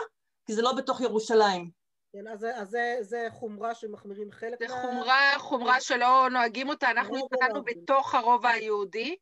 כי 0.46 0.54
זה 0.54 0.62
לא 0.62 0.72
בתוך 0.72 1.00
ירושלים. 1.00 1.79
כן, 2.12 2.28
אז 2.28 2.40
זה- 2.40 2.56
אז 2.56 2.68
זה- 2.70 2.96
זה 3.00 3.26
חומרה 3.30 3.74
שמחמירים 3.74 4.30
חלק 4.32 4.58
זה 4.58 4.68
מה... 4.68 4.82
חומרה, 4.82 5.32
חומרה 5.38 5.80
שלא 5.80 6.28
נוהגים 6.32 6.68
אותה, 6.68 6.90
אנחנו 6.90 7.16
לא 7.16 7.26
אוהבים. 7.54 7.62
בתוך 7.82 8.14
הרובע 8.14 8.48
היהודי, 8.48 9.16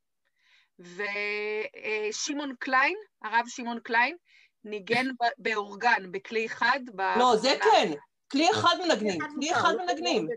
ושמעון 0.79 2.55
קליין, 2.59 2.97
הרב 3.23 3.45
שמעון 3.49 3.81
קליין, 3.81 4.17
ניגן 4.65 5.07
ב- 5.11 5.35
באורגן, 5.39 6.13
בכלי 6.13 6.49
חד. 6.49 6.81
לא, 7.19 7.37
זה. 7.37 7.49
כן, 7.63 7.93
כלי 8.33 8.51
אחד 8.51 8.77
מנגנים, 8.89 9.21
אחד 9.23 9.31
כלי 9.35 9.49
מותר, 9.49 9.61
אחד 9.61 9.75
לא 9.75 9.87
מנגנים. 9.87 10.29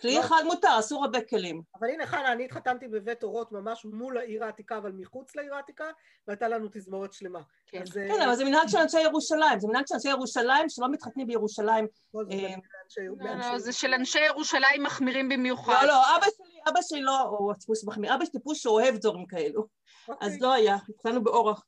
כלי 0.00 0.14
לא. 0.14 0.20
אחד 0.20 0.42
מותר, 0.44 0.78
אסור 0.78 1.04
הרבה 1.04 1.20
כלים. 1.20 1.62
אבל 1.80 1.88
הנה 1.88 2.06
חנה, 2.06 2.32
אני 2.32 2.44
התחתנתי 2.44 2.88
בבית 2.88 3.22
אורות 3.22 3.52
ממש 3.52 3.84
מול 3.84 4.18
העיר 4.18 4.44
העתיקה, 4.44 4.78
אבל 4.78 4.92
מחוץ 4.92 5.36
לעיר 5.36 5.54
העתיקה, 5.54 5.84
והייתה 6.28 6.48
לנו 6.48 6.68
תזמורת 6.72 7.12
שלמה. 7.12 7.40
כן. 7.66 7.82
אז, 7.82 7.96
אה, 7.98 8.08
כן, 8.08 8.22
אבל 8.22 8.34
זה 8.34 8.44
מנהג 8.44 8.68
של 8.68 8.78
אנשי 8.78 9.00
ירושלים, 9.00 9.60
זה 9.60 9.68
מנהג 9.68 9.86
של 9.86 9.94
אנשי 9.94 10.08
ירושלים 10.08 10.68
שלא 10.68 10.88
מתחתנים 10.90 11.26
בירושלים. 11.26 11.86
כל 12.12 12.24
זה 12.30 12.32
אה, 12.32 12.54
מאנשי- 12.56 13.00
לא, 13.18 13.52
לא, 13.52 13.58
זה 13.58 13.72
של 13.72 13.94
אנשי 13.94 14.20
ירושלים 14.26 14.82
מחמירים 14.82 15.28
במיוחד. 15.28 15.82
לא, 15.82 15.88
לא, 15.88 16.16
אבא 16.16 16.26
שלי, 16.36 16.60
אבא 16.68 16.80
שלי 16.82 17.02
לא, 17.02 17.18
הוא 17.20 17.54
טיפוס 17.54 17.84
מחמיר, 17.84 18.14
אבא 18.14 18.24
שלי 18.24 18.32
טיפוס 18.32 18.58
שאוהב 18.62 18.96
דברים 18.96 19.26
כאלו. 19.26 19.66
אוקיי. 20.08 20.28
אז 20.28 20.40
לא 20.40 20.52
היה, 20.52 20.76
התחתנו 20.88 21.22
באורח, 21.24 21.64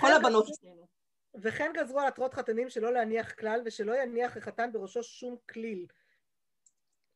כל 0.00 0.12
הבנות 0.12 0.46
אצלנו. 0.48 0.86
וכן 1.42 1.72
גזרו 1.74 2.00
על 2.00 2.06
עטרות 2.06 2.34
חתנים 2.34 2.68
שלא 2.68 2.92
להניח 2.92 3.32
כלל, 3.32 3.60
ושלא 3.64 3.94
יניח 4.02 4.36
החתן 4.36 4.72
בראשו 4.72 5.02
שום 5.02 5.36
כליל. 5.50 5.86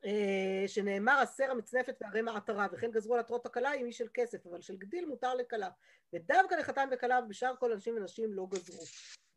אה, 0.05 0.65
שנאמר 0.67 1.21
הסר 1.23 1.51
המצנפת 1.51 1.97
והרי 2.01 2.23
מעטרה, 2.23 2.67
וכן 2.73 2.91
גזרו 2.91 3.15
על 3.15 3.21
עטרות 3.21 3.47
הכלה 3.47 3.75
אם 3.75 3.85
היא 3.85 3.93
של 3.93 4.09
כסף, 4.15 4.47
אבל 4.47 4.61
של 4.61 4.77
גדיל 4.77 5.07
מותר 5.07 5.35
לכלה. 5.35 5.71
ודווקא 6.13 6.55
לחתן 6.55 6.89
וכלה 6.93 7.21
ובשאר 7.25 7.57
כל 7.57 7.73
אנשים 7.73 7.97
ונשים 7.97 8.33
לא 8.33 8.47
גזרו. 8.51 8.83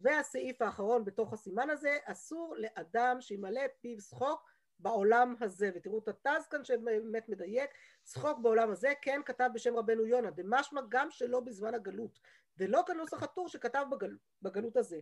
והסעיף 0.02 0.62
האחרון 0.62 1.06
בתוך 1.06 1.34
הסימן 1.34 1.70
הזה, 1.70 1.98
אסור 2.06 2.56
לאדם 2.58 3.18
שימלא 3.22 3.62
פיו 3.82 4.02
שחוק 4.02 4.50
בעולם 4.80 5.36
הזה. 5.42 5.72
ותראו 5.76 6.00
את 6.00 6.08
התז 6.08 6.48
כאן 6.48 6.64
שבאמת 6.64 7.30
מדייק, 7.30 7.70
שחוק 8.06 8.40
בעולם 8.40 8.72
הזה, 8.72 8.94
כן 9.02 9.22
כתב 9.26 9.50
בשם 9.54 9.76
רבנו 9.76 10.06
יונה, 10.06 10.32
דמשמע 10.32 10.82
גם 10.90 11.12
שלא 11.12 11.40
בזמן 11.40 11.74
הגלות, 11.74 12.20
ולא 12.58 12.84
כנוסח 12.88 13.24
הטור 13.24 13.50
שכתב 13.50 13.86
בגל, 13.92 14.18
בגלות 14.42 14.78
הזה. 14.78 15.00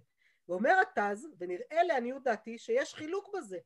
ואומר 0.49 0.76
התז, 0.82 1.28
ונראה 1.39 1.84
לעניות 1.84 2.24
דעתי, 2.24 2.57
שיש 2.57 2.93
חילוק 2.93 3.36
בזה. 3.36 3.57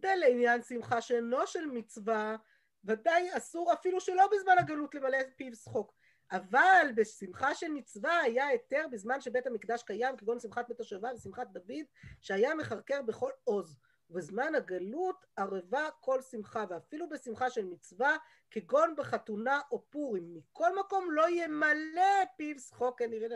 דלעניין 0.00 0.62
שמחה 0.62 1.00
שאינו 1.00 1.46
של 1.46 1.66
מצווה, 1.66 2.36
ודאי 2.84 3.36
אסור 3.36 3.72
אפילו 3.72 4.00
שלא 4.00 4.28
בזמן 4.32 4.58
הגלות 4.58 4.94
למלא 4.94 5.18
פיו 5.36 5.54
שחוק. 5.54 5.92
אבל 6.32 6.86
בשמחה 6.94 7.54
של 7.54 7.68
מצווה 7.68 8.20
היה 8.20 8.46
היתר 8.46 8.86
בזמן 8.90 9.20
שבית 9.20 9.46
המקדש 9.46 9.82
קיים, 9.82 10.16
כגון 10.16 10.40
שמחת 10.40 10.68
בית 10.68 10.80
השווה 10.80 11.10
ושמחת 11.14 11.46
דוד, 11.52 11.84
שהיה 12.20 12.54
מחרקר 12.54 13.02
בכל 13.02 13.30
עוז. 13.44 13.78
ובזמן 14.10 14.54
הגלות 14.54 15.26
ערבה 15.36 15.88
כל 16.00 16.22
שמחה, 16.22 16.64
ואפילו 16.70 17.08
בשמחה 17.08 17.50
של 17.50 17.64
מצווה, 17.64 18.16
כגון 18.50 18.94
בחתונה 18.96 19.60
או 19.70 19.84
פורים. 19.90 20.34
מכל 20.34 20.78
מקום 20.78 21.10
לא 21.10 21.30
ימלא 21.30 22.24
פיו 22.36 22.58
שחוק, 22.58 22.98
כן, 22.98 23.10
נראה 23.10 23.28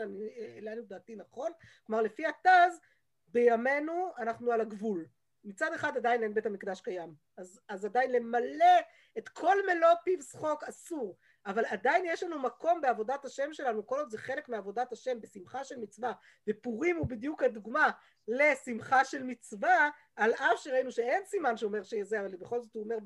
לנו 0.61 0.83
דעתי 0.83 1.15
נכון. 1.15 1.51
כלומר, 1.83 2.01
לפי 2.01 2.23
התז, 2.25 2.79
בימינו 3.27 4.11
אנחנו 4.17 4.51
על 4.51 4.61
הגבול. 4.61 5.05
מצד 5.43 5.73
אחד 5.73 5.97
עדיין 5.97 6.23
אין 6.23 6.33
בית 6.33 6.45
המקדש 6.45 6.81
קיים, 6.81 7.15
אז, 7.37 7.59
אז 7.69 7.85
עדיין 7.85 8.11
למלא 8.11 8.79
את 9.17 9.29
כל 9.29 9.55
מלוא 9.65 9.89
פיו 10.03 10.21
שחוק 10.21 10.63
אסור, 10.63 11.17
אבל 11.45 11.65
עדיין 11.65 12.05
יש 12.07 12.23
לנו 12.23 12.39
מקום 12.39 12.81
בעבודת 12.81 13.25
השם 13.25 13.53
שלנו, 13.53 13.87
כל 13.87 13.99
עוד 13.99 14.09
זה 14.09 14.17
חלק 14.17 14.49
מעבודת 14.49 14.91
השם, 14.91 15.21
בשמחה 15.21 15.63
של 15.63 15.79
מצווה, 15.79 16.13
ופורים 16.49 16.97
הוא 16.97 17.07
בדיוק 17.07 17.43
הדוגמה 17.43 17.89
לשמחה 18.27 19.05
של 19.05 19.23
מצווה, 19.23 19.89
על 20.15 20.33
אף 20.33 20.59
שראינו 20.63 20.91
שאין 20.91 21.25
סימן 21.25 21.57
שאומר 21.57 21.83
שזה, 21.83 22.19
אבל 22.19 22.35
בכל 22.35 22.61
זאת 22.61 22.75
הוא 22.75 22.83
אומר, 22.83 22.97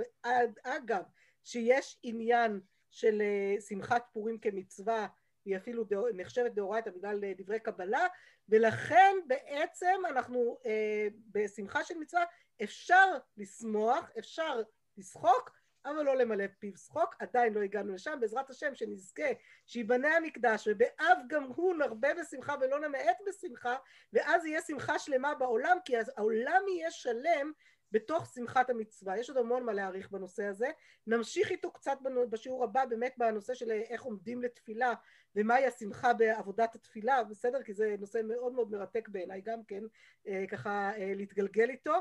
אגב, 0.63 1.03
שיש 1.43 1.99
עניין 2.03 2.59
של 2.91 3.21
שמחת 3.69 4.05
פורים 4.13 4.39
כמצווה, 4.39 5.07
היא 5.47 5.57
אפילו 5.57 5.83
דאו- 5.83 6.09
נחשבת 6.13 6.51
דאורייתא 6.51 6.89
בגלל 6.89 7.23
אה, 7.23 7.33
דברי 7.37 7.59
קבלה, 7.59 8.07
ולכן 8.49 9.15
בעצם 9.27 10.01
אנחנו 10.09 10.57
אה, 10.65 11.07
בשמחה 11.31 11.83
של 11.83 11.97
מצווה 11.97 12.23
אפשר 12.63 13.05
לשמוח, 13.37 14.11
אפשר 14.19 14.61
לשחוק, 14.97 15.51
אבל 15.85 16.03
לא 16.03 16.15
למלא 16.15 16.43
פיו 16.59 16.77
שחוק, 16.77 17.15
עדיין 17.19 17.53
לא 17.53 17.61
הגענו 17.61 17.93
לשם, 17.93 18.17
בעזרת 18.21 18.49
השם 18.49 18.75
שנזכה 18.75 19.27
שייבנה 19.65 20.17
המקדש 20.17 20.67
ובאב 20.71 21.17
גם 21.27 21.43
הוא 21.43 21.75
נרבה 21.75 22.13
בשמחה 22.13 22.55
ולא 22.61 22.79
נמעט 22.79 23.17
בשמחה 23.27 23.75
ואז 24.13 24.45
יהיה 24.45 24.61
שמחה 24.61 24.99
שלמה 24.99 25.35
בעולם 25.35 25.77
כי 25.85 25.93
העולם 26.17 26.61
יהיה 26.67 26.91
שלם 26.91 27.51
בתוך 27.91 28.25
שמחת 28.33 28.69
המצווה. 28.69 29.17
יש 29.17 29.29
עוד 29.29 29.37
המון 29.37 29.63
מה 29.63 29.73
להעריך 29.73 30.11
בנושא 30.11 30.43
הזה. 30.43 30.67
נמשיך 31.07 31.51
איתו 31.51 31.71
קצת 31.71 31.97
בשיעור 32.29 32.63
הבא 32.63 32.85
באמת 32.85 33.13
בנושא 33.17 33.53
של 33.53 33.71
איך 33.71 34.01
עומדים 34.01 34.41
לתפילה 34.41 34.93
ומהי 35.35 35.65
השמחה 35.65 36.13
בעבודת 36.13 36.75
התפילה, 36.75 37.23
בסדר? 37.23 37.63
כי 37.63 37.73
זה 37.73 37.95
נושא 37.99 38.19
מאוד 38.23 38.53
מאוד 38.53 38.71
מרתק 38.71 39.09
בעיניי 39.09 39.41
גם 39.41 39.63
כן, 39.67 39.83
אה, 40.27 40.45
ככה 40.49 40.91
אה, 40.97 41.11
להתגלגל 41.15 41.69
איתו. 41.69 41.93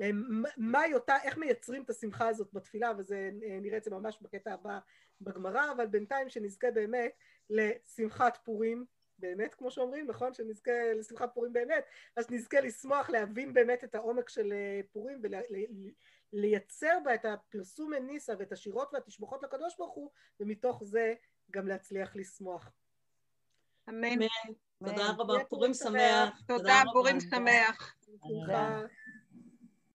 אה, 0.00 0.10
מהי 0.56 0.94
אותה, 0.94 1.16
איך 1.22 1.38
מייצרים 1.38 1.82
את 1.82 1.90
השמחה 1.90 2.28
הזאת 2.28 2.48
בתפילה, 2.52 2.92
וזה 2.98 3.30
אה, 3.42 3.58
נראה 3.60 3.78
את 3.78 3.84
זה 3.84 3.90
ממש 3.90 4.18
בקטע 4.22 4.52
הבא 4.52 4.78
בגמרא, 5.20 5.72
אבל 5.72 5.86
בינתיים 5.86 6.28
שנזכה 6.28 6.70
באמת 6.70 7.12
לשמחת 7.50 8.38
פורים, 8.44 8.84
באמת 9.20 9.54
כמו 9.54 9.70
שאומרים, 9.70 10.06
נכון? 10.06 10.34
שנזכה 10.34 10.92
לשמחת 10.94 11.34
פורים 11.34 11.52
באמת, 11.52 11.84
אז 12.16 12.30
נזכה 12.30 12.60
לשמוח, 12.60 13.10
להבין 13.10 13.52
באמת 13.52 13.84
את 13.84 13.94
העומק 13.94 14.28
של 14.28 14.52
אה, 14.52 14.80
פורים 14.92 15.22
ולייצר 16.32 16.98
בה 17.04 17.14
את 17.14 17.24
הפרסום 17.24 17.90
מניסה 17.90 18.32
ואת 18.38 18.52
השירות 18.52 18.90
והתשבחות 18.92 19.42
לקדוש 19.42 19.76
ברוך 19.76 19.94
הוא, 19.94 20.10
ומתוך 20.40 20.84
זה 20.84 21.14
גם 21.50 21.68
להצליח 21.68 22.16
לשמוח. 22.16 22.72
אמן. 23.88 24.12
אמן. 24.12 24.54
תודה 24.84 25.10
רבה, 25.18 25.44
פורים 25.48 25.74
שמח. 25.74 26.42
תודה. 26.46 26.82
פורים 26.92 27.20
שמח. 27.20 27.96
בשמחה. 28.08 28.80